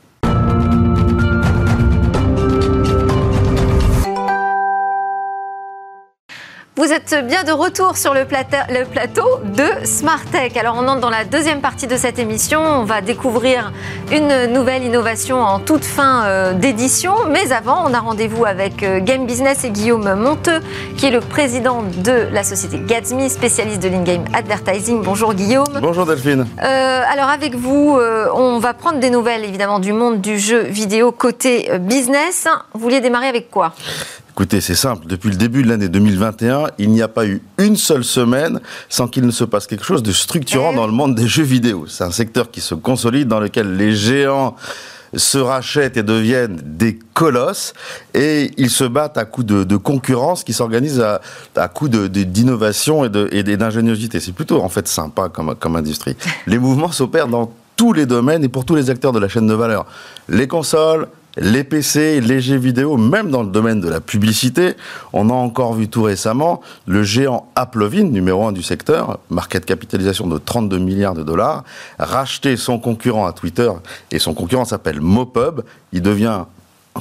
Vous 6.82 6.92
êtes 6.92 7.16
bien 7.28 7.44
de 7.44 7.52
retour 7.52 7.96
sur 7.96 8.16
le, 8.16 8.26
plateau 8.26 9.40
de 9.56 9.86
Smart 9.86 10.26
Tech. 10.32 10.58
Alors 10.58 10.76
on 10.80 10.88
entre 10.88 11.00
dans 11.00 11.12
la 11.12 11.26
deuxième 11.26 11.62
partie 11.62 11.86
de 11.86 11.96
cette 11.96 12.18
émission. 12.18 12.60
On 12.60 12.86
va 12.86 13.02
découvrir 13.02 13.72
une 14.12 14.48
nouvelle 14.52 14.84
innovation 14.84 15.44
en 15.44 15.60
toute 15.60 15.86
fin 15.86 16.24
euh, 16.24 16.54
d'édition. 16.54 17.14
Mais 17.30 17.52
avant, 17.52 17.86
on 17.88 17.94
a 17.94 18.00
rendez-vous 18.00 18.46
avec 18.46 18.82
euh, 18.82 19.00
Game 19.00 19.28
Business 19.28 19.64
et 19.64 19.70
Guillaume 19.70 20.12
Monteux, 20.16 20.60
qui 20.98 21.06
est 21.06 21.12
le 21.12 21.20
président 21.20 21.84
de 22.04 22.28
la 22.32 22.44
société 22.44 22.80
Gatsby, 22.80 23.30
spécialiste 23.30 23.84
de 23.84 23.90
l'in-game 23.90 24.26
advertising. 24.34 25.04
Bonjour 25.04 25.36
Guillaume. 25.36 25.82
Bonjour 25.84 26.08
Delphine. 26.08 26.48
Euh, 26.64 27.02
alors 27.14 27.30
avec 27.30 27.54
vous, 27.54 28.00
on 28.34 28.58
va 28.58 28.74
prendre 28.74 28.98
des 28.98 29.12
nouvelles 29.12 29.46
évidemment 29.46 29.78
du 29.78 29.94
monde 29.94 30.20
du 30.20 30.40
jeu 30.40 30.62
vidéo 30.64 31.12
côté 31.12 31.70
business. 31.80 32.48
Vous 32.74 32.80
vouliez 32.80 33.02
démarrer 33.02 33.28
avec 33.28 33.52
quoi? 33.52 33.74
Écoutez, 34.32 34.62
c'est 34.62 34.76
simple. 34.76 35.08
Depuis 35.08 35.30
le 35.30 35.36
début 35.36 35.62
de 35.62 35.68
l'année 35.68 35.90
2021, 35.90 36.68
il 36.78 36.90
n'y 36.92 37.02
a 37.02 37.10
pas 37.10 37.26
eu 37.26 37.42
une 37.58 37.76
seule 37.76 38.06
semaine 38.06 38.62
sans 38.88 39.10
qu'il 39.10 39.26
ne 39.26 39.32
se 39.32 39.44
passe 39.44 39.68
quelque 39.68 39.84
chose 39.84 40.04
de 40.04 40.14
structurant 40.14 40.72
dans 40.72 40.88
le 40.88 40.94
monde 40.94 41.16
des 41.16 41.28
jeux 41.28 41.44
vidéo. 41.44 41.86
C'est 41.88 42.06
un 42.06 42.12
secteur 42.12 42.50
qui 42.50 42.62
se 42.62 42.74
consolide, 42.74 43.28
dans 43.28 43.42
lequel 43.42 43.76
les 43.76 43.94
géants 43.94 44.56
se 45.14 45.38
rachètent 45.38 45.98
et 45.98 46.04
deviennent 46.04 46.62
des 46.64 46.98
colosses 47.14 47.74
et 48.14 48.52
ils 48.56 48.70
se 48.70 48.86
battent 48.86 49.18
à 49.18 49.26
coups 49.26 49.48
de, 49.48 49.76
concurrence 49.76 50.46
qui 50.46 50.54
s'organise 50.54 51.02
à, 51.02 51.20
à 51.58 51.68
coups 51.68 51.92
d'innovation 51.92 53.08
de, 53.10 53.28
et 53.34 53.44
d'ingéniosité. 53.44 54.22
C'est 54.22 54.32
plutôt 54.32 54.62
en 54.62 54.70
fait 54.70 54.88
sympa 54.88 55.28
comme, 55.28 55.56
comme 55.56 55.76
industrie. 55.76 56.16
Les 56.48 56.58
mouvements 56.58 56.94
s'opèrent 56.94 57.28
dans 57.28 57.52
tous 57.76 57.92
les 57.92 58.06
domaines 58.06 58.44
et 58.44 58.50
pour 58.50 58.64
tous 58.64 58.76
les 58.76 58.90
acteurs 58.90 59.12
de 59.12 59.20
la 59.20 59.28
chaîne 59.28 59.48
de 59.48 59.54
valeur. 59.54 59.86
Les 60.30 60.48
consoles, 60.48 61.08
les 61.38 61.64
PC, 61.64 62.22
les 62.22 62.42
jeux 62.42 62.58
vidéo, 62.58 62.98
même 62.98 63.32
dans 63.32 63.44
le 63.44 63.50
domaine 63.50 63.80
de 63.82 63.90
la 63.90 64.02
publicité. 64.02 64.74
On 65.14 65.30
a 65.30 65.34
encore 65.34 65.74
vu 65.74 65.88
tout 65.88 66.04
récemment 66.04 66.62
le 66.86 67.04
géant 67.04 67.48
Applovin, 67.56 68.04
numéro 68.04 68.46
un 68.46 68.52
du 68.52 68.64
secteur, 68.64 69.20
market 69.30 69.66
capitalisation 69.66 70.28
de 70.28 70.38
32 70.38 70.78
milliards 70.78 71.14
de 71.14 71.24
dollars, 71.24 71.64
racheter 72.00 72.58
son 72.58 72.80
concurrent 72.80 73.26
à 73.26 73.34
Twitter, 73.34 73.72
et 74.12 74.20
son 74.20 74.34
concurrent 74.34 74.66
s'appelle 74.66 75.02
Mopub. 75.02 75.62
Il 75.94 76.02
devient 76.02 76.46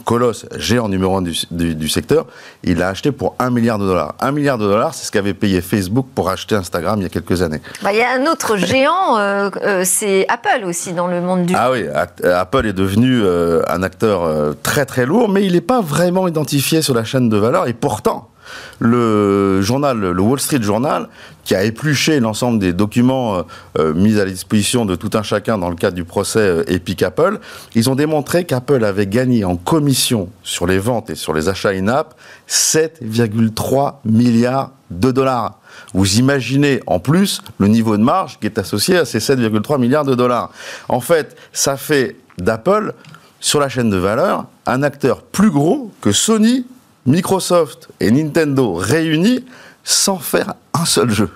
colosse 0.04 0.46
géant 0.56 0.88
numéro 0.88 1.16
un 1.16 1.22
du, 1.22 1.88
secteur, 1.88 2.26
il 2.62 2.78
l'a 2.78 2.88
acheté 2.88 3.12
pour 3.12 3.34
1 3.38 3.50
milliard 3.50 3.78
de 3.78 3.86
dollars. 3.86 4.14
1 4.20 4.32
milliard 4.32 4.58
de 4.58 4.64
dollars, 4.64 4.94
c'est 4.94 5.06
ce 5.06 5.12
qu'avait 5.12 5.34
payé 5.34 5.60
Facebook 5.60 6.06
pour 6.14 6.30
acheter 6.30 6.54
Instagram 6.54 7.00
il 7.00 7.02
y 7.02 7.06
a 7.06 7.08
quelques 7.08 7.42
années. 7.42 7.60
Bah, 7.82 7.92
il 7.92 7.98
y 7.98 8.02
a 8.02 8.12
un 8.12 8.26
autre 8.26 8.56
géant, 8.56 9.18
euh, 9.18 9.50
euh, 9.62 9.82
c'est 9.84 10.26
Apple 10.28 10.64
aussi 10.64 10.92
dans 10.92 11.08
le 11.08 11.20
monde 11.20 11.46
du... 11.46 11.54
Ah 11.56 11.70
oui, 11.70 11.84
Apple 11.88 12.66
est 12.66 12.72
devenu 12.72 13.20
euh, 13.22 13.62
un 13.68 13.82
acteur 13.82 14.54
très 14.62 14.86
très 14.86 15.06
lourd, 15.06 15.28
mais 15.28 15.44
il 15.44 15.52
n'est 15.52 15.60
pas 15.60 15.80
vraiment 15.80 16.28
identifié 16.28 16.82
sur 16.82 16.94
la 16.94 17.04
chaîne 17.04 17.28
de 17.28 17.36
valeur, 17.36 17.66
et 17.66 17.72
pourtant, 17.72 18.29
le 18.78 19.60
journal, 19.62 19.98
le 19.98 20.20
Wall 20.20 20.40
Street 20.40 20.62
Journal, 20.62 21.08
qui 21.44 21.54
a 21.54 21.64
épluché 21.64 22.20
l'ensemble 22.20 22.58
des 22.58 22.72
documents 22.72 23.36
euh, 23.36 23.42
euh, 23.78 23.94
mis 23.94 24.18
à 24.20 24.24
la 24.24 24.30
disposition 24.30 24.84
de 24.84 24.94
tout 24.94 25.10
un 25.14 25.22
chacun 25.22 25.58
dans 25.58 25.68
le 25.68 25.76
cadre 25.76 25.96
du 25.96 26.04
procès 26.04 26.38
euh, 26.38 26.64
Epic 26.68 27.02
Apple, 27.02 27.40
ils 27.74 27.90
ont 27.90 27.94
démontré 27.94 28.44
qu'Apple 28.44 28.84
avait 28.84 29.06
gagné 29.06 29.44
en 29.44 29.56
commission 29.56 30.28
sur 30.42 30.66
les 30.66 30.78
ventes 30.78 31.10
et 31.10 31.14
sur 31.14 31.32
les 31.32 31.48
achats 31.48 31.70
in-app 31.70 32.14
7,3 32.48 33.94
milliards 34.04 34.70
de 34.90 35.10
dollars. 35.10 35.58
Vous 35.94 36.18
imaginez 36.18 36.80
en 36.86 36.98
plus 36.98 37.42
le 37.58 37.68
niveau 37.68 37.96
de 37.96 38.02
marge 38.02 38.38
qui 38.40 38.46
est 38.46 38.58
associé 38.58 38.96
à 38.96 39.04
ces 39.04 39.18
7,3 39.18 39.80
milliards 39.80 40.04
de 40.04 40.14
dollars. 40.14 40.52
En 40.88 41.00
fait, 41.00 41.36
ça 41.52 41.76
fait 41.76 42.16
d'Apple, 42.38 42.94
sur 43.40 43.58
la 43.58 43.68
chaîne 43.68 43.90
de 43.90 43.96
valeur, 43.96 44.44
un 44.66 44.82
acteur 44.82 45.22
plus 45.22 45.50
gros 45.50 45.90
que 46.00 46.12
Sony 46.12 46.66
Microsoft 47.06 47.88
et 48.00 48.10
Nintendo 48.10 48.74
réunis 48.74 49.44
sans 49.84 50.18
faire 50.18 50.54
un 50.74 50.84
seul 50.84 51.10
jeu. 51.10 51.30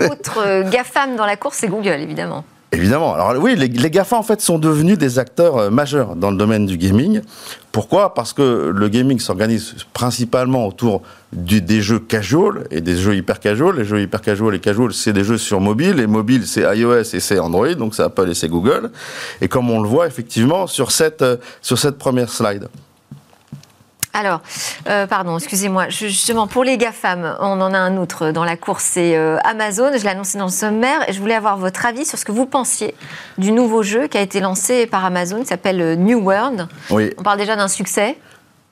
Autre 0.00 0.38
euh, 0.44 0.70
GAFAM 0.70 1.16
dans 1.16 1.26
la 1.26 1.36
course, 1.36 1.58
c'est 1.58 1.68
Google, 1.68 2.00
évidemment. 2.00 2.44
Évidemment. 2.72 3.14
Alors 3.14 3.40
oui, 3.40 3.54
les, 3.54 3.68
les, 3.68 3.90
GAFA 3.90 4.16
en 4.16 4.22
fait 4.24 4.40
sont 4.40 4.58
devenus 4.58 4.98
des 4.98 5.20
acteurs 5.20 5.56
euh, 5.56 5.70
majeurs 5.70 6.16
dans 6.16 6.32
le 6.32 6.36
domaine 6.36 6.66
du 6.66 6.76
gaming. 6.76 7.20
Pourquoi? 7.70 8.12
Parce 8.12 8.32
que 8.32 8.72
le 8.74 8.88
gaming 8.88 9.20
s'organise 9.20 9.76
principalement 9.92 10.66
autour 10.66 11.02
des 11.32 11.80
jeux 11.80 12.00
casual 12.00 12.66
et 12.72 12.80
des 12.80 12.96
jeux 12.96 13.14
hyper 13.14 13.38
casual. 13.38 13.76
Les 13.76 13.84
jeux 13.84 14.00
hyper 14.00 14.20
casual 14.20 14.54
et 14.54 14.60
casual, 14.60 14.92
c'est 14.92 15.12
des 15.12 15.22
jeux 15.22 15.38
sur 15.38 15.60
mobile. 15.60 16.00
Et 16.00 16.08
mobile, 16.08 16.46
c'est 16.46 16.62
iOS 16.62 17.14
et 17.14 17.20
c'est 17.20 17.38
Android, 17.38 17.72
donc 17.74 17.94
c'est 17.94 18.02
Apple 18.02 18.30
et 18.30 18.34
c'est 18.34 18.48
Google. 18.48 18.90
Et 19.40 19.46
comme 19.46 19.70
on 19.70 19.80
le 19.80 19.88
voit 19.88 20.08
effectivement 20.08 20.66
sur 20.66 20.90
cette, 20.90 21.22
euh, 21.22 21.36
sur 21.62 21.78
cette 21.78 21.98
première 21.98 22.30
slide. 22.30 22.68
Alors, 24.18 24.40
euh, 24.88 25.06
pardon, 25.06 25.36
excusez-moi. 25.36 25.90
Justement, 25.90 26.46
pour 26.46 26.64
les 26.64 26.78
GAFAM, 26.78 27.36
on 27.38 27.60
en 27.60 27.74
a 27.74 27.78
un 27.78 27.98
autre 27.98 28.30
dans 28.30 28.44
la 28.44 28.56
course, 28.56 28.82
c'est 28.82 29.14
euh, 29.14 29.36
Amazon. 29.44 29.90
Je 29.94 30.02
l'ai 30.02 30.08
annoncé 30.08 30.38
dans 30.38 30.46
le 30.46 30.50
sommaire 30.50 31.06
et 31.06 31.12
je 31.12 31.20
voulais 31.20 31.34
avoir 31.34 31.58
votre 31.58 31.84
avis 31.84 32.06
sur 32.06 32.16
ce 32.16 32.24
que 32.24 32.32
vous 32.32 32.46
pensiez 32.46 32.94
du 33.36 33.52
nouveau 33.52 33.82
jeu 33.82 34.06
qui 34.06 34.16
a 34.16 34.22
été 34.22 34.40
lancé 34.40 34.86
par 34.86 35.04
Amazon, 35.04 35.40
qui 35.40 35.46
s'appelle 35.48 35.82
euh, 35.82 35.96
New 35.96 36.18
World. 36.20 36.66
Oui. 36.88 37.12
On 37.18 37.22
parle 37.22 37.36
déjà 37.36 37.56
d'un 37.56 37.68
succès. 37.68 38.16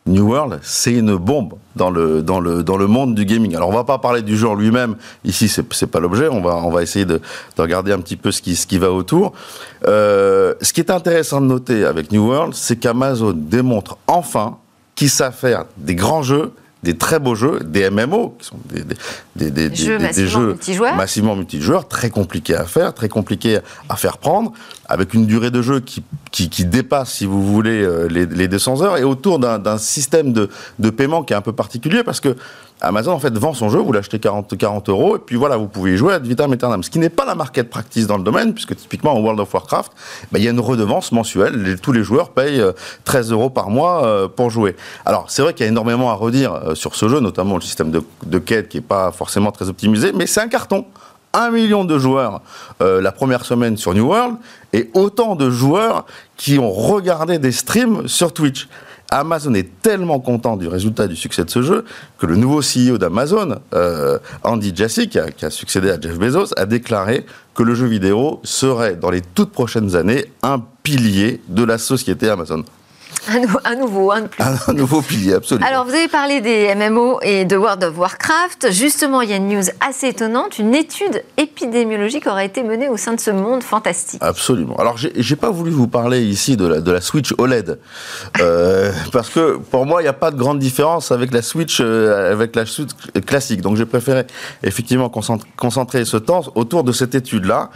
New 0.07 0.31
World, 0.31 0.61
c'est 0.63 0.93
une 0.93 1.17
bombe 1.17 1.55
dans 1.77 1.91
le, 1.91 2.23
dans, 2.23 2.41
le, 2.41 2.63
dans 2.63 2.79
le 2.79 2.87
monde 2.87 3.15
du 3.15 3.27
gaming. 3.27 3.55
Alors, 3.55 3.69
on 3.69 3.75
va 3.75 3.85
pas 3.85 3.99
parler 3.99 4.23
du 4.23 4.39
jeu 4.39 4.49
en 4.49 4.55
lui-même. 4.55 4.97
Ici, 5.25 5.49
c'est, 5.49 5.71
c'est 5.75 5.87
pas 5.87 6.01
l'objet. 6.01 6.29
On 6.29 6.41
va, 6.41 6.57
on 6.57 6.71
va 6.71 6.83
essayer 6.83 7.05
de, 7.05 7.21
de 7.57 7.63
regarder 7.63 7.93
un 7.93 8.01
petit 8.01 8.17
peu 8.17 8.33
ce 8.33 8.41
qui, 8.41 8.57
ce 8.57 8.67
qui 8.67 8.79
va 8.79 8.91
autour. 8.91 9.35
Euh, 9.87 10.55
ce 10.63 10.73
qui 10.73 10.81
est 10.81 10.91
intéressant 10.91 11.43
de 11.43 11.47
noter 11.47 11.85
avec 11.85 12.13
New 12.13 12.27
World, 12.27 12.55
c'est 12.55 12.77
qu'Amazon 12.77 13.35
démontre 13.35 13.99
enfin 14.07 14.57
qu'ils 14.95 15.11
savent 15.11 15.37
faire 15.37 15.65
des 15.77 15.95
grands 15.95 16.23
jeux 16.23 16.53
des 16.85 16.99
très 16.99 17.19
beaux 17.19 17.35
jeux, 17.35 17.61
des 17.65 17.89
MMO, 17.89 18.37
qui 18.39 18.47
sont 18.47 18.59
des, 18.67 18.85
des, 19.37 19.51
des, 19.51 19.69
des 19.71 19.75
jeux, 19.75 19.99
massivement, 19.99 20.31
jeux 20.31 20.47
multijoueurs. 20.49 20.97
massivement 20.97 21.35
multijoueurs, 21.35 21.89
très 21.89 22.11
compliqués 22.11 22.55
à 22.55 22.67
faire, 22.67 22.93
très 22.93 23.09
compliqués 23.09 23.61
à 23.89 23.97
faire 23.97 24.19
prendre, 24.19 24.53
avec 24.87 25.15
une 25.15 25.25
durée 25.27 25.51
de 25.51 25.63
jeu 25.63 25.81
qui, 25.81 26.05
qui, 26.31 26.51
qui 26.51 26.67
dépasse, 26.67 27.15
si 27.15 27.25
vous 27.25 27.43
voulez, 27.43 27.83
euh, 27.83 28.07
les, 28.09 28.27
les 28.27 28.49
200 28.49 28.83
heures, 28.83 28.99
et 28.99 29.03
autour 29.03 29.39
d'un 29.39 29.79
système 29.79 30.35
de, 30.35 30.51
de 30.79 30.91
paiement 30.91 31.23
qui 31.25 31.33
est 31.33 31.37
un 31.37 31.41
peu 31.41 31.55
particulier, 31.55 32.05
parce 32.05 32.21
que 32.21 32.37
Amazon, 32.87 33.13
en 33.13 33.19
fait, 33.19 33.37
vend 33.37 33.55
son 33.55 33.69
jeu, 33.69 33.79
vous 33.79 33.93
l'achetez 33.93 34.19
40, 34.19 34.57
40 34.57 34.89
euros, 34.89 35.17
et 35.17 35.19
puis 35.19 35.37
voilà, 35.37 35.57
vous 35.57 35.69
pouvez 35.69 35.95
y 35.95 35.97
jouer 35.97 36.15
ad 36.15 36.27
vitam 36.27 36.53
aeternam. 36.53 36.83
Ce 36.83 36.91
qui 36.91 36.99
n'est 36.99 37.09
pas 37.09 37.25
la 37.25 37.35
market 37.35 37.69
practice 37.71 38.07
dans 38.07 38.17
le 38.17 38.25
domaine, 38.25 38.55
puisque 38.55 38.77
typiquement 38.77 39.15
en 39.15 39.21
World 39.21 39.41
of 39.41 39.53
Warcraft, 39.53 39.93
ben, 40.33 40.39
il 40.39 40.45
y 40.45 40.49
a 40.49 40.51
une 40.51 40.61
redevance 40.61 41.13
mensuelle. 41.13 41.79
Tous 41.81 41.93
les 41.93 42.03
joueurs 42.03 42.31
payent 42.31 42.63
13 43.05 43.33
euros 43.33 43.51
par 43.51 43.71
mois 43.71 44.05
euh, 44.05 44.29
pour 44.29 44.51
jouer. 44.51 44.77
Alors, 45.05 45.27
c'est 45.29 45.43
vrai 45.43 45.55
qu'il 45.55 45.65
y 45.65 45.69
a 45.69 45.71
énormément 45.71 46.11
à 46.11 46.15
redire 46.15 46.55
euh, 46.55 46.75
sur 46.75 46.95
ce 46.95 47.09
jeu, 47.09 47.21
notamment 47.21 47.57
le 47.57 47.61
système 47.61 47.91
de, 47.91 48.39
quête 48.39 48.69
qui 48.69 48.79
n'est 48.79 48.83
pas 48.83 49.13
forcément 49.13 49.53
très 49.53 49.69
optimisé, 49.69 50.13
mais 50.13 50.27
c'est 50.27 50.41
un 50.41 50.49
carton. 50.49 50.85
Un 51.33 51.51
million 51.51 51.85
de 51.85 51.99
joueurs 51.99 52.43
euh, 52.81 53.01
la 53.01 53.11
première 53.11 53.45
semaine 53.45 53.77
sur 53.77 53.93
New 53.95 54.07
World, 54.07 54.37
et 54.73 54.91
autant 54.95 55.35
de 55.35 55.51
joueurs 55.51 56.07
qui 56.37 56.59
ont 56.59 56.71
regardé 56.71 57.39
des 57.39 57.53
streams 57.53 58.07
sur 58.07 58.33
Twitch. 58.33 58.69
Amazon 59.15 59.55
est 59.55 59.81
tellement 59.81 60.19
content 60.19 60.57
du 60.57 60.67
résultat 60.67 61.07
du 61.07 61.15
succès 61.15 61.45
de 61.45 61.51
ce 61.51 61.63
jeu 61.63 61.85
que 62.19 62.27
le 62.27 62.37
nouveau 62.37 62.61
CEO 62.61 62.99
d'Amazon, 62.99 63.61
euh, 63.73 64.19
Andy 64.43 64.73
Jassy, 64.75 65.09
qui 65.09 65.19
a, 65.19 65.31
qui 65.31 65.45
a, 65.45 65.51
succédé 65.51 65.91
à 65.91 66.01
Jeff 66.01 66.19
Bezos, 66.19 66.53
a 66.57 66.67
déclaré 66.67 67.25
que 67.55 67.63
le 67.63 67.75
jeu 67.75 67.87
vidéo 67.87 68.41
serait 68.43 68.97
dans 68.97 69.11
les 69.11 69.21
toutes 69.21 69.53
prochaines 69.53 69.95
années 69.95 70.27
un 70.43 70.61
pilier 70.83 71.41
de 71.49 71.63
la 71.63 71.79
société 71.79 72.29
Amazon. 72.29 72.65
Un, 73.35 73.41
nou 73.41 73.59
un, 73.65 73.75
nouveau, 73.77 74.13
un 74.13 74.23
de 74.23 74.27
plus. 74.27 74.43
Un, 74.43 74.73
nouveau 74.75 75.01
pilier, 75.01 75.35
absolument. 75.35 75.67
Alors, 75.67 75.87
vous 75.87 75.95
avez 75.95 76.09
parlé 76.09 76.43
des 76.43 76.75
MMO 76.75 77.21
et 77.23 77.47
de 77.47 77.57
World 77.57 77.83
of 77.83 77.97
Warcraft. 77.97 78.71
Justement, 78.71 79.23
il 79.23 79.31
y 79.31 79.33
a 79.33 79.37
une 79.37 79.49
news 79.49 79.65
assez 79.81 80.09
étonnante. 80.09 80.59
Une 80.59 80.75
étude 80.75 81.23
épidémiologique 81.39 82.27
aurait 82.27 82.45
été 82.45 82.63
menée 82.63 82.89
au 82.89 82.99
sein 82.99 83.15
de 83.15 83.21
ce 83.21 83.31
monde 83.31 83.63
fantastique. 83.63 84.21
Absolument. 84.23 84.77
Alors, 84.77 84.99
j'ai 84.99 85.37
pas 85.37 85.51
voulu 85.51 85.71
vous 85.71 85.89
parler 85.89 86.23
ici 86.23 86.59
de 86.59 86.67
la, 86.67 86.81
de 86.83 86.93
la 86.93 87.01
Switch 87.01 87.33
OLED. 87.39 87.79
Euh, 88.41 88.93
parce 89.13 89.31
que, 89.31 89.57
pour 89.57 89.87
moi, 89.87 90.03
il 90.03 90.05
n'y 90.05 90.11
a 90.11 90.15
pas 90.15 90.31
de 90.31 90.37
grande 90.37 90.59
différence 90.59 91.11
avec 91.11 91.33
la 91.33 91.41
Switch, 91.41 91.79
euh, 91.81 92.31
avec 92.31 92.55
la 92.55 92.67
Switch 92.67 92.91
classique. 93.25 93.63
Donc, 93.63 93.77
j'ai 93.77 93.87
préféré, 93.87 94.27
effectivement, 94.63 95.09
concentrer, 95.09 95.49
concentrer, 95.57 96.05
ce 96.05 96.19
temps 96.19 96.43
autour 96.57 96.85
de 96.85 96.93
cette 96.93 97.15
étude-là, 97.15 97.71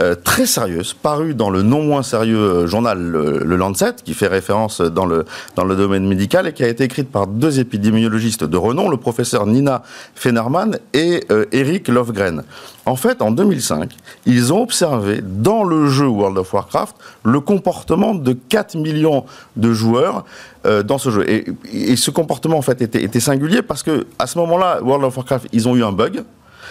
euh, 0.00 0.14
très 0.14 0.44
sérieuse, 0.44 0.92
parue 0.92 1.34
dans 1.34 1.48
le 1.48 1.62
non 1.62 1.82
moins 1.82 2.02
sérieux 2.02 2.66
journal 2.66 2.98
Le, 3.00 3.38
le 3.38 3.56
Lancet, 3.56 3.94
qui 4.04 4.12
fait 4.12 4.26
référence 4.26 4.82
dans 4.90 5.06
le, 5.06 5.24
dans 5.56 5.64
le 5.64 5.76
domaine 5.76 6.06
médical 6.06 6.46
et 6.46 6.52
qui 6.52 6.64
a 6.64 6.68
été 6.68 6.84
écrite 6.84 7.10
par 7.10 7.26
deux 7.26 7.60
épidémiologistes 7.60 8.44
de 8.44 8.56
renom, 8.56 8.88
le 8.88 8.96
professeur 8.96 9.46
Nina 9.46 9.82
Fenerman 10.14 10.78
et 10.92 11.24
euh, 11.30 11.46
Eric 11.52 11.88
Lovgren. 11.88 12.42
En 12.86 12.96
fait, 12.96 13.22
en 13.22 13.30
2005, 13.30 13.94
ils 14.26 14.52
ont 14.52 14.62
observé 14.62 15.20
dans 15.22 15.64
le 15.64 15.86
jeu 15.86 16.06
World 16.06 16.38
of 16.38 16.52
Warcraft 16.52 16.96
le 17.22 17.40
comportement 17.40 18.14
de 18.14 18.32
4 18.32 18.76
millions 18.76 19.24
de 19.56 19.72
joueurs 19.72 20.24
euh, 20.66 20.82
dans 20.82 20.98
ce 20.98 21.10
jeu. 21.10 21.30
Et, 21.30 21.46
et, 21.72 21.96
ce 21.96 22.10
comportement, 22.10 22.58
en 22.58 22.62
fait, 22.62 22.80
était, 22.82 23.02
était 23.02 23.20
singulier 23.20 23.62
parce 23.62 23.82
que 23.82 24.06
à 24.18 24.26
ce 24.26 24.38
moment-là, 24.38 24.80
World 24.82 25.04
of 25.04 25.16
Warcraft, 25.16 25.48
ils 25.52 25.68
ont 25.68 25.76
eu 25.76 25.84
un 25.84 25.92
bug. 25.92 26.24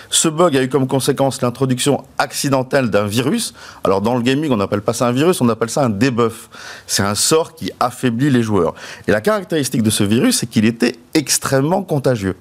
Ce 0.10 0.28
bug 0.28 0.58
a 0.58 0.63
eu 0.63 0.69
comme 0.69 0.88
conséquence 0.88 1.41
l'introduction 1.41 2.04
accidentelle 2.17 2.89
d'un 2.89 3.06
virus. 3.06 3.54
Alors 3.84 4.02
dans 4.02 4.15
le 4.15 4.22
gaming, 4.22 4.52
on 4.52 4.58
n'appelle 4.58 4.82
pas 4.82 4.93
ça 4.93 5.08
un 5.08 5.12
virus, 5.12 5.39
on 5.41 5.50
appelle 5.50 5.69
ça 5.69 5.84
un 5.84 5.89
debuff. 5.89 6.50
C'est 6.88 7.04
un 7.04 7.15
sort 7.15 7.54
qui 7.54 7.72
affaiblit 7.80 8.32
les 8.32 8.41
joueurs. 8.41 8.74
Et 9.08 9.12
la 9.12 9.22
caractéristique 9.22 9.84
de 9.84 9.89
ce 9.89 10.04
virus, 10.04 10.39
c'est 10.39 10.48
qu'il 10.48 10.65
était 10.65 10.95
extrêmement 11.13 11.84
contagieux. 11.84 12.36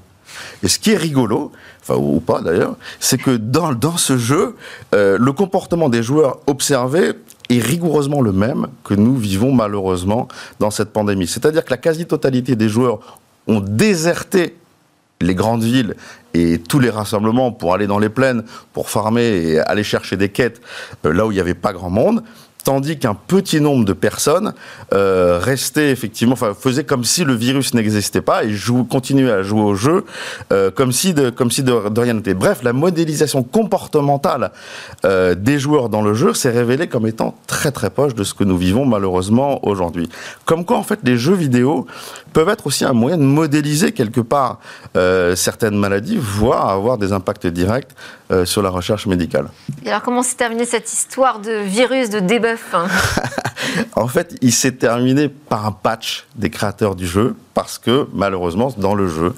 Et 0.63 0.69
ce 0.69 0.79
qui 0.79 0.93
est 0.93 0.97
rigolo, 0.97 1.53
enfin 1.83 1.97
ou 1.99 2.21
pas 2.21 2.41
d'ailleurs, 2.41 2.77
c'est 3.01 3.19
que 3.19 3.37
dans, 3.37 3.73
dans 3.73 3.97
ce 3.97 4.17
jeu, 4.17 4.57
euh, 4.95 5.19
le 5.19 5.33
comportement 5.33 5.89
des 5.89 6.03
joueurs 6.03 6.39
observés 6.47 7.13
est 7.51 7.59
rigoureusement 7.61 8.21
le 8.21 8.33
même 8.33 8.69
que 8.85 8.95
nous 8.95 9.17
vivons 9.17 9.53
malheureusement 9.53 10.29
dans 10.59 10.71
cette 10.71 10.93
pandémie. 10.93 11.27
C'est-à-dire 11.27 11.65
que 11.65 11.71
la 11.71 11.77
quasi-totalité 11.79 12.57
des 12.57 12.69
joueurs 12.69 13.01
ont 13.47 13.61
déserté 13.61 14.57
les 15.21 15.35
grandes 15.35 15.63
villes 15.63 15.95
et 16.35 16.59
tous 16.59 16.79
les 16.79 16.91
rassemblements 16.91 17.53
pour 17.53 17.75
aller 17.75 17.87
dans 17.87 17.99
les 17.99 18.09
plaines, 18.09 18.45
pour 18.73 18.91
farmer 18.91 19.23
et 19.23 19.61
aller 19.61 19.83
chercher 19.83 20.17
des 20.17 20.29
quêtes 20.29 20.61
euh, 21.05 21.13
là 21.13 21.27
où 21.27 21.33
il 21.33 21.35
n'y 21.35 21.41
avait 21.41 21.55
pas 21.55 21.73
grand 21.73 21.91
monde 21.91 22.23
tandis 22.69 22.99
qu'un 22.99 23.15
petit 23.15 23.63
nombre 23.63 23.87
de 23.87 23.95
personnes 23.95 24.53
euh, 24.93 25.39
restaient 25.43 25.91
effectivement, 25.91 26.35
enfin 26.35 26.53
faisaient 26.53 26.85
comme 26.85 27.03
si 27.03 27.25
le 27.25 27.33
virus 27.33 27.73
n'existait 27.73 28.21
pas 28.21 28.45
et 28.45 28.51
jouent, 28.51 28.85
continuaient 28.85 29.31
à 29.31 29.43
jouer 29.43 29.63
au 29.63 29.75
jeu 29.75 30.05
euh, 30.53 30.71
comme 30.71 30.93
si 30.93 31.15
de 31.15 31.31
comme 31.31 31.51
si 31.51 31.63
de, 31.63 31.89
de 31.89 32.01
rien 32.03 32.13
n'était. 32.13 32.35
Bref, 32.35 32.63
la 32.63 32.75
modélisation 32.75 33.43
comportementale 33.43 34.51
euh, 35.07 35.35
des 35.35 35.59
joueurs 35.59 35.89
dans 35.89 36.03
le 36.03 36.13
jeu 36.13 36.35
s'est 36.35 36.51
révélée 36.51 36.89
comme 36.89 37.07
étant 37.07 37.35
très 37.47 37.73
très 37.73 37.89
proche 37.89 38.15
de 38.15 38.23
ce 38.23 38.35
que 38.35 38.45
nous 38.45 38.59
vivons 38.59 38.85
malheureusement 38.85 39.67
aujourd'hui. 39.67 40.11
Comme 40.45 40.67
quoi, 40.67 40.77
en 40.77 40.83
fait, 40.83 41.01
les 41.05 41.17
jeux 41.17 41.37
vidéo 41.37 41.87
peuvent 42.35 42.51
être 42.51 42.67
aussi 42.67 42.85
un 42.85 42.93
moyen 42.93 43.17
de 43.17 43.23
modéliser 43.23 43.93
quelque 43.93 44.21
part 44.21 44.59
certaines 45.35 45.77
maladies, 45.77 46.19
voire 46.21 46.69
avoir 46.69 46.99
des 46.99 47.13
impacts 47.13 47.47
directs 47.47 47.93
sur 48.45 48.63
la 48.63 48.69
recherche 48.69 49.07
médicale. 49.07 49.49
Et 49.85 49.89
alors, 49.89 50.03
comment 50.03 50.23
s'est 50.23 50.37
terminée 50.37 50.67
cette 50.67 50.93
histoire 50.93 51.39
de 51.39 51.53
virus, 51.63 52.11
de 52.11 52.21
debuff 52.21 52.58
En 53.95 54.09
fait, 54.09 54.37
il 54.41 54.53
s'est 54.53 54.73
terminé 54.73 55.29
par 55.29 55.67
un 55.67 55.73
patch 55.73 56.27
des 56.37 56.51
créateurs 56.51 56.95
du 56.95 57.07
jeu, 57.07 57.35
parce 57.55 57.79
que 57.79 58.07
malheureusement, 58.13 58.73
dans 58.77 58.95
le 58.95 59.09
jeu, 59.09 59.35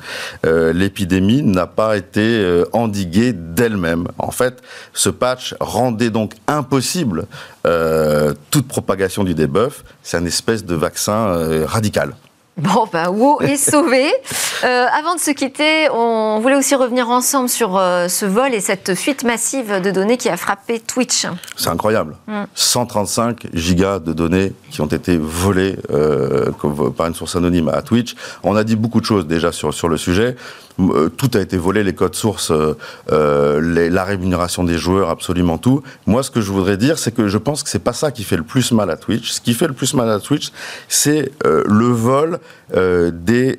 euh, 0.46 0.72
l'épidémie 0.72 1.42
n'a 1.42 1.66
pas 1.66 1.96
été 1.96 2.20
euh, 2.20 2.64
endiguée 2.72 3.32
d'elle-même. 3.32 4.08
En 4.18 4.30
fait, 4.30 4.62
ce 4.92 5.08
patch 5.08 5.54
rendait 5.60 6.10
donc 6.10 6.34
impossible 6.46 7.26
euh, 7.66 8.34
toute 8.50 8.68
propagation 8.68 9.24
du 9.24 9.34
debuff. 9.34 9.84
C'est 10.02 10.16
un 10.16 10.26
espèce 10.26 10.64
de 10.64 10.74
vaccin 10.74 11.64
radical. 11.66 12.14
Bon, 12.56 12.86
ben, 12.92 13.08
WoW 13.08 13.40
est 13.40 13.56
sauvé. 13.56 14.12
Euh, 14.64 14.86
avant 14.92 15.14
de 15.14 15.20
se 15.20 15.30
quitter, 15.30 15.88
on 15.90 16.40
voulait 16.40 16.56
aussi 16.56 16.74
revenir 16.74 17.08
ensemble 17.08 17.48
sur 17.48 17.78
euh, 17.78 18.08
ce 18.08 18.26
vol 18.26 18.52
et 18.52 18.60
cette 18.60 18.94
fuite 18.94 19.24
massive 19.24 19.80
de 19.80 19.90
données 19.90 20.18
qui 20.18 20.28
a 20.28 20.36
frappé 20.36 20.80
Twitch. 20.80 21.26
C'est 21.56 21.70
incroyable. 21.70 22.16
Mm. 22.26 22.42
135 22.54 23.46
gigas 23.54 23.98
de 24.00 24.12
données 24.12 24.52
qui 24.70 24.82
ont 24.82 24.86
été 24.86 25.16
volées 25.16 25.76
euh, 25.90 26.50
par 26.96 27.06
une 27.06 27.14
source 27.14 27.36
anonyme 27.36 27.68
à 27.68 27.80
Twitch. 27.82 28.14
On 28.42 28.56
a 28.56 28.64
dit 28.64 28.76
beaucoup 28.76 29.00
de 29.00 29.06
choses 29.06 29.26
déjà 29.26 29.52
sur, 29.52 29.72
sur 29.72 29.88
le 29.88 29.96
sujet. 29.96 30.36
Tout 31.16 31.30
a 31.34 31.40
été 31.40 31.56
volé, 31.56 31.82
les 31.82 31.94
codes 31.94 32.14
sources, 32.14 32.52
euh, 32.52 33.60
les, 33.60 33.90
la 33.90 34.04
rémunération 34.04 34.64
des 34.64 34.78
joueurs, 34.78 35.08
absolument 35.08 35.58
tout. 35.58 35.82
Moi, 36.06 36.22
ce 36.22 36.30
que 36.30 36.40
je 36.40 36.50
voudrais 36.50 36.76
dire, 36.76 36.98
c'est 36.98 37.12
que 37.12 37.28
je 37.28 37.38
pense 37.38 37.62
que 37.62 37.70
c'est 37.70 37.78
pas 37.78 37.92
ça 37.92 38.10
qui 38.10 38.24
fait 38.24 38.36
le 38.36 38.42
plus 38.42 38.72
mal 38.72 38.90
à 38.90 38.96
Twitch. 38.96 39.30
Ce 39.30 39.40
qui 39.40 39.54
fait 39.54 39.66
le 39.66 39.74
plus 39.74 39.94
mal 39.94 40.10
à 40.10 40.18
Twitch, 40.18 40.50
c'est 40.88 41.32
euh, 41.44 41.62
le 41.66 41.86
vol 41.86 42.38
euh, 42.74 43.10
des 43.12 43.58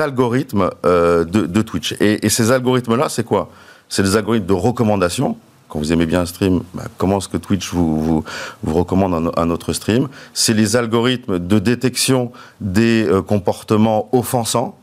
algorithmes 0.00 0.70
de, 0.84 1.62
Twitch. 1.62 1.94
Et, 2.00 2.28
ces 2.28 2.52
algorithmes-là, 2.52 3.08
c'est 3.08 3.24
quoi? 3.24 3.50
C'est 3.88 4.02
des 4.02 4.16
algorithmes 4.16 4.46
de 4.46 4.52
recommandation 4.52 5.36
quand 5.70 5.78
vous 5.78 5.92
aimez 5.92 6.04
bien 6.04 6.22
un 6.22 6.26
stream, 6.26 6.62
bah, 6.74 6.82
comment 6.98 7.18
est-ce 7.18 7.28
que 7.28 7.36
Twitch 7.36 7.72
vous, 7.72 8.24
recommande 8.66 9.14
un, 9.14 9.40
un, 9.40 9.50
autre 9.50 9.72
stream? 9.72 10.08
C'est 10.34 10.52
les 10.52 10.76
algorithmes 10.76 11.38
de 11.38 11.58
détection 11.58 12.32
des 12.60 13.06
euh, 13.06 13.22
comportements 13.22 14.08
offensants. 14.12 14.76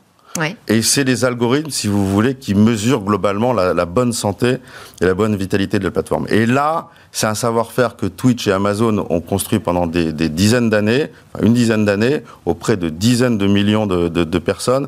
Et 0.67 0.82
c'est 0.82 1.04
les 1.04 1.26
algorithmes, 1.26 1.69
si 1.69 1.88
vous 1.88 2.08
voulez, 2.08 2.36
qui 2.36 2.56
mesurent 2.56 3.04
globalement 3.04 3.54
la, 3.54 3.86
bonne 3.86 4.13
santé 4.13 4.58
et 5.02 5.06
la 5.06 5.13
bonne 5.13 5.36
vitalité 5.36 5.80
de 5.80 5.84
la 5.84 5.91
plateforme. 5.91 6.28
Et 6.30 6.45
là, 6.45 6.89
c'est 7.12 7.28
un 7.28 7.36
savoir-faire 7.36 7.95
que 7.95 8.06
Twitch 8.06 8.47
et 8.47 8.52
Amazon 8.52 9.06
ont 9.10 9.21
construit 9.21 9.60
pendant 9.60 9.88
des, 9.88 10.12
dizaines 10.30 10.69
d'années, 10.69 11.08
une 11.41 11.54
dizaine 11.54 11.86
d'années, 11.86 12.23
auprès 12.45 12.78
de 12.78 12.89
dizaines 12.89 13.38
de 13.38 13.47
millions 13.47 13.88
de, 13.88 14.39
personnes. 14.39 14.88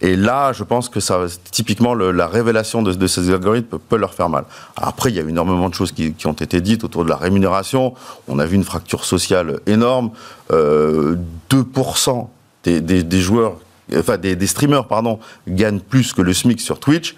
Et 0.00 0.14
là, 0.14 0.52
je 0.52 0.62
pense 0.62 0.88
que 0.88 1.00
ça, 1.00 1.26
typiquement, 1.50 1.94
la 1.94 2.26
révélation 2.28 2.82
de, 2.82 3.06
ces 3.06 3.30
algorithmes 3.30 3.78
peut 3.78 3.96
leur 3.96 4.14
faire 4.14 4.28
mal. 4.28 4.44
Après, 4.76 5.10
il 5.10 5.16
y 5.16 5.20
a 5.20 5.22
énormément 5.22 5.68
de 5.68 5.74
choses 5.74 5.92
qui, 5.92 6.14
ont 6.26 6.32
été 6.32 6.60
dites 6.60 6.84
autour 6.84 7.04
de 7.04 7.10
la 7.10 7.16
rémunération. 7.16 7.94
On 8.28 8.38
a 8.38 8.46
vu 8.46 8.56
une 8.56 8.64
fracture 8.64 9.04
sociale 9.04 9.60
énorme. 9.66 10.10
Euh, 10.52 11.16
2% 11.50 12.28
des, 12.64 12.80
des, 12.80 13.02
des 13.02 13.20
joueurs 13.20 13.56
enfin 13.96 14.18
des, 14.18 14.46
streamers, 14.46 14.86
pardon, 14.86 15.18
gagnent 15.46 15.80
plus 15.80 16.12
que 16.12 16.22
le 16.22 16.32
SMIC 16.32 16.60
sur 16.60 16.80
Twitch. 16.80 17.14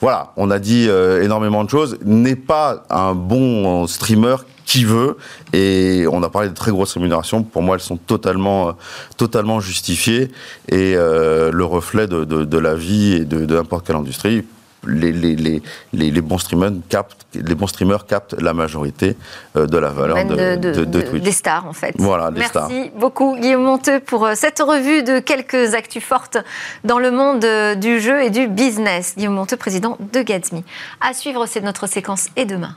Voilà, 0.00 0.32
on 0.36 0.50
a 0.50 0.58
dit 0.58 0.86
euh, 0.88 1.22
énormément 1.22 1.64
de 1.64 1.70
choses. 1.70 1.98
N'est 2.04 2.36
pas 2.36 2.84
un 2.90 3.14
bon 3.14 3.86
streamer 3.86 4.36
qui 4.64 4.84
veut. 4.84 5.16
Et 5.52 6.06
on 6.10 6.22
a 6.22 6.28
parlé 6.28 6.48
de 6.48 6.54
très 6.54 6.70
grosses 6.70 6.94
rémunérations. 6.94 7.42
Pour 7.42 7.62
moi, 7.62 7.76
elles 7.76 7.82
sont 7.82 7.96
totalement, 7.96 8.68
euh, 8.68 8.72
totalement 9.16 9.60
justifiées 9.60 10.30
et 10.68 10.94
euh, 10.96 11.50
le 11.52 11.64
reflet 11.64 12.06
de, 12.06 12.24
de, 12.24 12.58
la 12.58 12.74
vie 12.74 13.14
et 13.14 13.24
de, 13.24 13.54
n'importe 13.54 13.86
quelle 13.86 13.96
industrie. 13.96 14.44
Les, 14.86 15.12
les, 15.12 15.36
les, 15.36 15.62
les, 15.92 16.20
bons 16.20 16.38
streamers 16.38 16.72
captent, 16.88 17.26
les 17.34 17.54
bons 17.54 17.66
streamers 17.66 18.06
captent 18.06 18.34
la 18.40 18.52
majorité 18.52 19.16
euh, 19.56 19.66
de 19.66 19.78
la 19.78 19.90
valeur 19.90 20.24
de, 20.24 20.84
de, 20.84 21.00
Twitch. 21.00 21.22
Des 21.22 21.32
stars, 21.32 21.66
en 21.66 21.72
fait. 21.72 21.94
Voilà, 21.98 22.30
des 22.30 22.40
Merci 22.40 22.90
beaucoup, 22.96 23.36
Guillaume 23.36 23.64
Monteux, 23.64 24.00
pour 24.00 24.28
cette 24.34 24.60
revue 24.60 25.02
de 25.02 25.18
quelques 25.18 25.74
actus 25.74 26.02
fortes 26.02 26.38
dans 26.84 26.98
le 26.98 27.10
monde 27.10 27.44
du 27.80 28.00
jeu 28.00 28.22
et 28.22 28.30
du 28.30 28.48
business. 28.48 29.14
Guillaume 29.16 29.34
Monteux, 29.34 29.56
président 29.56 29.96
de 30.12 30.22
Gatsby. 30.22 30.64
À 31.00 31.14
suivre, 31.14 31.46
c'est 31.46 31.60
notre 31.60 31.86
séquence 31.86 32.28
et 32.36 32.44
demain. 32.44 32.76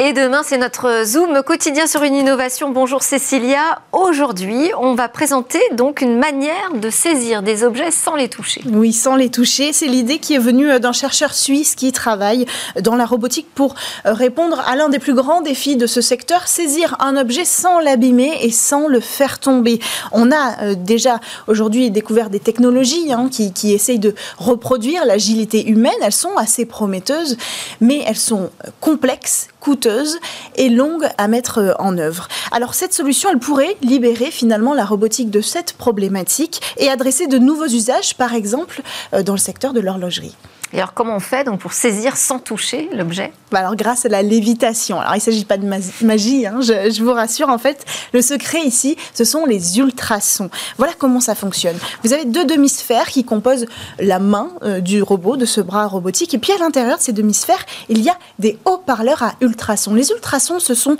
Et 0.00 0.12
demain, 0.12 0.42
c'est 0.44 0.58
notre 0.58 1.02
Zoom 1.04 1.42
quotidien 1.42 1.88
sur 1.88 2.04
une 2.04 2.14
innovation. 2.14 2.70
Bonjour 2.70 3.02
Cécilia. 3.02 3.80
Aujourd'hui, 3.90 4.70
on 4.78 4.94
va 4.94 5.08
présenter 5.08 5.58
donc 5.72 6.02
une 6.02 6.16
manière 6.16 6.72
de 6.72 6.88
saisir 6.88 7.42
des 7.42 7.64
objets 7.64 7.90
sans 7.90 8.14
les 8.14 8.28
toucher. 8.28 8.62
Oui, 8.70 8.92
sans 8.92 9.16
les 9.16 9.28
toucher. 9.28 9.72
C'est 9.72 9.88
l'idée 9.88 10.20
qui 10.20 10.34
est 10.34 10.38
venue 10.38 10.70
euh, 10.70 10.78
d'un 10.78 10.92
chercheur 10.92 11.34
suisse 11.34 11.74
qui 11.74 11.90
travaille 11.90 12.46
dans 12.80 12.94
la 12.94 13.06
robotique 13.06 13.48
pour 13.56 13.74
euh, 14.06 14.12
répondre 14.12 14.62
à 14.68 14.76
l'un 14.76 14.88
des 14.88 15.00
plus 15.00 15.14
grands 15.14 15.40
défis 15.40 15.74
de 15.74 15.88
ce 15.88 16.00
secteur, 16.00 16.46
saisir 16.46 16.94
un 17.00 17.16
objet 17.16 17.44
sans 17.44 17.80
l'abîmer 17.80 18.38
et 18.42 18.52
sans 18.52 18.86
le 18.86 19.00
faire 19.00 19.40
tomber. 19.40 19.80
On 20.12 20.30
a 20.30 20.62
euh, 20.62 20.74
déjà 20.76 21.18
aujourd'hui 21.48 21.90
découvert 21.90 22.30
des 22.30 22.38
technologies 22.38 23.12
hein, 23.12 23.28
qui, 23.32 23.52
qui 23.52 23.72
essayent 23.72 23.98
de 23.98 24.14
reproduire 24.36 25.04
l'agilité 25.04 25.66
humaine. 25.66 25.90
Elles 26.02 26.12
sont 26.12 26.36
assez 26.36 26.66
prometteuses, 26.66 27.36
mais 27.80 28.04
elles 28.06 28.14
sont 28.14 28.50
complexes 28.80 29.48
coûteuse 29.68 30.18
et 30.56 30.70
longue 30.70 31.06
à 31.18 31.28
mettre 31.28 31.58
euh, 31.58 31.72
en 31.78 31.98
œuvre. 31.98 32.26
Alors 32.52 32.72
cette 32.72 32.94
solution, 32.94 33.28
elle 33.30 33.38
pourrait 33.38 33.76
libérer 33.82 34.30
finalement 34.30 34.72
la 34.72 34.86
robotique 34.86 35.28
de 35.28 35.42
cette 35.42 35.74
problématique 35.74 36.62
et 36.78 36.88
adresser 36.88 37.26
de 37.26 37.36
nouveaux 37.36 37.66
usages, 37.66 38.16
par 38.16 38.32
exemple 38.32 38.80
euh, 39.12 39.22
dans 39.22 39.34
le 39.34 39.38
secteur 39.38 39.74
de 39.74 39.80
l'horlogerie. 39.80 40.34
Et 40.72 40.78
alors, 40.78 40.92
comment 40.92 41.16
on 41.16 41.20
fait 41.20 41.44
donc 41.44 41.60
pour 41.60 41.72
saisir 41.72 42.16
sans 42.16 42.38
toucher 42.38 42.90
l'objet? 42.92 43.32
Bah 43.50 43.60
Alors, 43.60 43.74
grâce 43.74 44.04
à 44.04 44.10
la 44.10 44.22
lévitation. 44.22 45.00
Alors, 45.00 45.14
il 45.14 45.18
ne 45.18 45.22
s'agit 45.22 45.46
pas 45.46 45.56
de 45.56 45.66
magie, 46.02 46.46
hein, 46.46 46.60
je, 46.60 47.02
vous 47.02 47.12
rassure. 47.12 47.48
En 47.48 47.56
fait, 47.56 47.86
le 48.12 48.20
secret 48.20 48.60
ici, 48.60 48.96
ce 49.14 49.24
sont 49.24 49.46
les 49.46 49.78
ultrasons. 49.78 50.50
Voilà 50.76 50.92
comment 50.98 51.20
ça 51.20 51.34
fonctionne. 51.34 51.76
Vous 52.04 52.12
avez 52.12 52.26
deux 52.26 52.44
demi-sphères 52.44 53.08
qui 53.08 53.24
composent 53.24 53.64
la 53.98 54.18
main 54.18 54.50
euh, 54.62 54.80
du 54.80 55.02
robot, 55.02 55.38
de 55.38 55.46
ce 55.46 55.62
bras 55.62 55.86
robotique. 55.86 56.34
Et 56.34 56.38
puis, 56.38 56.52
à 56.52 56.58
l'intérieur 56.58 56.98
de 56.98 57.02
ces 57.02 57.12
demi-sphères, 57.12 57.64
il 57.88 58.02
y 58.02 58.10
a 58.10 58.18
des 58.38 58.58
haut-parleurs 58.66 59.22
à 59.22 59.34
ultrasons. 59.40 59.94
Les 59.94 60.10
ultrasons, 60.10 60.60
ce 60.60 60.74
sont 60.74 60.98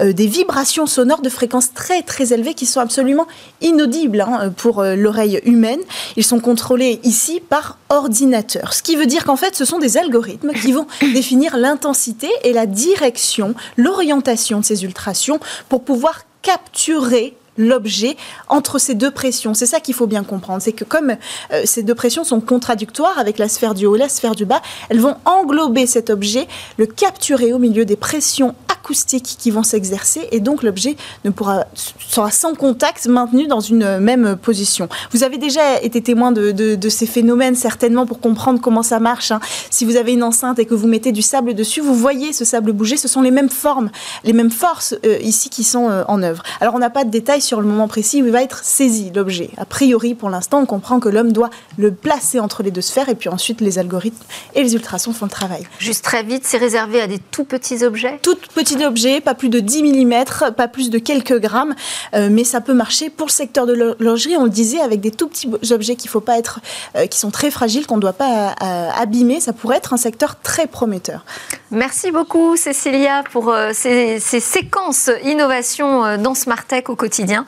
euh, 0.00 0.14
des 0.14 0.28
vibrations 0.28 0.86
sonores 0.86 1.20
de 1.20 1.28
fréquence 1.28 1.74
très, 1.74 2.00
très 2.02 2.32
élevées 2.32 2.54
qui 2.54 2.64
sont 2.64 2.80
absolument 2.80 3.26
inaudibles 3.60 4.22
hein, 4.22 4.50
pour 4.56 4.80
euh, 4.80 4.96
l'oreille 4.96 5.40
humaine. 5.44 5.80
Ils 6.16 6.24
sont 6.24 6.40
contrôlés 6.40 7.00
ici 7.04 7.42
par 7.46 7.76
ordinateur. 7.90 8.72
Ce 8.72 8.82
qui 8.82 8.96
veut 8.96 9.06
dire 9.06 9.24
qu'en 9.24 9.36
fait, 9.36 9.54
ce 9.54 9.64
sont 9.64 9.78
des 9.78 9.98
algorithmes 9.98 10.52
qui 10.52 10.72
vont 10.72 10.86
définir 11.02 11.56
l'intensité 11.56 12.30
et 12.44 12.52
la 12.52 12.66
direction, 12.66 13.54
l'orientation 13.76 14.60
de 14.60 14.64
ces 14.64 14.84
ultrations 14.84 15.40
pour 15.68 15.84
pouvoir 15.84 16.22
capturer 16.42 17.36
l'objet 17.60 18.16
entre 18.48 18.78
ces 18.78 18.94
deux 18.94 19.10
pressions. 19.10 19.54
C'est 19.54 19.66
ça 19.66 19.80
qu'il 19.80 19.94
faut 19.94 20.06
bien 20.06 20.24
comprendre. 20.24 20.62
C'est 20.62 20.72
que 20.72 20.84
comme 20.84 21.16
euh, 21.52 21.62
ces 21.64 21.82
deux 21.82 21.94
pressions 21.94 22.24
sont 22.24 22.40
contradictoires 22.40 23.18
avec 23.18 23.38
la 23.38 23.48
sphère 23.48 23.74
du 23.74 23.86
haut 23.86 23.96
et 23.96 23.98
la 23.98 24.08
sphère 24.08 24.34
du 24.34 24.46
bas, 24.46 24.62
elles 24.88 25.00
vont 25.00 25.16
englober 25.24 25.86
cet 25.86 26.10
objet, 26.10 26.48
le 26.78 26.86
capturer 26.86 27.52
au 27.52 27.58
milieu 27.58 27.84
des 27.84 27.96
pressions 27.96 28.54
acoustiques 28.68 29.36
qui 29.38 29.50
vont 29.50 29.62
s'exercer 29.62 30.28
et 30.32 30.40
donc 30.40 30.62
l'objet 30.62 30.96
ne 31.24 31.30
pourra 31.30 31.66
sera 31.74 32.30
sans 32.30 32.54
contact 32.54 33.06
maintenu 33.06 33.46
dans 33.46 33.60
une 33.60 33.98
même 33.98 34.36
position. 34.36 34.88
Vous 35.12 35.22
avez 35.22 35.38
déjà 35.38 35.80
été 35.82 36.00
témoin 36.02 36.32
de, 36.32 36.88
ces 36.88 37.06
phénomènes 37.06 37.54
certainement 37.54 38.06
pour 38.06 38.20
comprendre 38.20 38.60
comment 38.60 38.82
ça 38.82 38.98
marche. 38.98 39.30
Hein. 39.30 39.40
Si 39.70 39.84
vous 39.84 39.96
avez 39.96 40.12
une 40.12 40.22
enceinte 40.22 40.58
et 40.58 40.64
que 40.64 40.74
vous 40.74 40.88
mettez 40.88 41.12
du 41.12 41.22
sable 41.22 41.54
dessus, 41.54 41.80
vous 41.80 41.94
voyez 41.94 42.32
ce 42.32 42.44
sable 42.44 42.72
bouger. 42.72 42.96
Ce 42.96 43.08
sont 43.08 43.22
les 43.22 43.30
mêmes 43.30 43.48
formes, 43.48 43.90
les 44.24 44.32
mêmes 44.32 44.50
forces 44.50 44.94
euh, 45.04 45.18
ici 45.20 45.50
qui 45.50 45.62
sont 45.62 45.88
euh, 45.88 46.02
en 46.08 46.22
œuvre. 46.22 46.42
Alors 46.60 46.74
on 46.74 46.78
n'a 46.78 46.90
pas 46.90 47.04
de 47.04 47.10
détails 47.10 47.42
sur 47.42 47.49
le 47.58 47.66
moment 47.66 47.88
précis 47.88 48.22
où 48.22 48.26
il 48.26 48.32
va 48.32 48.42
être 48.42 48.62
saisi 48.62 49.10
l'objet. 49.14 49.50
A 49.56 49.64
priori, 49.64 50.14
pour 50.14 50.30
l'instant, 50.30 50.60
on 50.60 50.66
comprend 50.66 51.00
que 51.00 51.08
l'homme 51.08 51.32
doit 51.32 51.50
le 51.78 51.90
placer 51.90 52.38
entre 52.38 52.62
les 52.62 52.70
deux 52.70 52.80
sphères 52.80 53.08
et 53.08 53.14
puis 53.14 53.28
ensuite 53.28 53.60
les 53.60 53.78
algorithmes 53.78 54.22
et 54.54 54.62
les 54.62 54.74
ultrasons 54.74 55.12
font 55.12 55.24
le 55.24 55.30
travail. 55.30 55.66
Juste 55.78 56.04
très 56.04 56.22
vite, 56.22 56.42
c'est 56.44 56.58
réservé 56.58 57.00
à 57.00 57.06
des 57.06 57.18
tout 57.18 57.44
petits 57.44 57.84
objets? 57.84 58.18
Tout 58.22 58.36
petits 58.54 58.84
objets, 58.84 59.20
pas 59.20 59.34
plus 59.34 59.48
de 59.48 59.60
10 59.60 59.82
mm, 59.82 60.24
pas 60.56 60.68
plus 60.68 60.90
de 60.90 60.98
quelques 60.98 61.38
grammes, 61.38 61.74
euh, 62.14 62.28
mais 62.30 62.44
ça 62.44 62.60
peut 62.60 62.74
marcher 62.74 63.10
pour 63.10 63.26
le 63.26 63.32
secteur 63.32 63.66
de 63.66 63.72
l'horlogerie, 63.72 64.36
on 64.36 64.44
le 64.44 64.50
disait, 64.50 64.80
avec 64.80 65.00
des 65.00 65.10
tout 65.10 65.28
petits 65.28 65.50
objets 65.70 65.96
qu'il 65.96 66.10
faut 66.10 66.20
pas 66.20 66.38
être, 66.38 66.60
euh, 66.96 67.06
qui 67.06 67.18
sont 67.18 67.30
très 67.30 67.50
fragiles, 67.50 67.86
qu'on 67.86 67.96
ne 67.96 68.00
doit 68.02 68.12
pas 68.12 68.54
euh, 68.62 68.90
abîmer. 68.96 69.40
Ça 69.40 69.52
pourrait 69.52 69.78
être 69.78 69.92
un 69.92 69.96
secteur 69.96 70.36
très 70.40 70.66
prometteur. 70.66 71.24
Merci 71.70 72.10
beaucoup 72.10 72.56
Cécilia 72.56 73.22
pour 73.32 73.54
ces, 73.72 74.18
ces, 74.20 74.40
séquences 74.40 75.10
innovation 75.24 76.16
dans 76.18 76.34
Smart 76.34 76.64
Tech 76.64 76.84
au 76.88 76.96
quotidien. 76.96 77.39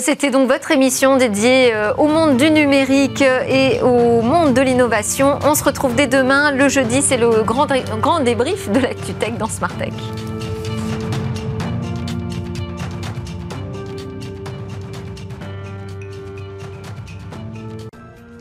C'était 0.00 0.30
donc 0.30 0.48
votre 0.48 0.70
émission 0.70 1.16
dédiée 1.16 1.72
au 1.96 2.08
monde 2.08 2.36
du 2.36 2.50
numérique 2.50 3.22
et 3.22 3.80
au 3.80 4.20
monde 4.20 4.52
de 4.52 4.60
l'innovation. 4.60 5.38
On 5.44 5.54
se 5.54 5.64
retrouve 5.64 5.94
dès 5.94 6.06
demain. 6.06 6.50
Le 6.50 6.68
jeudi, 6.68 7.00
c'est 7.00 7.16
le 7.16 7.42
grand, 7.42 8.20
débrief 8.20 8.70
de 8.70 8.80
l'ActuTech 8.80 9.38
dans 9.38 9.48
Smart 9.48 9.72
Tech. 9.78 9.94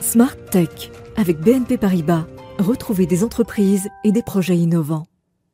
Smart 0.02 0.36
Tech 0.52 0.92
avec 1.16 1.40
BNP 1.40 1.78
Paribas. 1.78 2.26
Retrouvez 2.60 3.06
des 3.06 3.24
entreprises 3.24 3.88
et 4.04 4.12
des 4.12 4.24
projets 4.24 4.58
innovants. 4.58 5.06